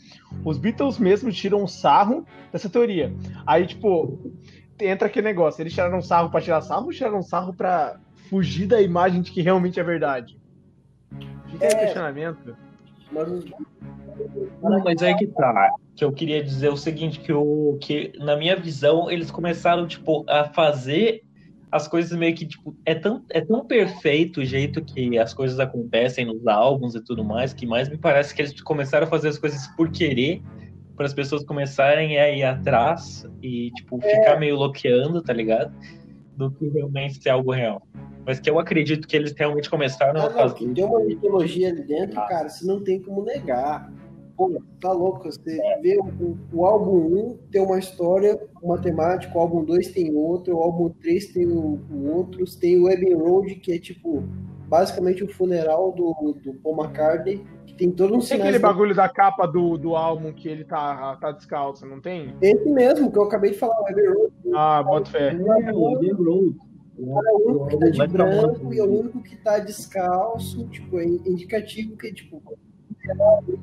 Os 0.45 0.57
Beatles 0.57 0.99
mesmo 0.99 1.33
tiram 1.33 1.63
um 1.63 1.67
sarro 1.67 2.25
dessa 2.53 2.71
teoria. 2.71 3.13
Aí, 3.45 3.67
tipo, 3.67 4.33
entra 4.81 5.07
aquele 5.09 5.27
negócio, 5.27 5.63
eles 5.63 5.73
tiraram 5.73 5.99
um 5.99 6.03
sarro 6.03 6.31
pra 6.31 6.41
tirar 6.41 6.61
sarro 6.63 6.87
ou 6.87 6.93
tiraram 6.93 7.19
um 7.19 7.23
sarro 7.23 7.55
pra 7.55 7.99
fugir 8.29 8.67
da 8.67 8.81
imagem 8.81 9.21
de 9.23 9.31
que 9.31 9.43
realmente 9.43 9.79
é 9.81 9.83
verdade? 9.83 10.39
Fica 11.51 11.67
aí 11.67 11.73
o 11.73 11.77
É. 11.77 11.81
questionamento. 11.81 12.57
Mas 13.13 13.29
Não, 14.63 14.85
mas 14.85 15.03
aí 15.03 15.15
que 15.17 15.27
tá. 15.27 15.71
Que 15.97 16.05
eu 16.05 16.13
queria 16.13 16.43
dizer 16.43 16.69
o 16.69 16.77
seguinte, 16.77 17.21
que, 17.21 17.33
o, 17.33 17.79
que 17.81 18.13
na 18.19 18.37
minha 18.37 18.57
visão, 18.57 19.11
eles 19.11 19.31
começaram, 19.31 19.87
tipo, 19.87 20.25
a 20.29 20.45
fazer 20.45 21.23
as 21.73 21.87
coisas 21.87 22.17
meio 22.19 22.35
que, 22.35 22.47
tipo, 22.47 22.75
é 22.85 22.95
tão, 22.95 23.25
é 23.31 23.41
tão 23.41 23.65
perfeito 23.65 24.41
o 24.41 24.45
jeito 24.45 24.85
que 24.85 25.17
as 25.19 25.33
coisas 25.33 25.61
acontecem 25.61 26.25
nos 26.25 26.47
álbuns 26.47 26.95
e 26.95 27.05
tudo 27.05 27.25
mais, 27.25 27.53
que 27.53 27.67
mais 27.67 27.89
me 27.89 27.97
parece 27.97 28.35
que 28.35 28.43
eles 28.43 28.61
começaram 28.61 29.07
a 29.07 29.11
fazer 29.11 29.29
as 29.29 29.39
coisas 29.39 29.69
por 29.77 29.91
querer, 29.91 30.43
para 31.01 31.07
as 31.07 31.15
pessoas 31.15 31.43
começarem 31.43 32.19
a 32.19 32.29
ir 32.31 32.43
atrás 32.43 33.27
e, 33.43 33.71
tipo, 33.71 33.99
ficar 34.03 34.39
meio 34.39 34.59
bloqueando, 34.59 35.23
tá 35.23 35.33
ligado? 35.33 35.73
Do 36.37 36.51
que 36.51 36.69
realmente 36.69 37.23
ser 37.23 37.31
algo 37.31 37.53
real. 37.53 37.81
Mas 38.27 38.39
que 38.39 38.51
eu 38.51 38.59
acredito 38.59 39.09
que 39.09 39.17
eles 39.17 39.33
realmente 39.33 39.71
começaram 39.71 40.21
Ah, 40.21 40.27
a 40.27 40.29
não, 40.29 40.37
fazer. 40.37 40.57
que 40.57 40.69
tem 40.75 40.85
uma 40.85 41.01
mitologia 41.01 41.71
ali 41.71 41.83
dentro, 41.85 42.21
Ah. 42.21 42.27
cara, 42.27 42.51
você 42.51 42.67
não 42.67 42.85
tem 42.85 43.01
como 43.01 43.23
negar. 43.25 43.91
Pô, 44.37 44.63
tá 44.79 44.93
louco, 44.93 45.25
você 45.25 45.59
vê 45.81 45.99
o, 45.99 46.37
o 46.53 46.67
álbum 46.67 46.99
1 47.31 47.39
tem 47.51 47.63
uma 47.63 47.79
história, 47.79 48.39
uma 48.63 48.77
temática, 48.77 49.35
o 49.39 49.41
álbum 49.41 49.65
2 49.65 49.93
tem 49.93 50.15
outro, 50.15 50.55
o 50.55 50.61
álbum 50.63 50.91
3 50.91 51.29
tem 51.33 51.47
o, 51.47 51.81
o 51.91 52.11
outro, 52.15 52.45
tem 52.59 52.79
o 52.79 52.89
Abbey 52.93 53.15
Road, 53.15 53.55
que 53.55 53.73
é 53.73 53.79
tipo, 53.79 54.23
basicamente 54.69 55.25
o 55.25 55.29
funeral 55.29 55.93
do, 55.93 56.35
do 56.45 56.53
Paul 56.63 56.77
McCartney, 56.85 57.43
tem 57.81 57.91
todo 57.91 58.15
um 58.15 58.19
Tem 58.19 58.39
aquele 58.39 58.59
bagulho 58.59 58.95
da 58.95 59.09
capa 59.09 59.47
do, 59.47 59.79
do 59.79 59.97
álbum 59.97 60.35
que 60.35 60.47
ele 60.47 60.65
tá, 60.65 61.17
tá 61.17 61.33
descalço, 61.33 61.87
não 61.87 61.99
tem? 61.99 62.35
Esse 62.43 62.69
mesmo, 62.69 63.11
que 63.11 63.17
eu 63.19 63.23
acabei 63.23 63.53
de 63.53 63.59
falar, 63.59 63.81
o 63.81 63.87
Abbey 63.89 64.07
Road, 64.07 64.33
Ah, 64.55 64.83
bota 64.83 65.11
fé. 65.11 65.29
É, 65.33 65.73
o 65.73 65.79
Road. 65.79 66.11
é 66.11 66.13
o 67.33 67.49
único 67.49 67.67
que 67.69 67.79
tá 67.79 67.89
de 67.89 68.07
branco 68.13 68.75
e 68.75 68.79
é 68.79 68.83
o 68.85 69.01
único 69.01 69.23
que 69.23 69.37
tá 69.37 69.59
descalço, 69.59 70.69
tipo, 70.69 70.99
é 70.99 71.07
indicativo 71.07 71.97
que, 71.97 72.13
tipo, 72.13 72.43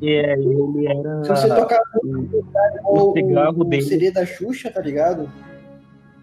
É, 0.01 0.33
ele 0.33 0.87
era. 0.87 1.23
se 1.23 1.29
você 1.29 1.47
tocar 1.47 1.79
o 2.83 3.11
o 3.61 3.63
dele. 3.65 3.83
CD 3.83 4.09
da 4.09 4.25
Xuxa, 4.25 4.71
tá 4.71 4.81
ligado? 4.81 5.31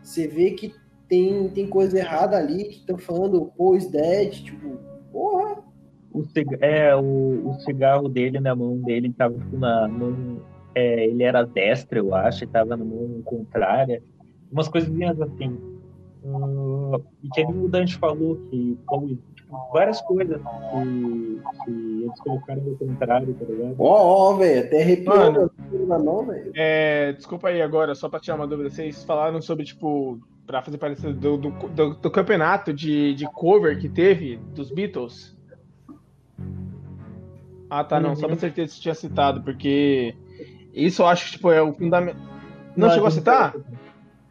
Você 0.03 0.27
vê 0.27 0.51
que 0.51 0.75
tem, 1.09 1.49
tem 1.51 1.69
coisa 1.69 1.97
errada 1.97 2.37
ali, 2.37 2.65
que 2.65 2.79
estão 2.81 2.99
falando, 2.99 3.53
pô, 3.57 3.77
is 3.77 3.89
dead, 3.89 4.33
tipo, 4.43 4.79
porra. 5.13 5.63
O 6.15 6.23
cig- 6.25 6.57
é, 6.61 6.95
o, 6.95 7.49
o 7.51 7.55
cigarro 7.65 8.09
dele 8.09 8.39
na 8.41 8.55
mão 8.55 8.77
dele 8.79 9.13
tava 9.13 9.35
tipo, 9.35 9.59
na 9.59 9.89
mão. 9.89 10.41
é, 10.75 11.07
ele 11.09 11.23
era 11.25 11.43
destra, 11.43 11.99
eu 11.99 12.15
acho, 12.15 12.45
e 12.45 12.47
tava 12.47 12.77
na 12.77 12.85
mão 12.85 13.21
contrária. 13.25 14.01
Umas 14.51 14.69
coisinhas 14.69 15.21
assim. 15.21 15.59
Ah, 16.27 16.99
e 17.23 17.29
que 17.29 17.45
o 17.45 17.69
Dante 17.69 17.97
falou 17.99 18.37
que 18.49 18.79
como, 18.87 19.09
tipo, 19.09 19.57
várias 19.73 20.01
coisas 20.03 20.41
que, 20.41 21.41
que 21.65 21.71
eles 22.05 22.21
colocaram 22.21 22.63
no 22.63 22.77
contrário, 22.77 23.35
tá 23.35 23.45
ligado? 23.45 23.75
Ó, 23.79 24.31
ó, 24.33 24.37
velho, 24.37 24.61
até 24.67 24.83
arrepiou 24.83 25.87
na 25.87 25.99
mão, 25.99 26.25
velho. 26.27 26.51
É, 26.55 27.13
desculpa 27.13 27.49
aí 27.49 27.61
agora, 27.61 27.95
só 27.95 28.09
pra 28.09 28.21
tirar 28.21 28.37
uma 28.37 28.47
dúvida. 28.47 28.71
Vocês 28.71 29.05
falaram 29.05 29.43
sobre, 29.43 29.65
tipo, 29.67 30.19
pra 30.47 30.63
fazer 30.63 30.79
parecer 30.79 31.13
do, 31.13 31.37
do, 31.37 31.51
do- 31.51 31.95
do 31.95 32.11
campeonato 32.11 32.73
de, 32.73 33.15
de 33.15 33.27
cover 33.33 33.79
que 33.79 33.89
teve 33.89 34.37
dos 34.55 34.71
Beatles. 34.71 35.35
Ah, 37.77 37.83
tá, 37.83 37.99
não. 37.99 38.15
Só 38.15 38.29
pra 38.29 38.37
certeza 38.37 38.73
se 38.73 38.81
tinha 38.81 38.95
citado, 38.95 39.43
porque 39.43 40.15
isso 40.73 41.03
eu 41.03 41.07
acho 41.07 41.27
que 41.27 41.33
tipo, 41.33 41.51
é 41.51 41.61
o 41.61 41.73
fundamento. 41.73 42.19
Não 42.77 42.89
chegou 42.89 43.09
a 43.09 43.11
citar? 43.11 43.53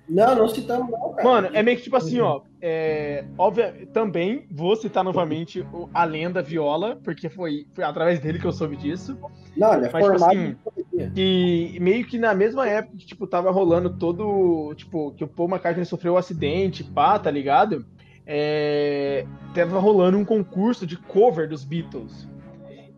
Não, 0.07 0.35
não 0.35 0.47
citamos 0.47 0.89
não, 0.89 1.13
cara. 1.13 1.23
Mano, 1.27 1.49
é 1.53 1.61
meio 1.61 1.75
que 1.75 1.83
tipo 1.83 1.97
assim, 1.97 2.21
ó. 2.21 2.41
É, 2.61 3.25
óbvio, 3.37 3.85
também 3.87 4.45
vou 4.49 4.77
citar 4.77 5.03
novamente 5.03 5.65
a 5.93 6.05
lenda 6.05 6.41
Viola, 6.41 6.97
porque 7.03 7.27
foi, 7.27 7.67
foi 7.73 7.83
através 7.83 8.21
dele 8.21 8.39
que 8.39 8.45
eu 8.45 8.53
soube 8.53 8.77
disso. 8.77 9.17
Não, 9.57 9.73
ele 9.73 9.87
é 9.87 9.89
Mas, 9.91 10.05
tipo 10.05 10.17
formado 10.17 10.37
assim, 10.37 10.55
poesia. 10.63 11.11
que 11.13 11.77
meio 11.81 12.05
que 12.05 12.17
na 12.17 12.33
mesma 12.33 12.65
época 12.65 12.97
que, 12.97 13.05
tipo, 13.05 13.27
tava 13.27 13.51
rolando 13.51 13.89
todo, 13.97 14.73
tipo, 14.75 15.11
que 15.11 15.25
o 15.25 15.27
Paul 15.27 15.49
McCartney 15.49 15.85
sofreu 15.85 16.13
um 16.13 16.17
acidente, 16.17 16.81
pá, 16.81 17.19
tá 17.19 17.29
ligado? 17.29 17.85
É, 18.25 19.25
tava 19.53 19.79
rolando 19.79 20.17
um 20.17 20.23
concurso 20.23 20.87
de 20.87 20.95
cover 20.95 21.49
dos 21.49 21.65
Beatles. 21.65 22.31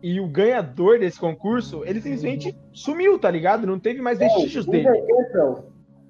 E 0.06 0.20
o 0.20 0.28
ganhador 0.28 1.00
desse 1.00 1.18
concurso, 1.18 1.82
ele 1.84 2.00
simplesmente 2.00 2.56
sumiu, 2.72 3.18
tá 3.18 3.28
ligado? 3.28 3.66
Não 3.66 3.76
teve 3.76 4.00
mais 4.00 4.20
vestígios 4.20 4.64
dele. 4.64 4.88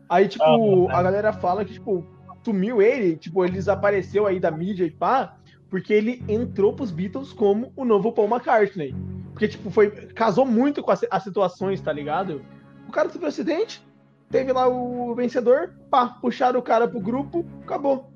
Aí, 0.07 0.29
tipo, 0.29 0.45
Ah, 0.91 0.99
a 0.99 1.03
galera 1.03 1.33
fala 1.33 1.65
que, 1.65 1.73
tipo, 1.73 2.05
sumiu 2.45 2.83
ele, 2.83 3.17
tipo, 3.17 3.43
ele 3.43 3.55
desapareceu 3.55 4.27
aí 4.27 4.39
da 4.39 4.51
mídia 4.51 4.85
e 4.85 4.91
pá, 4.91 5.39
porque 5.71 5.95
ele 5.95 6.23
entrou 6.29 6.75
pros 6.75 6.91
Beatles 6.91 7.33
como 7.33 7.73
o 7.75 7.87
novo 7.87 8.13
Paul 8.13 8.29
McCartney. 8.29 8.95
Porque, 9.33 9.49
tipo, 9.49 9.71
foi. 9.71 9.91
Casou 9.91 10.45
muito 10.45 10.83
com 10.83 10.91
as, 10.91 11.01
as 11.11 11.23
situações, 11.23 11.81
tá 11.81 11.91
ligado? 11.91 12.43
O 12.87 12.93
cara 12.93 13.09
sofreu 13.09 13.25
um 13.25 13.29
acidente, 13.29 13.83
teve 14.31 14.53
lá 14.53 14.69
o 14.69 15.15
vencedor, 15.15 15.73
pá, 15.91 16.19
puxaram 16.21 16.61
o 16.61 16.63
cara 16.63 16.87
pro 16.87 17.01
grupo, 17.01 17.47
acabou. 17.63 18.11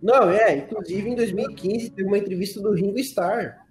Não, 0.00 0.30
é, 0.30 0.58
inclusive 0.58 1.10
em 1.10 1.16
2015 1.16 1.90
teve 1.90 2.06
uma 2.06 2.18
entrevista 2.18 2.62
do 2.62 2.72
Ringo 2.72 3.00
Starr 3.00 3.66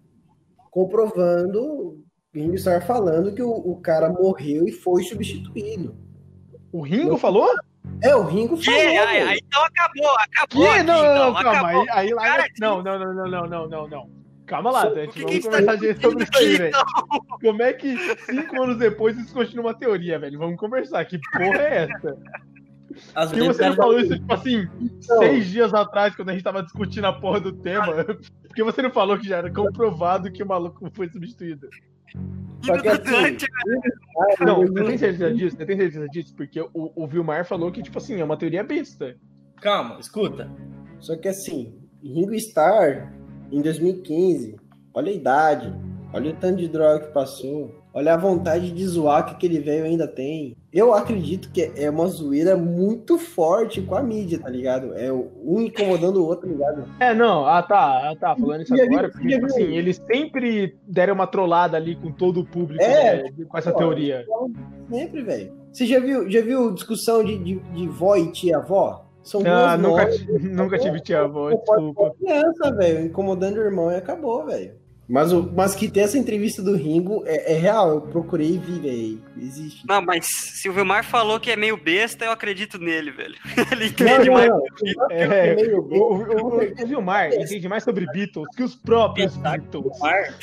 comprovando, 0.78 2.05
Ringo 2.32 2.53
Starr 2.53 2.86
falando 2.86 3.34
que 3.34 3.41
o, 3.41 3.49
o 3.49 3.82
cara 3.82 4.09
morreu 4.09 4.67
e 4.67 4.71
foi 4.71 5.01
substituído. 5.01 5.97
O 6.71 6.84
Ringo 6.84 7.17
falou? 7.17 7.49
É, 8.03 8.15
o 8.15 8.23
Ringo 8.23 8.55
Que? 8.57 8.65
falou. 8.65 8.80
Aí, 9.07 9.17
velho. 9.17 9.30
aí, 9.30 9.39
então 9.43 9.63
acabou, 9.63 10.17
acabou. 10.19 10.63
Que? 10.63 10.69
aqui, 10.69 10.84
Não, 10.84 11.03
não, 11.03 11.11
então, 11.13 11.25
não, 11.25 11.34
calma. 11.34 11.59
acabou. 11.59 11.82
Aí, 11.82 11.88
aí 11.89 12.13
lá. 12.13 12.21
Cara, 12.21 12.47
Não, 12.59 12.84
não, 12.84 12.99
não, 12.99 13.13
não, 13.15 13.28
não, 13.28 13.47
não, 13.47 13.67
não, 13.67 13.88
não. 13.88 14.09
Calma 14.45 14.71
lá, 14.71 14.91
que 14.91 15.07
que 15.07 15.21
Vamos 15.21 15.39
tá 15.39 15.49
conversar 15.49 15.78
gente, 15.78 16.01
sobre 16.01 16.23
isso 16.23 16.38
aí, 16.38 16.57
velho. 16.57 16.73
Como 17.41 17.63
é 17.63 17.73
que 17.73 17.97
cinco 18.25 18.63
anos 18.63 18.78
depois 18.78 19.17
isso 19.17 19.34
continua 19.34 19.65
uma 19.65 19.73
teoria, 19.73 20.19
velho? 20.19 20.38
Vamos 20.38 20.57
conversar. 20.59 21.03
Que 21.05 21.19
porra 21.34 21.57
é 21.57 21.89
essa? 21.89 22.17
Às 23.15 23.31
Que 23.31 23.41
você 23.41 23.69
não 23.69 23.75
falou 23.75 23.99
isso, 23.99 24.17
tipo 24.17 24.33
assim, 24.33 24.67
seis 24.99 25.47
dias 25.47 25.73
atrás, 25.73 26.15
quando 26.15 26.29
a 26.29 26.33
gente 26.33 26.43
tava 26.43 26.63
discutindo 26.63 27.05
a 27.05 27.13
porra 27.13 27.39
do 27.39 27.51
tema? 27.51 28.03
Porque 28.47 28.63
você 28.63 28.81
não 28.81 28.91
falou 28.91 29.17
que 29.17 29.27
já 29.27 29.37
era 29.37 29.53
comprovado 29.53 30.31
que 30.31 30.43
o 30.43 30.47
maluco 30.47 30.89
foi 30.93 31.09
substituído? 31.09 31.67
Só 32.63 32.77
que 32.79 32.87
assim, 32.87 33.37
Não, 34.39 34.65
você 34.67 34.83
tem 34.83 34.97
certeza 34.97 35.33
disso? 35.33 35.57
Você 35.57 35.65
tem 35.65 35.77
certeza 35.77 36.07
disso? 36.09 36.35
Porque 36.35 36.59
o, 36.61 36.69
o 36.73 37.07
Vilmar 37.07 37.45
falou 37.45 37.71
que, 37.71 37.83
tipo 37.83 37.97
assim, 37.97 38.19
é 38.19 38.23
uma 38.23 38.37
teoria 38.37 38.63
besta. 38.63 39.15
Calma, 39.61 39.99
escuta. 39.99 40.49
Só 40.99 41.15
que 41.15 41.27
assim, 41.27 41.75
Ringo 42.03 42.33
Starr, 42.33 43.13
em 43.51 43.61
2015, 43.61 44.55
olha 44.93 45.11
a 45.11 45.15
idade, 45.15 45.75
olha 46.13 46.31
o 46.31 46.33
tanto 46.33 46.57
de 46.57 46.67
droga 46.67 47.05
que 47.05 47.13
passou, 47.13 47.77
Olha 47.97 48.13
a 48.13 48.17
vontade 48.17 48.71
de 48.71 48.85
zoar 48.85 49.25
que 49.25 49.31
aquele 49.31 49.59
velho 49.59 49.85
ainda 49.85 50.07
tem. 50.07 50.55
Eu 50.78 50.93
acredito 50.93 51.49
que 51.51 51.71
é 51.75 51.89
uma 51.89 52.05
zoeira 52.05 52.55
muito 52.55 53.17
forte 53.17 53.82
com 53.82 53.95
a 53.95 54.03
mídia, 54.03 54.38
tá 54.38 54.47
ligado? 54.47 54.93
É 54.93 55.11
um 55.11 55.59
incomodando 55.59 56.17
o 56.17 56.25
outro, 56.28 56.47
tá 56.47 56.53
ligado? 56.53 56.88
É, 56.99 57.15
não, 57.15 57.47
ah 57.47 57.63
tá, 57.63 58.11
ah, 58.11 58.15
tá, 58.15 58.36
falando 58.36 58.61
isso 58.61 58.75
agora, 58.80 59.09
porque, 59.09 59.28
tipo 59.28 59.47
assim, 59.47 59.75
eles 59.75 59.99
sempre 60.05 60.78
deram 60.88 61.15
uma 61.15 61.25
trollada 61.25 61.75
ali 61.75 61.95
com 61.95 62.11
todo 62.11 62.41
o 62.41 62.45
público 62.45 62.84
É, 62.84 63.23
né, 63.23 63.32
com 63.49 63.57
essa 63.57 63.71
pô, 63.71 63.80
teoria. 63.80 64.23
Sempre, 64.88 65.23
velho. 65.23 65.51
Você 65.73 65.88
já 65.88 65.99
viu, 65.99 66.30
já 66.30 66.41
viu 66.41 66.71
discussão 66.71 67.23
de, 67.23 67.39
de, 67.39 67.55
de 67.59 67.88
vó 67.88 68.15
e 68.15 68.32
tia-avó? 68.32 69.03
São 69.23 69.41
Ah, 69.47 69.75
nunca, 69.75 70.05
ti- 70.05 70.28
nunca 70.45 70.78
tive 70.78 70.99
tia 71.01 71.21
avó, 71.21 71.49
Não 71.49 71.57
pode 71.57 71.86
desculpa. 71.86 72.15
criança, 72.19 72.75
velho, 72.75 73.05
incomodando 73.07 73.57
o 73.57 73.61
irmão 73.61 73.91
e 73.91 73.95
acabou, 73.95 74.45
velho. 74.45 74.75
Mas, 75.09 75.31
o, 75.31 75.49
mas 75.55 75.73
que 75.73 75.89
tem 75.89 76.03
essa 76.03 76.17
entrevista 76.17 76.61
do 76.61 76.75
Ringo 76.75 77.23
é, 77.25 77.53
é 77.53 77.57
real, 77.57 77.89
eu 77.91 78.01
procurei 78.01 78.55
e 78.55 78.57
vi, 78.57 78.79
velho. 78.79 79.23
Existe. 79.37 79.87
Não, 79.87 80.01
mas 80.01 80.25
se 80.25 80.67
o 80.67 80.73
Vilmar 80.73 81.03
falou 81.05 81.39
que 81.39 81.49
é 81.51 81.55
meio 81.55 81.77
besta, 81.77 82.25
eu 82.25 82.31
acredito 82.31 82.77
nele, 82.77 83.11
velho. 83.11 83.35
Ele 83.71 83.85
Não, 83.85 83.87
entende 83.89 84.27
não, 84.27 84.33
mais. 84.33 84.49
não. 84.49 84.61
É, 85.11 85.55
meio 85.55 85.79
o, 85.79 85.93
o, 85.93 86.57
o, 86.57 86.57
o 86.57 86.87
Vilmar 86.87 87.31
entende 87.33 87.67
mais 87.69 87.83
sobre 87.83 88.05
Beatles 88.11 88.47
que 88.55 88.63
os 88.63 88.75
próprios 88.75 89.33
Verdade. 89.35 89.63
Beatles. 89.69 89.99
Mar, 89.99 90.35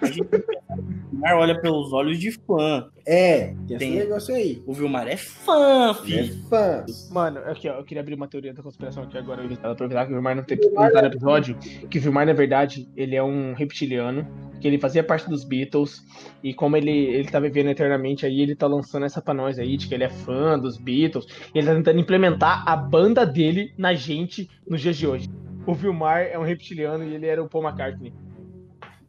a 0.00 0.06
gente 0.06 0.22
o 0.22 1.10
Vilmar 1.10 1.36
olha 1.36 1.60
pelos 1.60 1.92
olhos 1.92 2.18
de 2.18 2.30
fã. 2.30 2.88
É, 3.04 3.54
tem, 3.66 3.78
Tem. 3.78 3.88
esse 3.96 3.98
negócio 4.06 4.34
aí. 4.34 4.62
O 4.66 4.72
Vilmar 4.72 5.08
é 5.08 5.16
fã, 5.16 5.90
É 5.90 5.94
filho. 5.94 6.34
fã. 6.48 6.84
Mano, 7.10 7.40
aqui, 7.40 7.68
ó, 7.68 7.78
eu 7.78 7.84
queria 7.84 8.00
abrir 8.00 8.14
uma 8.14 8.28
teoria 8.28 8.54
da 8.54 8.62
conspiração 8.62 9.02
aqui 9.02 9.18
agora, 9.18 9.42
eu 9.42 9.70
aproveitar 9.70 10.04
que 10.06 10.12
o 10.12 10.14
Vilmar 10.14 10.36
não 10.36 10.44
teve 10.44 10.68
não 10.68 10.90
tá 10.90 11.02
no 11.02 11.08
episódio, 11.08 11.56
que 11.90 11.98
o 11.98 12.00
Vilmar, 12.00 12.26
na 12.26 12.32
verdade, 12.32 12.88
ele 12.96 13.16
é 13.16 13.22
um 13.22 13.54
reptiliano, 13.54 14.11
que 14.60 14.68
ele 14.68 14.78
fazia 14.78 15.02
parte 15.02 15.28
dos 15.28 15.44
Beatles, 15.44 16.04
e 16.42 16.54
como 16.54 16.76
ele, 16.76 16.90
ele 16.90 17.28
tá 17.28 17.40
vivendo 17.40 17.70
eternamente 17.70 18.24
aí, 18.24 18.40
ele 18.40 18.54
tá 18.54 18.66
lançando 18.66 19.04
essa 19.04 19.20
pra 19.20 19.34
nós 19.34 19.58
aí, 19.58 19.76
de 19.76 19.88
que 19.88 19.94
ele 19.94 20.04
é 20.04 20.08
fã 20.08 20.58
dos 20.58 20.76
Beatles, 20.78 21.26
e 21.52 21.58
ele 21.58 21.66
tá 21.66 21.74
tentando 21.74 21.98
implementar 21.98 22.62
a 22.66 22.76
banda 22.76 23.26
dele 23.26 23.74
na 23.76 23.92
gente 23.92 24.48
nos 24.68 24.80
dias 24.80 24.96
de 24.96 25.06
hoje. 25.06 25.28
O 25.66 25.74
Vilmar 25.74 26.22
é 26.22 26.38
um 26.38 26.44
reptiliano 26.44 27.04
e 27.04 27.14
ele 27.14 27.26
era 27.26 27.42
o 27.42 27.48
Paul 27.48 27.64
McCartney. 27.64 28.14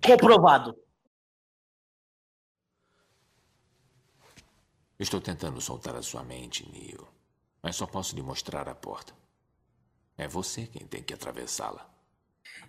Comprovado. 0.06 0.76
Estou 5.00 5.20
tentando 5.20 5.60
soltar 5.60 5.96
a 5.96 6.02
sua 6.02 6.24
mente, 6.24 6.70
Neil. 6.72 7.08
Mas 7.62 7.76
só 7.76 7.86
posso 7.86 8.16
lhe 8.16 8.22
mostrar 8.22 8.70
a 8.70 8.76
porta. 8.76 9.14
É 10.18 10.28
você 10.28 10.68
quem 10.68 10.86
tem 10.86 11.02
que 11.02 11.14
atravessá-la. 11.14 11.93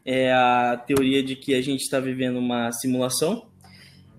É 0.04 0.32
a 0.32 0.76
teoria 0.86 1.22
de 1.22 1.34
que 1.34 1.54
a 1.54 1.62
gente 1.62 1.80
está 1.80 1.98
vivendo 1.98 2.38
uma 2.38 2.70
simulação. 2.72 3.46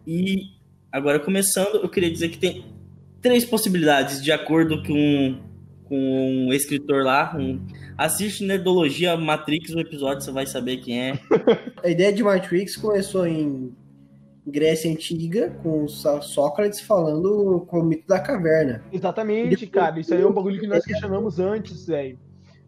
E 0.05 0.51
agora 0.91 1.19
começando, 1.19 1.75
eu 1.75 1.89
queria 1.89 2.11
dizer 2.11 2.29
que 2.29 2.37
tem 2.37 2.65
três 3.21 3.45
possibilidades, 3.45 4.23
de 4.23 4.31
acordo 4.31 4.81
com, 4.83 5.37
com 5.83 6.47
um 6.47 6.53
escritor 6.53 7.03
lá. 7.03 7.35
Um, 7.37 7.59
assiste 7.97 8.43
Nerdologia 8.43 9.15
Matrix, 9.15 9.71
o 9.73 9.79
episódio, 9.79 10.23
você 10.23 10.31
vai 10.31 10.45
saber 10.45 10.77
quem 10.77 11.09
é. 11.09 11.19
A 11.83 11.89
ideia 11.89 12.11
de 12.11 12.23
Matrix 12.23 12.75
começou 12.75 13.27
em 13.27 13.71
Grécia 14.47 14.91
Antiga, 14.91 15.49
com 15.63 15.87
Só- 15.87 16.21
Sócrates 16.21 16.79
falando 16.81 17.65
com 17.67 17.79
o 17.79 17.83
mito 17.83 18.07
da 18.07 18.19
caverna. 18.19 18.83
Exatamente, 18.91 19.65
cara. 19.67 19.99
Isso 19.99 20.13
aí 20.13 20.21
é 20.21 20.27
um 20.27 20.33
bagulho 20.33 20.59
que 20.59 20.67
nós 20.67 20.83
questionamos 20.85 21.39
antes, 21.39 21.87
velho. 21.87 22.17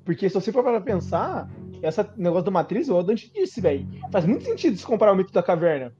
Porque 0.04 0.28
se 0.30 0.34
você 0.36 0.52
for 0.52 0.64
para 0.64 0.82
pensar, 0.82 1.50
esse 1.82 2.06
negócio 2.18 2.46
da 2.46 2.52
matriz, 2.52 2.90
o 2.90 3.02
Dante 3.04 3.32
disse, 3.34 3.60
velho. 3.62 3.88
Faz 4.12 4.26
muito 4.26 4.44
sentido 4.44 4.78
se 4.78 4.86
comparar 4.86 5.14
o 5.14 5.16
mito 5.16 5.32
da 5.34 5.44
caverna. 5.44 5.94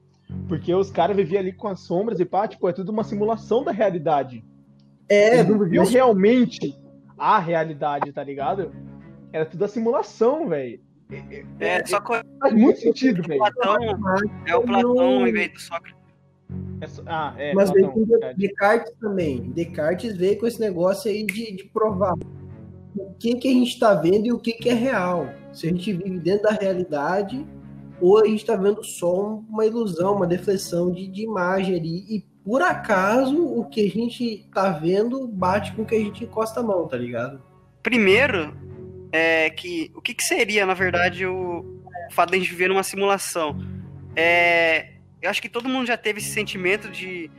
Porque 0.46 0.74
os 0.74 0.90
caras 0.90 1.16
viviam 1.16 1.40
ali 1.40 1.52
com 1.52 1.68
as 1.68 1.80
sombras 1.80 2.20
e 2.20 2.24
pá, 2.24 2.46
tipo, 2.46 2.68
é 2.68 2.72
tudo 2.72 2.90
uma 2.92 3.04
simulação 3.04 3.64
da 3.64 3.72
realidade. 3.72 4.44
É, 5.08 5.38
Eles 5.38 5.48
não 5.48 5.58
viviam 5.58 5.84
mas- 5.84 5.92
realmente 5.92 6.78
a 7.16 7.38
realidade, 7.38 8.12
tá 8.12 8.22
ligado? 8.22 8.70
Era 9.32 9.46
tudo 9.46 9.64
a 9.64 9.68
simulação, 9.68 10.48
velho. 10.48 10.80
É, 11.58 11.84
só 11.86 12.00
que 12.00 12.20
Faz 12.38 12.52
muito 12.54 12.80
sentido, 12.80 13.20
o 13.20 13.26
velho. 13.26 13.38
Platão 13.38 13.76
é 14.46 14.54
o 14.54 14.62
Platão 14.62 15.00
ao 15.00 15.26
invés 15.26 15.52
do 15.52 15.58
Sócrates. 15.58 15.98
É 16.82 16.86
só- 16.86 17.02
Ah, 17.06 17.34
é, 17.38 17.54
Mas 17.54 17.70
Platão, 17.70 17.94
veio 17.94 18.08
com. 18.20 18.34
Descartes 18.36 18.92
também. 19.00 19.40
Descartes 19.52 20.16
veio 20.16 20.38
com 20.38 20.46
esse 20.46 20.60
negócio 20.60 21.10
aí 21.10 21.24
de, 21.24 21.56
de 21.56 21.64
provar 21.64 22.14
o 22.94 23.14
que, 23.18 23.34
que 23.36 23.48
a 23.48 23.52
gente 23.52 23.68
está 23.72 23.94
vendo 23.94 24.26
e 24.26 24.32
o 24.32 24.38
que, 24.38 24.52
que 24.52 24.68
é 24.68 24.74
real. 24.74 25.26
Se 25.52 25.66
a 25.66 25.70
gente 25.70 25.92
vive 25.92 26.18
dentro 26.18 26.44
da 26.44 26.50
realidade 26.50 27.44
ou 28.00 28.18
a 28.18 28.26
gente 28.26 28.40
está 28.40 28.56
vendo 28.56 28.82
só 28.84 29.36
uma 29.48 29.66
ilusão, 29.66 30.14
uma 30.14 30.26
deflexão 30.26 30.92
de, 30.92 31.08
de 31.08 31.22
imagem 31.22 31.76
ali. 31.76 32.04
E 32.08 32.24
por 32.44 32.62
acaso 32.62 33.44
o 33.44 33.64
que 33.64 33.86
a 33.86 33.90
gente 33.90 34.48
tá 34.54 34.70
vendo 34.70 35.26
bate 35.26 35.72
com 35.72 35.82
o 35.82 35.86
que 35.86 35.94
a 35.94 36.00
gente 36.00 36.24
encosta 36.24 36.60
a 36.60 36.62
mão, 36.62 36.86
tá 36.86 36.96
ligado? 36.96 37.42
Primeiro, 37.82 38.56
é 39.12 39.50
que 39.50 39.90
o 39.94 40.00
que, 40.00 40.14
que 40.14 40.22
seria, 40.22 40.64
na 40.64 40.74
verdade, 40.74 41.26
o, 41.26 41.60
o 41.60 42.12
fato 42.12 42.30
de 42.30 42.36
a 42.36 42.38
gente 42.38 42.50
viver 42.50 42.68
numa 42.68 42.82
simulação? 42.82 43.58
É, 44.14 44.92
eu 45.20 45.30
acho 45.30 45.42
que 45.42 45.48
todo 45.48 45.68
mundo 45.68 45.86
já 45.86 45.96
teve 45.96 46.20
esse 46.20 46.30
sentimento 46.30 46.88
de 46.88 47.30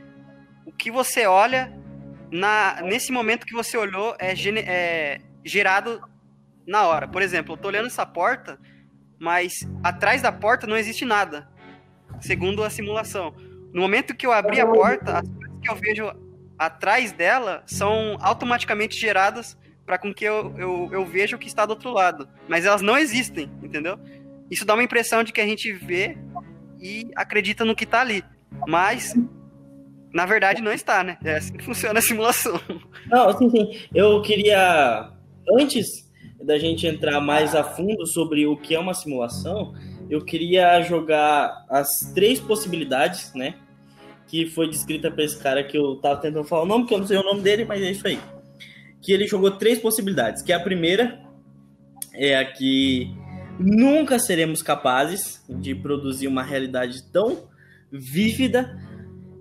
o 0.66 0.72
que 0.72 0.90
você 0.90 1.26
olha 1.26 1.72
na, 2.30 2.80
nesse 2.82 3.10
momento 3.10 3.46
que 3.46 3.54
você 3.54 3.76
olhou 3.76 4.14
é, 4.18 4.32
é 4.32 5.20
gerado 5.44 6.00
na 6.70 6.86
hora. 6.86 7.08
Por 7.08 7.20
exemplo, 7.20 7.54
eu 7.54 7.58
tô 7.58 7.66
olhando 7.66 7.88
essa 7.88 8.06
porta, 8.06 8.58
mas 9.18 9.68
atrás 9.82 10.22
da 10.22 10.30
porta 10.30 10.68
não 10.68 10.76
existe 10.76 11.04
nada, 11.04 11.48
segundo 12.20 12.62
a 12.62 12.70
simulação. 12.70 13.34
No 13.74 13.82
momento 13.82 14.14
que 14.14 14.24
eu 14.24 14.32
abri 14.32 14.60
a 14.60 14.66
porta, 14.66 15.18
as 15.18 15.28
coisas 15.28 15.58
que 15.60 15.68
eu 15.70 15.74
vejo 15.74 16.12
atrás 16.56 17.10
dela 17.10 17.64
são 17.66 18.16
automaticamente 18.20 18.96
geradas 18.96 19.58
para 19.84 19.98
com 19.98 20.14
que 20.14 20.24
eu, 20.24 20.54
eu, 20.56 20.88
eu 20.92 21.04
veja 21.04 21.34
o 21.34 21.38
que 21.38 21.48
está 21.48 21.66
do 21.66 21.70
outro 21.70 21.90
lado. 21.90 22.28
Mas 22.48 22.64
elas 22.64 22.82
não 22.82 22.96
existem, 22.96 23.50
entendeu? 23.60 23.98
Isso 24.48 24.64
dá 24.64 24.74
uma 24.74 24.82
impressão 24.84 25.24
de 25.24 25.32
que 25.32 25.40
a 25.40 25.46
gente 25.46 25.72
vê 25.72 26.16
e 26.80 27.10
acredita 27.16 27.64
no 27.64 27.74
que 27.74 27.84
está 27.84 28.00
ali. 28.00 28.24
Mas, 28.68 29.14
na 30.12 30.24
verdade, 30.24 30.62
não 30.62 30.72
está, 30.72 31.02
né? 31.02 31.18
É 31.24 31.36
assim 31.36 31.56
que 31.56 31.64
funciona 31.64 31.98
a 31.98 32.02
simulação. 32.02 32.60
Não, 33.06 33.36
sim, 33.36 33.50
sim. 33.50 33.88
Eu 33.92 34.22
queria, 34.22 35.10
antes 35.58 36.09
da 36.42 36.58
gente 36.58 36.86
entrar 36.86 37.20
mais 37.20 37.54
a 37.54 37.62
fundo 37.62 38.06
sobre 38.06 38.46
o 38.46 38.56
que 38.56 38.74
é 38.74 38.78
uma 38.78 38.94
simulação, 38.94 39.74
eu 40.08 40.24
queria 40.24 40.80
jogar 40.82 41.64
as 41.68 42.12
três 42.14 42.40
possibilidades, 42.40 43.32
né? 43.34 43.54
Que 44.26 44.46
foi 44.46 44.68
descrita 44.68 45.10
para 45.10 45.24
esse 45.24 45.40
cara 45.40 45.62
que 45.62 45.76
eu 45.76 45.96
tava 45.96 46.20
tentando 46.20 46.44
falar 46.44 46.62
o 46.62 46.66
nome, 46.66 46.86
que 46.86 46.94
eu 46.94 46.98
não 46.98 47.06
sei 47.06 47.18
o 47.18 47.22
nome 47.22 47.42
dele, 47.42 47.64
mas 47.64 47.82
é 47.82 47.90
isso 47.90 48.06
aí. 48.06 48.18
Que 49.00 49.12
ele 49.12 49.26
jogou 49.26 49.52
três 49.52 49.78
possibilidades. 49.78 50.42
Que 50.42 50.52
a 50.52 50.60
primeira 50.60 51.20
é 52.14 52.36
a 52.36 52.44
que 52.44 53.14
nunca 53.58 54.18
seremos 54.18 54.62
capazes 54.62 55.44
de 55.48 55.74
produzir 55.74 56.26
uma 56.26 56.42
realidade 56.42 57.02
tão 57.12 57.48
vívida 57.92 58.78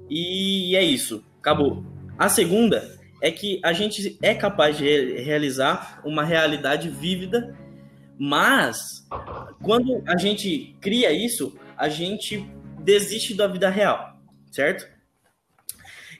e 0.10 0.76
é 0.76 0.84
isso. 0.84 1.24
Acabou. 1.40 1.84
A 2.18 2.28
segunda 2.28 2.99
é 3.22 3.32
que 3.32 3.60
a 3.64 3.74
gente 3.74 4.18
é 4.22 4.34
capaz 4.34 4.78
de 4.78 4.84
re- 4.84 5.22
realizar 5.22 6.02
uma 6.06 6.24
realidade 6.24 6.90
vívida, 6.90 7.58
mas 8.18 8.78
quando 9.62 10.04
a 10.08 10.18
gente 10.18 10.76
cria 10.82 11.12
isso, 11.12 11.58
a 11.78 11.90
gente 11.90 12.46
desiste 12.80 13.34
da 13.34 13.48
vida 13.48 13.70
real, 13.70 14.20
certo? 14.52 14.88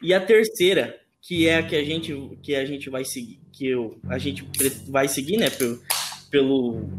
E 0.02 0.14
a 0.14 0.20
terceira, 0.22 0.98
que 1.22 1.48
é 1.48 1.58
a 1.58 1.64
que 1.64 1.76
a 1.76 1.84
gente 1.84 2.38
que 2.42 2.56
a 2.56 2.66
gente 2.66 2.90
vai 2.90 3.04
seguir, 3.04 3.40
que 3.52 3.68
eu, 3.68 4.00
a 4.08 4.18
gente 4.18 4.46
vai 4.88 5.08
seguir, 5.08 5.38
né, 5.38 5.50
pelo, 5.50 5.82
pelo 6.32 6.90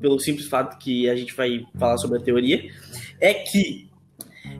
pelo 0.00 0.18
simples 0.18 0.48
fato 0.48 0.78
que 0.78 1.10
a 1.10 1.16
gente 1.16 1.34
vai 1.34 1.64
falar 1.78 1.98
sobre 1.98 2.18
a 2.18 2.22
teoria, 2.22 2.70
é 3.20 3.34
que 3.34 3.90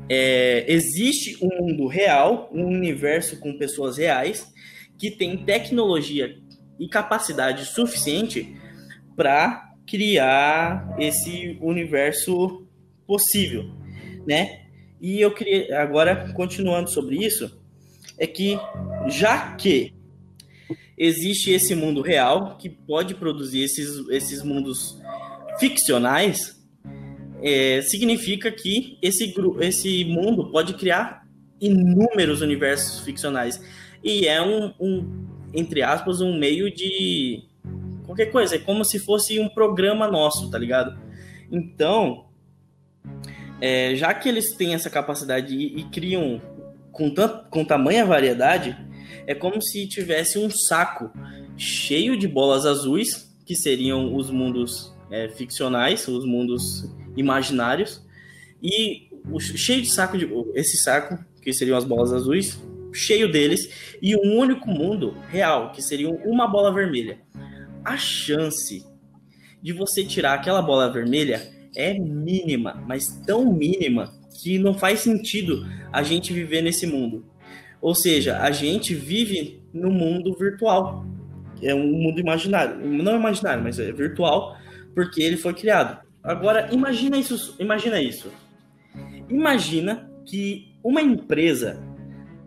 é, 0.09 0.65
existe 0.71 1.39
um 1.43 1.49
mundo 1.49 1.87
real, 1.87 2.51
um 2.53 2.67
universo 2.67 3.39
com 3.39 3.57
pessoas 3.57 3.97
reais 3.97 4.50
que 5.01 5.11
tem 5.11 5.39
tecnologia 5.39 6.37
e 6.79 6.87
capacidade 6.87 7.65
suficiente 7.65 8.55
para 9.17 9.73
criar 9.87 10.95
esse 10.99 11.57
universo 11.63 12.67
possível, 13.07 13.71
né? 14.27 14.67
E 15.01 15.19
eu 15.19 15.33
queria 15.33 15.81
agora 15.81 16.31
continuando 16.35 16.91
sobre 16.91 17.17
isso, 17.17 17.59
é 18.19 18.27
que 18.27 18.59
já 19.09 19.55
que 19.57 19.95
existe 20.99 21.51
esse 21.51 21.75
mundo 21.75 22.03
real 22.03 22.59
que 22.59 22.69
pode 22.69 23.15
produzir 23.15 23.63
esses, 23.63 24.07
esses 24.11 24.43
mundos 24.43 25.01
ficcionais, 25.59 26.63
é, 27.43 27.81
significa 27.81 28.53
que 28.53 28.99
esse, 29.01 29.35
esse 29.61 30.05
mundo 30.05 30.51
pode 30.51 30.75
criar 30.75 31.27
inúmeros 31.59 32.43
universos 32.43 33.01
ficcionais. 33.01 33.59
E 34.03 34.27
é 34.27 34.41
um, 34.41 34.73
um, 34.81 35.27
entre 35.53 35.83
aspas, 35.83 36.21
um 36.21 36.39
meio 36.39 36.73
de 36.73 37.43
qualquer 38.05 38.27
coisa. 38.27 38.57
É 38.57 38.59
como 38.59 38.85
se 38.85 38.99
fosse 38.99 39.39
um 39.39 39.49
programa 39.49 40.09
nosso, 40.09 40.51
tá 40.51 40.59
ligado? 40.59 40.99
Então, 41.51 42.27
é, 43.61 43.95
já 43.95 44.15
que 44.15 44.29
eles 44.29 44.55
têm 44.55 44.75
essa 44.75 44.89
capacidade 44.89 45.55
e, 45.55 45.81
e 45.81 45.85
criam 45.85 46.41
com, 46.93 47.11
tant, 47.11 47.49
com 47.51 47.65
tamanha 47.65 48.05
variedade, 48.05 48.77
é 49.27 49.35
como 49.35 49.61
se 49.61 49.87
tivesse 49.87 50.39
um 50.39 50.51
saco 50.51 51.11
cheio 51.57 52.17
de 52.17 52.27
bolas 52.27 52.65
azuis, 52.65 53.31
que 53.45 53.55
seriam 53.55 54.15
os 54.15 54.31
mundos 54.31 54.95
é, 55.11 55.29
ficcionais, 55.29 56.07
os 56.09 56.25
mundos 56.25 56.89
imaginários, 57.17 58.03
e 58.63 59.09
o, 59.31 59.39
cheio 59.41 59.83
de 59.83 59.91
saco 59.91 60.17
de. 60.17 60.29
Esse 60.55 60.77
saco, 60.77 61.19
que 61.43 61.53
seriam 61.53 61.77
as 61.77 61.85
bolas 61.85 62.13
azuis, 62.13 62.61
cheio 62.93 63.31
deles, 63.31 63.97
e 64.01 64.17
um 64.17 64.39
único 64.39 64.69
mundo 64.69 65.17
real, 65.29 65.73
que 65.73 65.83
seria 65.83 66.11
uma 66.11 66.47
bola 66.47 66.73
vermelha. 66.73 67.19
A 67.85 67.97
chance 67.97 68.85
de 69.63 69.73
você 69.73 70.05
tirar 70.05 70.35
aquela 70.35 70.63
bola 70.63 70.93
vermelha 70.93 71.51
é 71.75 71.99
mínima, 71.99 72.83
mas 72.87 73.09
tão 73.27 73.53
mínima 73.53 74.13
que 74.43 74.59
não 74.59 74.75
faz 74.75 75.01
sentido 75.01 75.67
a 75.93 76.03
gente 76.03 76.33
viver 76.33 76.63
nesse 76.63 76.87
mundo. 76.87 77.25
Ou 77.81 77.95
seja, 77.95 78.39
a 78.39 78.51
gente 78.51 78.95
vive 78.95 79.63
no 79.73 79.91
mundo 79.91 80.37
virtual. 80.37 81.05
É 81.63 81.75
um 81.75 81.93
mundo 81.93 82.21
imaginário. 82.21 82.77
Não 82.87 83.17
imaginário, 83.17 83.63
mas 83.63 83.79
é 83.79 83.93
virtual, 83.93 84.57
porque 84.95 85.23
ele 85.23 85.37
foi 85.37 85.55
criado. 85.55 86.01
Agora, 86.23 86.69
imagina 86.73 87.17
isso. 87.17 87.57
Imagina 87.59 88.01
isso. 88.01 88.31
Imagina 89.29 90.11
que 90.27 90.75
uma 90.83 91.01
empresa 91.01 91.83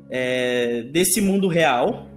é, 0.09 0.83
desse 0.83 1.21
mundo 1.21 1.47
real, 1.47 2.07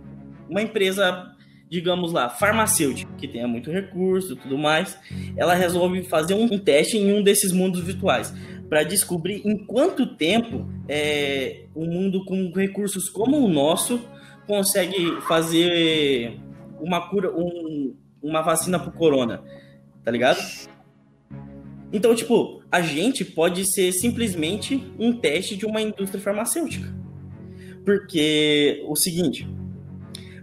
uma 0.48 0.62
empresa, 0.62 1.34
digamos 1.68 2.12
lá, 2.12 2.28
farmacêutica, 2.28 3.12
que 3.16 3.26
tenha 3.26 3.48
muito 3.48 3.70
recurso 3.70 4.34
e 4.34 4.36
tudo 4.36 4.58
mais, 4.58 4.98
ela 5.36 5.54
resolve 5.54 6.02
fazer 6.04 6.34
um 6.34 6.58
teste 6.58 6.96
em 6.96 7.12
um 7.12 7.22
desses 7.22 7.52
mundos 7.52 7.82
virtuais 7.82 8.32
para 8.68 8.82
descobrir 8.82 9.42
em 9.44 9.56
quanto 9.56 10.16
tempo 10.16 10.68
é, 10.88 11.64
um 11.74 11.86
mundo 11.86 12.24
com 12.24 12.50
recursos 12.52 13.08
como 13.08 13.38
o 13.38 13.48
nosso 13.48 14.00
consegue 14.46 15.20
fazer 15.22 16.38
uma 16.80 17.08
cura, 17.08 17.32
um, 17.32 17.94
uma 18.22 18.42
vacina 18.42 18.78
para 18.78 18.90
o 18.90 18.92
corona, 18.92 19.42
tá 20.04 20.10
ligado? 20.10 20.38
Então, 21.92 22.14
tipo, 22.14 22.62
a 22.70 22.80
gente 22.80 23.24
pode 23.24 23.64
ser 23.64 23.92
simplesmente 23.92 24.82
um 24.98 25.12
teste 25.12 25.56
de 25.56 25.64
uma 25.64 25.80
indústria 25.80 26.20
farmacêutica. 26.20 26.92
Porque 27.86 28.82
o 28.88 28.96
seguinte, 28.96 29.46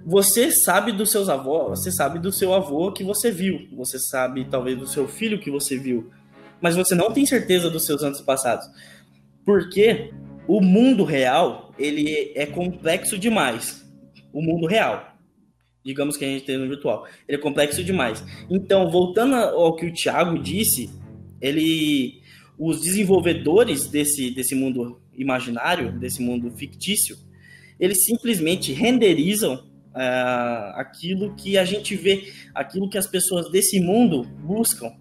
você 0.06 0.50
sabe 0.50 0.94
dos 0.94 1.12
seus 1.12 1.28
avós, 1.28 1.82
você 1.82 1.92
sabe 1.92 2.18
do 2.18 2.32
seu 2.32 2.54
avô 2.54 2.90
que 2.94 3.04
você 3.04 3.30
viu, 3.30 3.68
você 3.76 4.00
sabe 4.00 4.46
talvez 4.46 4.80
do 4.80 4.88
seu 4.88 5.10
filho 5.10 5.38
que 5.38 5.52
você 5.52 5.78
viu, 5.78 6.10
mas 6.62 6.74
você 6.74 6.96
não 6.96 7.12
tem 7.12 7.26
certeza 7.26 7.70
dos 7.70 7.86
seus 7.86 8.02
antepassados. 8.02 8.66
Porque 9.46 10.14
o 10.48 10.62
mundo 10.62 11.04
real, 11.04 11.74
ele 11.78 12.32
é 12.34 12.46
complexo 12.46 13.20
demais. 13.20 13.86
O 14.32 14.42
mundo 14.42 14.66
real. 14.66 15.18
Digamos 15.84 16.16
que 16.16 16.24
a 16.24 16.28
gente 16.30 16.46
tem 16.46 16.58
no 16.58 16.70
virtual. 16.70 17.06
Ele 17.28 17.38
é 17.38 17.42
complexo 17.42 17.84
demais. 17.84 18.24
Então, 18.50 18.90
voltando 18.90 19.36
ao 19.36 19.76
que 19.76 19.86
o 19.86 19.94
Thiago 19.94 20.40
disse, 20.40 20.90
ele 21.42 22.22
os 22.58 22.80
desenvolvedores 22.80 23.88
desse, 23.88 24.32
desse 24.32 24.56
mundo 24.56 25.02
imaginário, 25.14 25.92
desse 25.92 26.22
mundo 26.22 26.50
fictício, 26.52 27.18
eles 27.80 28.04
simplesmente 28.04 28.74
renderizam 28.74 29.56
uh, 29.56 30.76
aquilo 30.76 31.36
que 31.36 31.58
a 31.58 31.66
gente 31.66 31.96
vê, 31.96 32.32
aquilo 32.54 32.90
que 32.90 32.98
as 32.98 33.08
pessoas 33.08 33.52
desse 33.52 33.80
mundo 33.80 34.24
buscam 34.24 34.92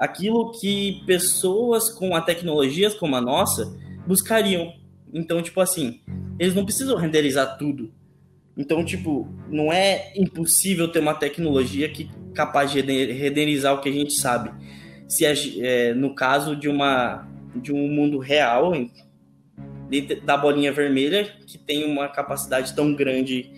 aquilo 0.00 0.50
que 0.52 1.02
pessoas 1.04 1.90
com 1.90 2.16
a 2.16 2.22
tecnologias 2.22 2.94
como 2.94 3.14
a 3.14 3.20
nossa 3.20 3.78
buscariam. 4.06 4.72
Então, 5.12 5.42
tipo 5.42 5.60
assim, 5.60 6.00
eles 6.38 6.54
não 6.54 6.64
precisam 6.64 6.96
renderizar 6.96 7.58
tudo. 7.58 7.92
Então, 8.56 8.82
tipo, 8.82 9.28
não 9.48 9.70
é 9.70 10.12
impossível 10.16 10.88
ter 10.88 11.00
uma 11.00 11.12
tecnologia 11.12 11.86
que 11.90 12.10
capaz 12.34 12.72
de 12.72 12.80
renderizar 12.80 13.74
o 13.74 13.80
que 13.82 13.90
a 13.90 13.92
gente 13.92 14.14
sabe. 14.14 14.50
Se 15.06 15.26
é, 15.60 15.92
no 15.92 16.14
caso 16.14 16.56
de 16.56 16.68
uma 16.68 17.28
de 17.54 17.72
um 17.72 17.88
mundo 17.88 18.18
real 18.18 18.72
da 20.24 20.36
bolinha 20.36 20.72
vermelha 20.72 21.24
que 21.46 21.58
tem 21.58 21.84
uma 21.84 22.08
capacidade 22.08 22.74
tão 22.74 22.94
grande 22.94 23.50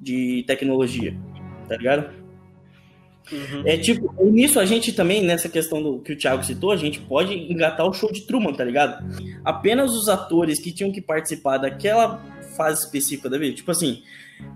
de 0.00 0.44
tecnologia, 0.46 1.16
tá 1.68 1.76
ligado? 1.76 2.22
Uhum. 3.30 3.62
É 3.64 3.76
tipo, 3.76 4.12
nisso 4.24 4.58
a 4.58 4.64
gente 4.64 4.92
também, 4.92 5.22
nessa 5.22 5.48
questão 5.48 5.82
do 5.82 6.00
que 6.00 6.12
o 6.12 6.16
Thiago 6.16 6.44
citou, 6.44 6.72
a 6.72 6.76
gente 6.76 7.00
pode 7.00 7.34
engatar 7.34 7.86
o 7.86 7.92
show 7.92 8.10
de 8.10 8.22
Truman, 8.22 8.52
tá 8.52 8.64
ligado? 8.64 9.04
Apenas 9.44 9.92
os 9.92 10.08
atores 10.08 10.58
que 10.58 10.72
tinham 10.72 10.90
que 10.90 11.00
participar 11.00 11.58
daquela 11.58 12.20
fase 12.56 12.84
específica 12.84 13.30
da 13.30 13.38
vida, 13.38 13.54
tipo 13.56 13.70
assim, 13.70 14.02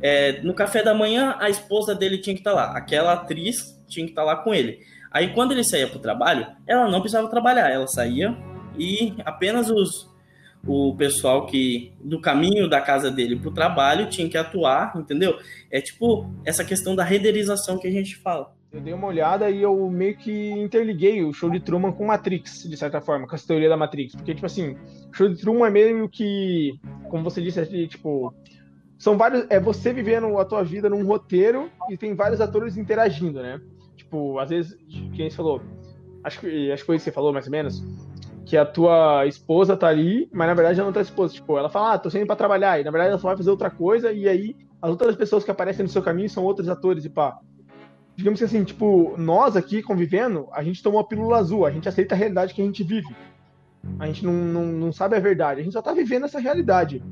é, 0.03 0.43
no 0.43 0.53
café 0.53 0.83
da 0.83 0.93
manhã 0.93 1.37
a 1.39 1.49
esposa 1.49 1.95
dele 1.95 2.19
tinha 2.19 2.35
que 2.35 2.41
estar 2.41 2.51
tá 2.51 2.57
lá, 2.57 2.77
aquela 2.77 3.13
atriz 3.13 3.81
tinha 3.89 4.05
que 4.05 4.13
estar 4.13 4.23
tá 4.23 4.27
lá 4.27 4.37
com 4.37 4.53
ele. 4.53 4.81
Aí 5.11 5.33
quando 5.33 5.53
ele 5.53 5.65
saía 5.65 5.87
pro 5.87 5.99
trabalho, 5.99 6.47
ela 6.67 6.91
não 6.91 7.01
precisava 7.01 7.29
trabalhar, 7.29 7.71
ela 7.71 7.87
saía 7.87 8.37
e 8.79 9.15
apenas 9.25 9.71
os 9.71 10.11
o 10.67 10.95
pessoal 10.97 11.47
que 11.47 11.93
do 12.01 12.21
caminho 12.21 12.69
da 12.69 12.81
casa 12.81 13.11
dele 13.11 13.37
pro 13.37 13.51
trabalho 13.51 14.09
tinha 14.09 14.29
que 14.29 14.37
atuar, 14.37 14.93
entendeu? 14.97 15.39
É 15.71 15.81
tipo 15.81 16.29
essa 16.45 16.65
questão 16.65 16.97
da 16.97 17.05
renderização 17.05 17.79
que 17.79 17.87
a 17.87 17.91
gente 17.91 18.17
fala. 18.17 18.55
Eu 18.73 18.81
dei 18.81 18.93
uma 18.93 19.07
olhada 19.07 19.49
e 19.49 19.63
eu 19.63 19.89
meio 19.89 20.17
que 20.17 20.51
interliguei 20.51 21.23
o 21.25 21.33
show 21.33 21.49
de 21.49 21.61
Truman 21.61 21.93
com 21.93 22.07
Matrix, 22.07 22.69
de 22.69 22.77
certa 22.77 23.01
forma, 23.01 23.27
com 23.27 23.35
essa 23.35 23.47
teoria 23.47 23.69
da 23.69 23.77
Matrix. 23.77 24.15
Porque, 24.15 24.35
tipo 24.35 24.45
assim, 24.45 24.77
o 25.11 25.15
show 25.15 25.29
de 25.29 25.41
Truman 25.41 25.69
é 25.69 25.71
meio 25.71 26.09
que, 26.09 26.79
como 27.09 27.25
você 27.25 27.41
disse, 27.41 27.61
é 27.61 27.87
tipo. 27.87 28.35
São 28.99 29.17
vários. 29.17 29.47
É 29.49 29.61
você 29.61 29.93
vivendo 29.93 30.39
a 30.39 30.45
tua 30.45 30.63
vida 30.63 30.91
num 30.91 31.07
roteiro 31.07 31.71
e 31.89 31.97
tem 31.97 32.15
vários 32.15 32.41
atores 32.41 32.77
interagindo, 32.77 33.41
né? 33.41 33.61
Tipo, 33.97 34.39
às 34.39 34.51
vezes, 34.51 34.77
quem 35.15 35.31
falou. 35.31 35.63
Acho 36.23 36.41
que, 36.41 36.73
acho 36.73 36.83
que 36.83 36.87
foi 36.87 36.97
isso 36.97 37.05
que 37.05 37.11
você 37.11 37.15
falou, 37.15 37.33
mais 37.33 37.47
ou 37.47 37.53
menos. 37.53 37.83
Que 38.47 38.57
a 38.57 38.65
tua 38.65 39.27
esposa 39.27 39.77
tá 39.77 39.89
ali, 39.89 40.31
mas 40.33 40.47
na 40.47 40.55
verdade 40.55 40.81
ela 40.81 40.87
não 40.87 40.95
tá 40.95 41.03
esposa. 41.03 41.35
Tipo, 41.35 41.59
ela 41.59 41.69
fala, 41.69 41.95
ah, 41.95 41.99
tô 41.99 42.09
saindo 42.09 42.27
pra 42.27 42.37
trabalhar. 42.37 42.81
E 42.81 42.85
na 42.85 42.91
verdade 42.91 43.11
ela 43.11 43.19
só 43.19 43.29
vai 43.29 43.37
fazer 43.37 43.51
outra 43.51 43.71
coisa, 43.71 44.11
e 44.11 44.27
aí 44.29 44.57
as 44.81 44.91
outras 44.91 45.15
pessoas 45.17 45.45
que 45.45 45.51
aparecem 45.51 45.83
no 45.83 45.91
seu 45.91 46.01
caminho 46.01 46.31
são 46.31 46.45
outros 46.45 46.69
atores 46.69 47.05
e 47.05 47.11
pá 47.11 47.39
digamos 48.17 48.39
que 48.39 48.45
assim, 48.47 48.65
tipo, 48.65 49.15
nós 49.19 49.57
aqui 49.57 49.83
convivendo, 49.83 50.49
a 50.53 50.63
gente 50.63 50.83
tomou 50.83 51.01
a 51.01 51.05
pílula 51.05 51.37
azul, 51.37 51.67
a 51.67 51.71
gente 51.71 51.87
aceita 51.87 52.15
a 52.15 52.19
realidade 52.19 52.55
que 52.55 52.63
a 52.63 52.65
gente 52.65 52.83
vive. 52.83 53.15
A 54.01 54.07
gente 54.07 54.25
não, 54.25 54.33
não, 54.33 54.65
não 54.65 54.93
sabe 54.93 55.17
a 55.17 55.21
verdade, 55.21 55.61
a 55.61 55.63
gente 55.65 55.75
só 55.75 55.83
tá 55.83 55.93
vivendo 55.93 56.25
essa 56.25 56.41
realidade. 56.41 57.03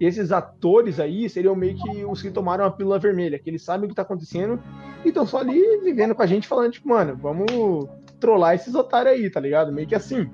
E 0.00 0.06
esses 0.06 0.32
atores 0.32 1.00
aí 1.00 1.28
seriam 1.28 1.56
meio 1.56 1.76
que 1.76 2.04
os 2.04 2.22
que 2.22 2.30
tomaram 2.30 2.64
a 2.64 2.70
pílula 2.70 2.98
vermelha, 2.98 3.38
que 3.38 3.50
eles 3.50 3.62
sabem 3.62 3.86
o 3.86 3.88
que 3.88 3.94
tá 3.94 4.02
acontecendo 4.02 4.62
e 5.04 5.08
estão 5.08 5.26
só 5.26 5.38
ali 5.38 5.60
vivendo 5.82 6.14
com 6.14 6.22
a 6.22 6.26
gente, 6.26 6.48
falando, 6.48 6.72
tipo, 6.72 6.88
mano, 6.88 7.16
vamos 7.16 7.88
trollar 8.20 8.54
esses 8.54 8.74
otários 8.74 9.14
aí, 9.14 9.28
tá 9.28 9.40
ligado? 9.40 9.72
Meio 9.72 9.88
que 9.88 9.94
assim. 9.94 10.30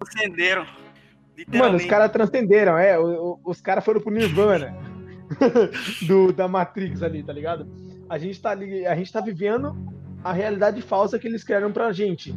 Transcenderam. 0.00 0.66
Mano, 1.48 1.76
os 1.76 1.84
caras 1.84 2.10
transcenderam, 2.10 2.76
é. 2.76 2.98
Os, 2.98 3.60
caras 3.60 3.84
foram 3.84 4.00
pro 4.00 4.12
Nirvana 4.12 4.76
do, 6.06 6.32
da 6.32 6.48
Matrix 6.48 7.02
ali, 7.02 7.22
tá 7.22 7.32
ligado? 7.32 7.66
a 8.10 8.18
gente 8.18 8.42
tá 8.42 8.50
ali, 8.50 8.84
a 8.84 8.96
gente 8.96 9.12
tá 9.12 9.20
vivendo 9.20 9.72
a 10.24 10.32
realidade 10.32 10.82
falsa 10.82 11.16
que 11.16 11.28
eles 11.28 11.44
criaram 11.44 11.70
pra 11.70 11.92
gente. 11.92 12.34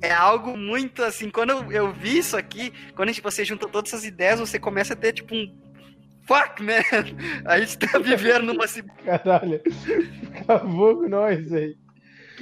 É 0.00 0.10
algo 0.10 0.56
muito 0.56 1.02
assim, 1.04 1.28
quando 1.28 1.50
eu, 1.50 1.70
eu 1.70 1.92
vi 1.92 2.18
isso 2.18 2.36
aqui, 2.36 2.72
quando 2.96 3.12
tipo, 3.12 3.30
você 3.30 3.44
junta 3.44 3.68
todas 3.68 3.92
essas 3.92 4.04
ideias, 4.04 4.40
você 4.40 4.58
começa 4.58 4.94
a 4.94 4.96
ter 4.96 5.12
tipo 5.12 5.34
um 5.34 5.54
fuck, 6.26 6.62
man! 6.62 6.80
A 7.44 7.60
gente 7.60 7.78
tá 7.78 7.98
vivendo 7.98 8.44
numa. 8.44 8.64
Caralho, 9.04 9.60
acabou 10.40 10.96
com 10.96 11.08
nós 11.08 11.52
aí. 11.52 11.76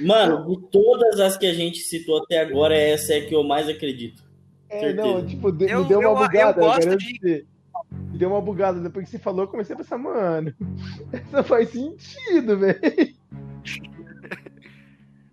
Mano, 0.05 0.47
de 0.47 0.69
todas 0.69 1.19
as 1.19 1.37
que 1.37 1.45
a 1.45 1.53
gente 1.53 1.79
citou 1.79 2.23
até 2.23 2.39
agora, 2.39 2.75
essa 2.75 3.13
é 3.13 3.17
a 3.17 3.25
que 3.25 3.35
eu 3.35 3.43
mais 3.43 3.67
acredito. 3.67 4.23
É, 4.69 4.79
Certeza. 4.79 5.07
não, 5.07 5.25
tipo, 5.25 5.51
de, 5.51 5.69
eu, 5.69 5.81
me 5.81 5.87
deu 5.87 5.99
uma 5.99 6.09
eu, 6.09 6.15
bugada. 6.15 6.61
Eu 6.61 6.65
gosto 6.65 6.97
de 6.97 7.45
deu 8.21 8.29
uma 8.29 8.41
bugada. 8.41 8.79
Depois 8.79 9.05
que 9.05 9.11
você 9.11 9.19
falou, 9.19 9.41
eu 9.41 9.47
comecei 9.47 9.73
a 9.73 9.77
pensar, 9.77 9.97
mano, 9.97 10.53
isso 11.13 11.43
faz 11.43 11.69
sentido, 11.69 12.57
velho. 12.57 13.15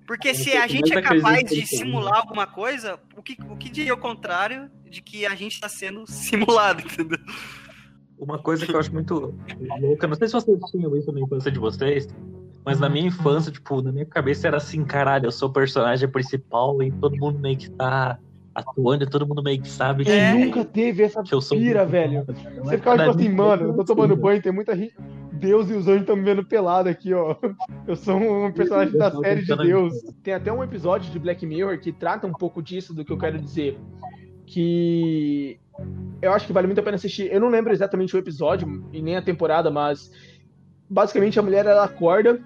Porque 0.07 0.35
se 0.35 0.57
a 0.57 0.67
gente 0.67 0.93
é 0.93 1.03
capaz 1.03 1.45
de 1.45 1.67
simular 1.67 2.17
alguma 2.17 2.47
coisa, 2.47 2.99
o 3.15 3.23
que, 3.23 3.37
o 3.51 3.57
que 3.57 3.69
diria 3.69 3.93
o 3.93 3.99
contrário 3.99 4.71
de 4.89 5.03
que 5.03 5.27
a 5.27 5.35
gente 5.35 5.53
está 5.53 5.69
sendo 5.69 6.07
simulado, 6.09 6.81
entendeu? 6.81 7.19
Uma 8.19 8.39
coisa 8.39 8.65
que 8.67 8.75
eu 8.75 8.81
acho 8.81 8.93
muito 8.93 9.15
louca, 9.81 10.09
não 10.09 10.15
sei 10.17 10.27
se 10.27 10.33
vocês 10.33 10.59
tinham 10.71 10.97
isso 10.97 11.13
na 11.13 11.21
infância 11.21 11.53
de 11.53 11.59
vocês, 11.59 12.09
mas 12.69 12.79
na 12.79 12.89
minha 12.91 13.07
infância, 13.07 13.51
tipo, 13.51 13.81
na 13.81 13.91
minha 13.91 14.05
cabeça 14.05 14.47
era 14.47 14.59
assim, 14.59 14.85
caralho, 14.85 15.25
eu 15.25 15.33
sou 15.33 15.49
o 15.49 15.53
personagem 15.53 16.07
principal 16.07 16.83
e 16.83 16.93
todo 16.93 17.17
mundo 17.17 17.39
meio 17.39 17.57
que 17.57 17.71
tá 17.71 18.19
atuando 18.55 19.05
e 19.05 19.07
todo 19.09 19.27
mundo 19.27 19.43
meio 19.43 19.59
que 19.59 19.71
sabe 19.71 20.05
que. 20.05 20.11
É. 20.11 20.35
nunca 20.35 20.63
teve 20.67 21.03
essa 21.03 21.23
que 21.23 21.35
eu 21.35 21.41
sou 21.41 21.57
pira, 21.57 21.87
velho. 21.87 22.27
Você 22.27 22.77
ficava 22.77 22.99
tipo 22.99 23.11
assim, 23.13 23.31
mano, 23.31 23.69
eu 23.69 23.75
tô 23.75 23.87
tomando 23.87 24.15
banho, 24.15 24.43
tem 24.43 24.53
muita 24.53 24.77
gente. 24.77 24.95
Deus 25.33 25.71
e 25.71 25.73
os 25.73 25.89
anjos 25.89 26.03
estão 26.03 26.15
me 26.15 26.25
vendo 26.25 26.45
pelado 26.45 26.91
aqui, 26.91 27.15
ó. 27.15 27.37
Eu 27.87 27.97
sou 27.97 28.17
um 28.17 28.53
personagem 28.53 28.99
da 28.99 29.11
série 29.13 29.47
de 29.47 29.57
Deus. 29.57 29.95
Tem 30.23 30.35
até 30.35 30.53
um 30.53 30.63
episódio 30.63 31.11
de 31.11 31.19
Black 31.19 31.47
Mirror 31.47 31.81
que 31.81 31.91
trata 31.91 32.27
um 32.27 32.33
pouco 32.33 32.63
disso, 32.63 32.93
do 32.93 33.03
que 33.03 33.11
eu 33.11 33.17
quero 33.17 33.41
dizer. 33.41 33.79
que 34.45 35.59
eu 36.21 36.35
acho 36.35 36.47
que 36.47 36.53
vale 36.53 36.67
muito 36.67 36.81
a 36.81 36.85
pena 36.85 36.97
assistir. 36.97 37.33
Eu 37.33 37.41
não 37.41 37.49
lembro 37.49 37.73
exatamente 37.73 38.15
o 38.15 38.19
episódio 38.19 38.87
e 38.93 39.01
nem 39.01 39.17
a 39.17 39.23
temporada, 39.23 39.71
mas 39.71 40.11
basicamente 40.91 41.39
a 41.39 41.43
mulher 41.43 41.65
ela 41.65 41.85
acorda 41.85 42.39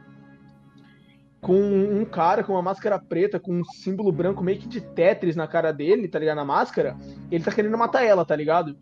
com 1.42 1.60
um 1.60 2.04
cara 2.04 2.44
com 2.44 2.52
uma 2.52 2.62
máscara 2.62 3.00
preta, 3.00 3.40
com 3.40 3.52
um 3.52 3.64
símbolo 3.64 4.12
branco 4.12 4.44
meio 4.44 4.60
que 4.60 4.68
de 4.68 4.80
Tetris 4.80 5.34
na 5.34 5.48
cara 5.48 5.72
dele, 5.72 6.06
tá 6.06 6.16
ligado? 6.16 6.36
Na 6.36 6.44
máscara. 6.44 6.96
Ele 7.32 7.42
tá 7.42 7.50
querendo 7.50 7.76
matar 7.76 8.04
ela, 8.04 8.24
tá 8.24 8.36
ligado? 8.36 8.76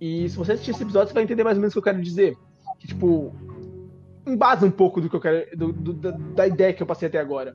E 0.00 0.26
se 0.26 0.34
você 0.34 0.52
assistir 0.52 0.70
esse 0.70 0.82
episódio, 0.82 1.08
você 1.08 1.14
vai 1.14 1.22
entender 1.22 1.44
mais 1.44 1.58
ou 1.58 1.60
menos 1.60 1.72
o 1.72 1.74
que 1.74 1.78
eu 1.80 1.92
quero 1.92 2.02
dizer. 2.02 2.34
Que, 2.78 2.88
tipo, 2.88 3.36
embasa 4.26 4.64
um 4.64 4.70
pouco 4.70 5.02
do 5.02 5.10
que 5.10 5.16
eu 5.16 5.20
quero. 5.20 5.54
Do, 5.54 5.70
do, 5.70 6.12
da, 6.34 6.46
ideia 6.46 6.72
que 6.72 6.82
eu 6.82 6.86
passei 6.86 7.08
até 7.08 7.18
agora. 7.18 7.54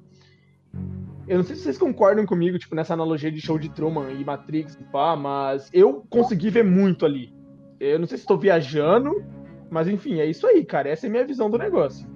Eu 1.27 1.37
não 1.37 1.43
sei 1.43 1.55
se 1.55 1.63
vocês 1.63 1.77
concordam 1.79 2.23
comigo, 2.23 2.59
tipo, 2.59 2.75
nessa 2.75 2.93
analogia 2.93 3.31
de 3.31 3.41
show 3.41 3.57
de 3.57 3.69
Truman 3.69 4.11
e 4.11 4.23
Matrix, 4.23 4.77
pá, 4.91 5.15
mas 5.15 5.67
eu 5.73 6.05
consegui 6.11 6.51
ver 6.51 6.63
muito 6.63 7.07
ali. 7.07 7.33
Eu 7.79 7.97
não 7.97 8.05
sei 8.05 8.19
se 8.19 8.23
estou 8.23 8.37
viajando, 8.37 9.25
mas 9.71 9.87
enfim, 9.87 10.19
é 10.19 10.27
isso 10.27 10.45
aí, 10.45 10.63
cara. 10.63 10.89
Essa 10.89 11.07
é 11.07 11.09
a 11.09 11.11
minha 11.11 11.25
visão 11.25 11.49
do 11.49 11.57
negócio. 11.57 12.07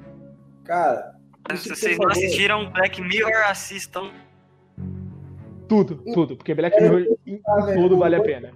Cara, 0.63 1.16
Se 1.55 1.69
vocês 1.69 1.97
não 1.97 2.09
assistiram 2.09 2.69
Black 2.71 3.01
Mirror, 3.01 3.49
assistam. 3.49 4.09
Tudo, 5.67 6.01
tudo, 6.13 6.35
porque 6.37 6.53
Black 6.55 6.79
Mirror 6.81 7.17
em 7.25 7.39
velho, 7.65 7.81
tudo 7.81 7.97
vale 7.97 8.15
a 8.15 8.21
pena. 8.21 8.51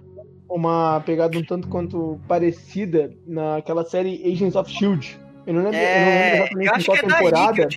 Uma 0.48 1.00
pegada 1.00 1.36
um 1.38 1.44
tanto 1.44 1.68
quanto 1.68 2.18
parecida 2.28 3.12
naquela 3.26 3.84
série 3.84 4.22
Agents 4.30 4.54
of 4.56 4.70
Shield. 4.70 5.18
Eu 5.46 5.54
não 5.54 5.62
lembro, 5.64 5.78
eu 5.78 5.82
não 5.82 6.06
lembro 6.06 6.62
É, 6.62 6.64
exatamente 6.64 6.84
qual 6.84 6.96
é 6.96 7.00
temporada. 7.00 7.68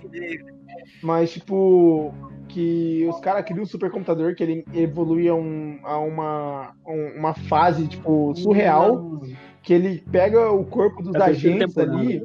Mas, 1.02 1.32
tipo, 1.32 2.14
que 2.48 3.06
os 3.10 3.18
caras 3.20 3.44
criam 3.44 3.62
um 3.62 3.66
supercomputador 3.66 4.34
que 4.34 4.42
ele 4.42 4.64
evolui 4.72 5.28
a, 5.28 5.34
um- 5.34 5.78
a 5.82 5.98
uma, 5.98 6.72
um- 6.86 7.18
uma 7.18 7.34
fase, 7.34 7.88
tipo, 7.88 8.34
surreal, 8.36 9.20
que 9.62 9.72
ele 9.74 10.02
pega 10.10 10.50
o 10.50 10.64
corpo 10.64 11.02
dos 11.02 11.14
É 11.14 11.22
agentes 11.24 11.76
ali, 11.76 12.22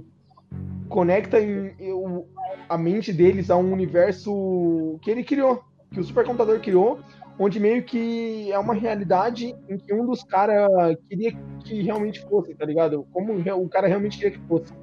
conecta 0.87 1.39
em- 1.41 1.73
a 2.74 2.78
mente 2.78 3.11
deles 3.11 3.49
a 3.49 3.57
um 3.57 3.72
universo 3.74 4.97
que 5.01 5.11
ele 5.11 5.24
criou, 5.24 5.61
que 5.91 5.99
o 5.99 6.03
supercomputador 6.03 6.59
criou, 6.59 6.99
onde 7.38 7.59
meio 7.59 7.84
que 7.84 8.51
é 8.51 8.57
uma 8.59 8.74
realidade 8.74 9.55
em 9.67 9.78
que 9.78 9.93
um 9.93 10.05
dos 10.05 10.24
caras 10.24 10.69
queria 11.09 11.34
que 11.63 11.82
realmente 11.82 12.22
fosse, 12.30 12.53
tá 12.55 12.65
ligado? 12.65 13.05
Como 13.11 13.34
o 13.34 13.69
cara 13.69 13.88
realmente 13.88 14.17
queria 14.17 14.32
que 14.32 14.47
fosse. 14.47 14.74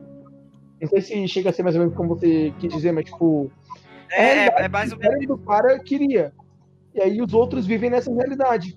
Não 0.80 0.88
sei 0.88 1.00
se 1.00 1.28
chega 1.28 1.50
a 1.50 1.52
ser 1.52 1.62
mais 1.62 1.74
ou 1.76 1.80
menos 1.80 1.96
como 1.96 2.10
você 2.10 2.52
quis 2.58 2.72
dizer, 2.72 2.92
mas 2.92 3.04
tipo, 3.06 3.50
É, 4.10 4.46
é, 4.46 4.64
é 4.64 4.68
mais 4.68 4.92
ou 4.92 4.98
o 4.98 5.00
menos. 5.00 5.26
do 5.26 5.38
cara 5.38 5.78
queria. 5.78 6.32
E 6.94 7.00
aí 7.00 7.20
os 7.22 7.32
outros 7.32 7.66
vivem 7.66 7.90
nessa 7.90 8.12
realidade. 8.12 8.74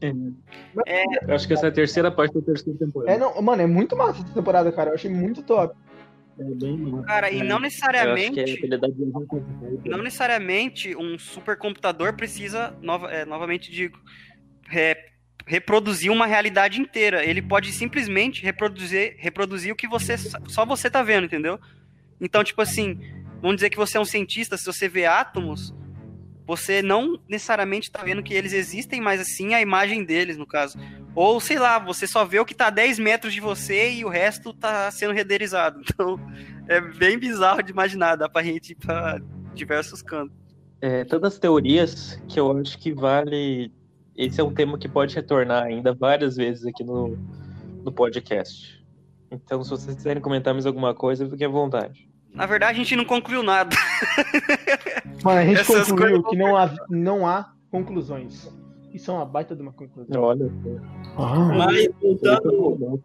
Eu 1.27 1.33
acho 1.33 1.47
que 1.47 1.53
essa 1.53 1.67
é 1.67 1.69
a 1.69 1.73
terceira 1.73 2.11
parte 2.11 2.33
da 2.35 2.41
terceira 2.41 2.77
temporada. 2.77 3.11
É, 3.11 3.17
não, 3.17 3.41
mano, 3.41 3.61
é 3.61 3.67
muito 3.67 3.95
massa 3.95 4.21
essa 4.23 4.33
temporada, 4.33 4.71
cara. 4.71 4.91
Eu 4.91 4.95
achei 4.95 5.09
muito 5.09 5.41
top. 5.43 5.75
É. 6.41 7.05
Cara, 7.05 7.31
e 7.31 7.43
não 7.43 7.43
acho 7.43 7.47
que 7.47 7.53
é 7.55 7.59
necessariamente. 7.59 8.39
coisa. 9.27 9.45
Não 9.85 10.03
necessariamente 10.03 10.95
um 10.95 11.17
supercomputador 11.17 12.13
precisa, 12.15 12.75
nova, 12.81 13.11
é, 13.11 13.25
novamente 13.25 13.71
digo, 13.71 13.99
re- 14.67 14.97
reproduzir 15.45 16.11
uma 16.11 16.25
realidade 16.25 16.79
inteira. 16.79 17.23
Ele 17.25 17.41
pode 17.41 17.71
simplesmente 17.71 18.43
reproduzir, 18.43 19.15
reproduzir 19.17 19.71
o 19.71 19.75
que 19.75 19.87
você 19.87 20.17
só 20.17 20.65
você 20.65 20.89
tá 20.89 21.03
vendo, 21.03 21.25
entendeu? 21.25 21.59
Então, 22.19 22.43
tipo 22.43 22.61
assim, 22.61 22.99
vamos 23.41 23.55
dizer 23.57 23.69
que 23.69 23.77
você 23.77 23.97
é 23.97 24.01
um 24.01 24.05
cientista, 24.05 24.57
se 24.57 24.65
você 24.65 24.87
vê 24.87 25.05
átomos, 25.05 25.73
você 26.45 26.81
não 26.81 27.19
necessariamente 27.27 27.89
tá 27.91 28.03
vendo 28.03 28.21
que 28.23 28.33
eles 28.33 28.53
existem, 28.53 28.99
mas 29.01 29.21
assim 29.21 29.53
a 29.53 29.61
imagem 29.61 30.03
deles, 30.03 30.37
no 30.37 30.45
caso. 30.45 30.77
Ou, 31.13 31.39
sei 31.39 31.59
lá, 31.59 31.77
você 31.77 32.07
só 32.07 32.23
vê 32.23 32.39
o 32.39 32.45
que 32.45 32.55
tá 32.55 32.67
a 32.67 32.69
10 32.69 32.99
metros 32.99 33.33
de 33.33 33.41
você 33.41 33.91
e 33.91 34.05
o 34.05 34.09
resto 34.09 34.53
tá 34.53 34.89
sendo 34.91 35.13
renderizado. 35.13 35.81
Então, 35.91 36.19
é 36.67 36.79
bem 36.79 37.17
bizarro 37.17 37.61
de 37.61 37.71
imaginar, 37.71 38.15
dá 38.15 38.29
pra 38.29 38.43
gente 38.43 38.71
ir 38.71 38.75
pra 38.75 39.19
diversos 39.53 40.01
cantos. 40.01 40.35
É, 40.79 41.03
tantas 41.03 41.37
teorias 41.37 42.19
que 42.27 42.39
eu 42.39 42.57
acho 42.57 42.77
que 42.77 42.93
vale. 42.93 43.71
Esse 44.15 44.39
é 44.39 44.43
um 44.43 44.53
tema 44.53 44.77
que 44.77 44.87
pode 44.87 45.13
retornar 45.13 45.63
ainda 45.63 45.93
várias 45.93 46.37
vezes 46.37 46.65
aqui 46.65 46.83
no, 46.83 47.17
no 47.83 47.91
podcast. 47.91 48.81
Então, 49.29 49.63
se 49.63 49.69
vocês 49.69 49.95
quiserem 49.95 50.21
comentar 50.21 50.53
mais 50.53 50.65
alguma 50.65 50.93
coisa, 50.93 51.29
fiquem 51.29 51.47
à 51.47 51.49
vontade. 51.49 52.09
Na 52.33 52.45
verdade, 52.45 52.73
a 52.73 52.83
gente 52.83 52.95
não 52.95 53.05
concluiu 53.05 53.43
nada. 53.43 53.75
Mano, 55.23 55.39
a 55.39 55.45
gente 55.45 55.59
Essas 55.59 55.89
concluiu 55.89 56.23
que 56.23 56.37
não 56.37 56.55
há, 56.55 56.73
não 56.89 57.27
há 57.27 57.53
conclusões. 57.69 58.49
Isso 58.93 59.09
é 59.11 59.13
uma 59.13 59.25
baita 59.25 59.55
de 59.55 59.61
uma 59.61 59.71
conclusão. 59.71 60.21
Olha. 60.21 60.51
Mas 61.57 61.87
voltando, 62.01 63.03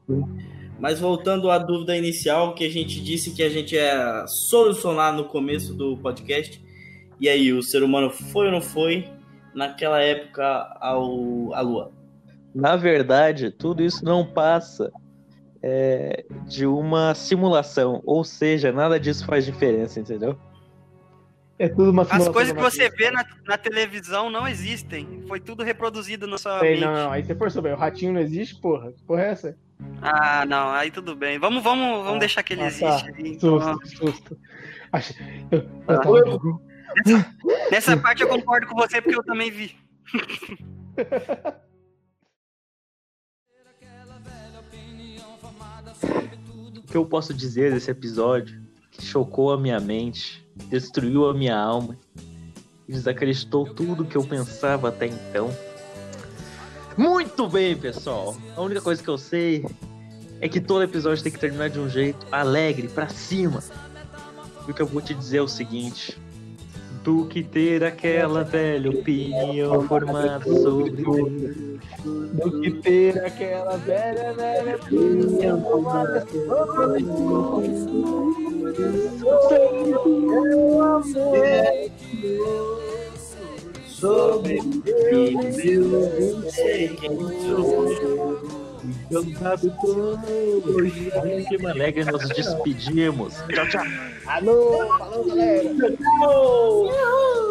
mas 0.78 1.01
voltando 1.01 1.51
à 1.51 1.59
dúvida 1.59 1.97
inicial, 1.97 2.55
que 2.55 2.64
a 2.64 2.70
gente 2.70 3.03
disse 3.03 3.32
que 3.32 3.43
a 3.43 3.49
gente 3.49 3.74
ia 3.74 4.24
solucionar 4.26 5.14
no 5.14 5.24
começo 5.24 5.74
do 5.74 5.97
podcast. 5.99 6.64
E 7.20 7.28
aí, 7.28 7.53
o 7.53 7.62
ser 7.62 7.82
humano 7.82 8.11
foi 8.11 8.47
ou 8.47 8.53
não 8.53 8.61
foi 8.61 9.09
naquela 9.55 10.01
época 10.01 10.45
ao, 10.80 11.55
à 11.55 11.61
Lua? 11.61 11.93
Na 12.55 12.76
verdade, 12.76 13.51
tudo 13.51 13.82
isso 13.82 14.05
não 14.05 14.24
passa 14.24 14.93
é, 15.62 16.24
de 16.47 16.66
uma 16.66 17.14
simulação. 17.14 18.03
Ou 18.05 18.22
seja, 18.22 18.70
nada 18.70 19.01
disso 19.01 19.24
faz 19.24 19.45
diferença, 19.45 19.99
entendeu? 19.99 20.39
É 21.59 21.68
tudo 21.68 21.90
uma 21.90 22.02
As 22.02 22.28
coisas 22.28 22.52
que 22.52 22.61
você 22.61 22.90
vê 22.90 23.11
na, 23.11 23.24
na 23.46 23.57
televisão 23.57 24.28
não 24.28 24.46
existem. 24.46 25.24
Foi 25.26 25.40
tudo 25.40 25.62
reproduzido 25.64 26.26
na 26.26 26.36
sua 26.36 26.62
Ei, 26.66 26.72
mente. 26.72 26.84
não, 26.84 26.92
não, 26.92 27.11
aí 27.12 27.24
você 27.24 27.34
forçou, 27.34 27.62
velho. 27.62 27.76
O 27.76 27.78
ratinho 27.78 28.12
não 28.12 28.20
existe, 28.20 28.57
porra. 28.61 28.92
Que 28.92 29.02
porra 29.02 29.22
é 29.22 29.30
essa? 29.30 29.57
Ah, 30.02 30.44
não, 30.46 30.70
aí 30.70 30.90
tudo 30.90 31.14
bem. 31.16 31.38
Vamos, 31.38 31.62
vamos, 31.62 31.98
vamos 32.04 32.16
Ah, 32.16 32.18
deixar 32.18 32.42
que 32.42 32.52
ele 32.52 32.62
ah, 32.62 32.66
existe. 32.66 32.84
tá. 32.84 33.07
aí, 33.16 33.28
então. 33.32 33.61
Susto, 33.78 33.96
susto. 33.96 34.38
Acho... 34.92 35.14
Eu, 35.50 35.59
eu 35.61 35.68
Ah. 35.88 35.98
tava- 35.98 36.61
Nessa 37.70 37.96
parte 37.96 38.22
eu 38.22 38.28
concordo 38.28 38.66
com 38.66 38.74
você 38.76 39.00
porque 39.00 39.18
eu 39.18 39.24
também 39.24 39.50
vi. 39.50 39.76
O 46.76 46.82
que 46.82 46.96
eu 46.96 47.04
posso 47.07 47.34
dizer 47.34 47.72
desse 47.72 47.90
episódio 47.90 48.62
que 48.90 49.02
chocou 49.04 49.52
a 49.52 49.59
minha 49.59 49.80
mente, 49.80 50.45
destruiu 50.68 51.28
a 51.28 51.34
minha 51.34 51.57
alma 51.57 51.96
e 52.88 52.92
desacreditou 52.92 53.66
tudo 53.66 54.04
que 54.04 54.16
eu 54.16 54.24
pensava 54.24 54.88
até 54.88 55.07
então? 55.07 55.50
Muito 56.96 57.48
bem, 57.48 57.76
pessoal. 57.76 58.36
A 58.57 58.62
única 58.62 58.80
coisa 58.80 59.02
que 59.02 59.09
eu 59.09 59.18
sei 59.18 59.64
é 60.40 60.48
que 60.48 60.61
todo 60.61 60.82
episódio 60.82 61.22
tem 61.22 61.32
que 61.32 61.38
terminar 61.38 61.68
de 61.68 61.78
um 61.78 61.88
jeito 61.88 62.26
alegre, 62.32 62.88
pra 62.88 63.09
cima. 63.09 63.62
E 64.66 64.70
o 64.70 64.74
que 64.74 64.80
eu 64.80 64.86
vou 64.86 65.02
te 65.02 65.14
dizer 65.14 65.38
é 65.38 65.42
o 65.42 65.48
seguinte: 65.48 66.18
do 67.07 67.24
que 67.26 67.40
ter 67.40 67.84
aquela 67.84 68.42
velha 68.42 68.90
opinião 68.90 69.80
formada 69.82 70.44
sobre 70.44 71.04
tudo. 71.04 71.78
Do 72.02 72.61
que 72.61 72.72
ter 72.82 73.24
aquela 73.24 73.76
velha, 73.76 74.32
velha 74.32 74.74
opinião 74.74 75.62
formada 75.62 76.26
sobre 76.26 77.04
Meu 77.04 77.62
amor. 80.82 81.07
Sobre 83.86 84.59
eu 85.62 86.50
sei 86.50 86.88
quem 86.88 87.18
sou. 87.18 88.55
Sabe, 89.38 89.72
hoje, 90.66 91.11
que 91.48 91.66
alegre, 91.66 92.04
nos 92.04 92.28
despedimos. 92.28 93.34
Tchau, 93.54 93.68
tchau. 93.68 93.84
Alô, 94.26 94.88
falou, 94.98 95.24
galera. 95.24 95.68
É 95.68 97.45